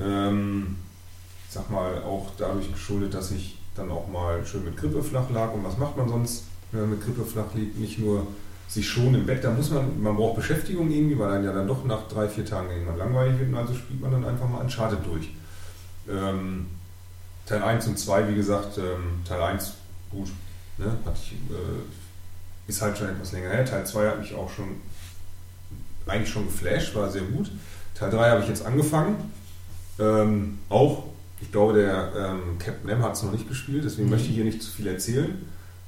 [0.00, 0.76] Ähm,
[1.48, 5.30] ich sag mal, auch dadurch geschuldet, dass ich dann auch mal schön mit Grippe flach
[5.30, 5.52] lag.
[5.52, 7.78] Und was macht man sonst, wenn man mit Grippe flach liegt?
[7.78, 8.26] Nicht nur
[8.68, 11.68] sich schon im Bett, da muss man, man braucht Beschäftigung irgendwie, weil dann ja dann
[11.68, 13.50] doch nach drei, vier Tagen irgendwann langweilig wird.
[13.50, 15.30] Und also spielt man dann einfach mal Uncharted durch.
[16.08, 16.66] Ähm,
[17.46, 19.74] Teil 1 und 2, wie gesagt, ähm, Teil 1,
[20.10, 20.28] gut,
[20.78, 23.64] ne, ich, äh, ist halt schon etwas länger her.
[23.64, 24.80] Teil 2 hat mich auch schon
[26.06, 27.50] eigentlich schon geflasht, war sehr gut.
[27.94, 29.32] Teil 3 habe ich jetzt angefangen.
[29.98, 31.04] Ähm, auch,
[31.40, 34.14] ich glaube, der ähm, Captain M hat es noch nicht gespielt, deswegen Mhm.
[34.14, 35.42] möchte ich hier nicht zu viel erzählen.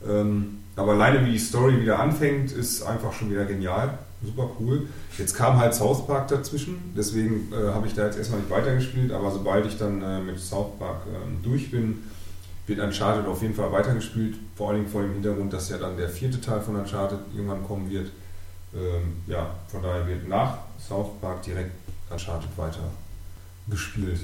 [0.08, 3.98] Ähm, aber alleine wie die Story wieder anfängt, ist einfach schon wieder genial.
[4.24, 4.86] Super cool.
[5.16, 9.12] Jetzt kam halt South Park dazwischen, deswegen äh, habe ich da jetzt erstmal nicht weitergespielt,
[9.12, 12.02] aber sobald ich dann äh, mit South Park ähm, durch bin,
[12.66, 14.36] wird Uncharted auf jeden Fall weitergespielt.
[14.56, 17.64] Vor allen Dingen vor dem Hintergrund, dass ja dann der vierte Teil von Uncharted irgendwann
[17.64, 18.10] kommen wird.
[18.74, 21.72] Ähm, ja, von daher wird nach South Park direkt
[22.10, 22.80] Uncharted weiter
[23.70, 24.20] gespielt.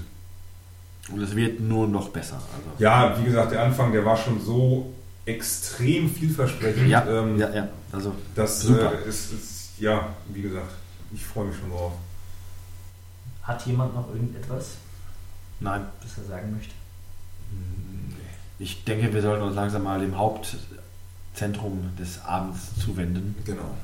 [1.11, 2.37] Und es wird nur noch besser.
[2.37, 2.83] Also.
[2.83, 4.93] Ja, wie gesagt, der Anfang, der war schon so
[5.27, 6.89] extrem vielversprechend.
[6.89, 7.69] Ja, ähm, ja, ja.
[7.93, 8.93] Also, das super.
[9.05, 10.73] Äh, ist, ist, ja, wie gesagt,
[11.13, 11.93] ich freue mich schon drauf.
[13.43, 14.77] Hat jemand noch irgendetwas,
[15.61, 15.85] Nein.
[16.03, 16.73] das er sagen möchte?
[18.59, 23.35] Ich denke, wir sollten uns langsam mal dem Hauptzentrum des Abends zuwenden.
[23.45, 23.75] Genau.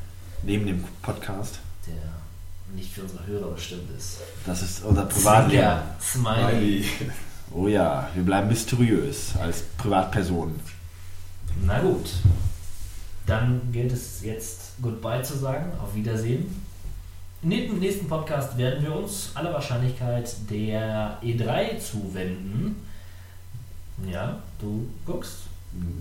[0.43, 1.59] Neben dem Podcast.
[1.87, 1.95] Der
[2.75, 4.19] nicht für unsere Hörer bestimmt ist.
[4.47, 5.79] Das ist unser Privatleben.
[6.01, 6.85] Zwinker, Smiley.
[7.53, 10.61] Oh ja, wir bleiben mysteriös als Privatpersonen.
[11.65, 12.11] Na gut.
[13.27, 15.73] Dann gilt es jetzt Goodbye zu sagen.
[15.81, 16.63] Auf Wiedersehen.
[17.43, 22.77] Dem nächsten Podcast werden wir uns aller Wahrscheinlichkeit der E3 zuwenden.
[24.11, 25.37] Ja, du guckst.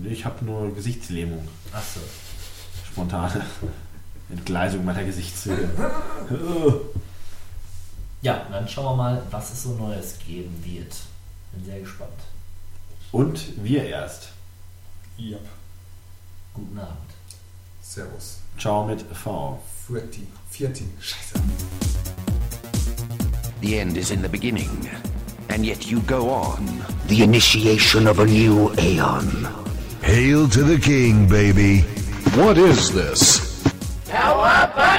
[0.04, 1.46] Ich habe nur Gesichtslähmung.
[1.72, 2.00] Achso.
[2.86, 3.42] Spontane
[4.30, 5.68] Entgleisung meiner Gesichtszüge.
[8.22, 10.94] Ja, dann schauen wir mal, was es so Neues geben wird.
[11.52, 12.10] Bin sehr gespannt.
[13.12, 14.28] Und wir erst.
[15.16, 15.38] Ja.
[16.52, 16.96] Guten Abend.
[17.80, 18.40] Servus.
[18.58, 19.58] Ciao mit V.
[19.86, 20.26] Fuetti.
[20.50, 20.84] Vierti.
[21.00, 21.40] Scheiße.
[23.62, 24.88] The end is in the beginning,
[25.48, 26.66] and yet you go on.
[27.08, 29.48] The initiation of a new aeon.
[30.02, 31.84] Hail to the king, baby.
[32.36, 33.49] What is this?
[34.10, 34.89] Cowabunga!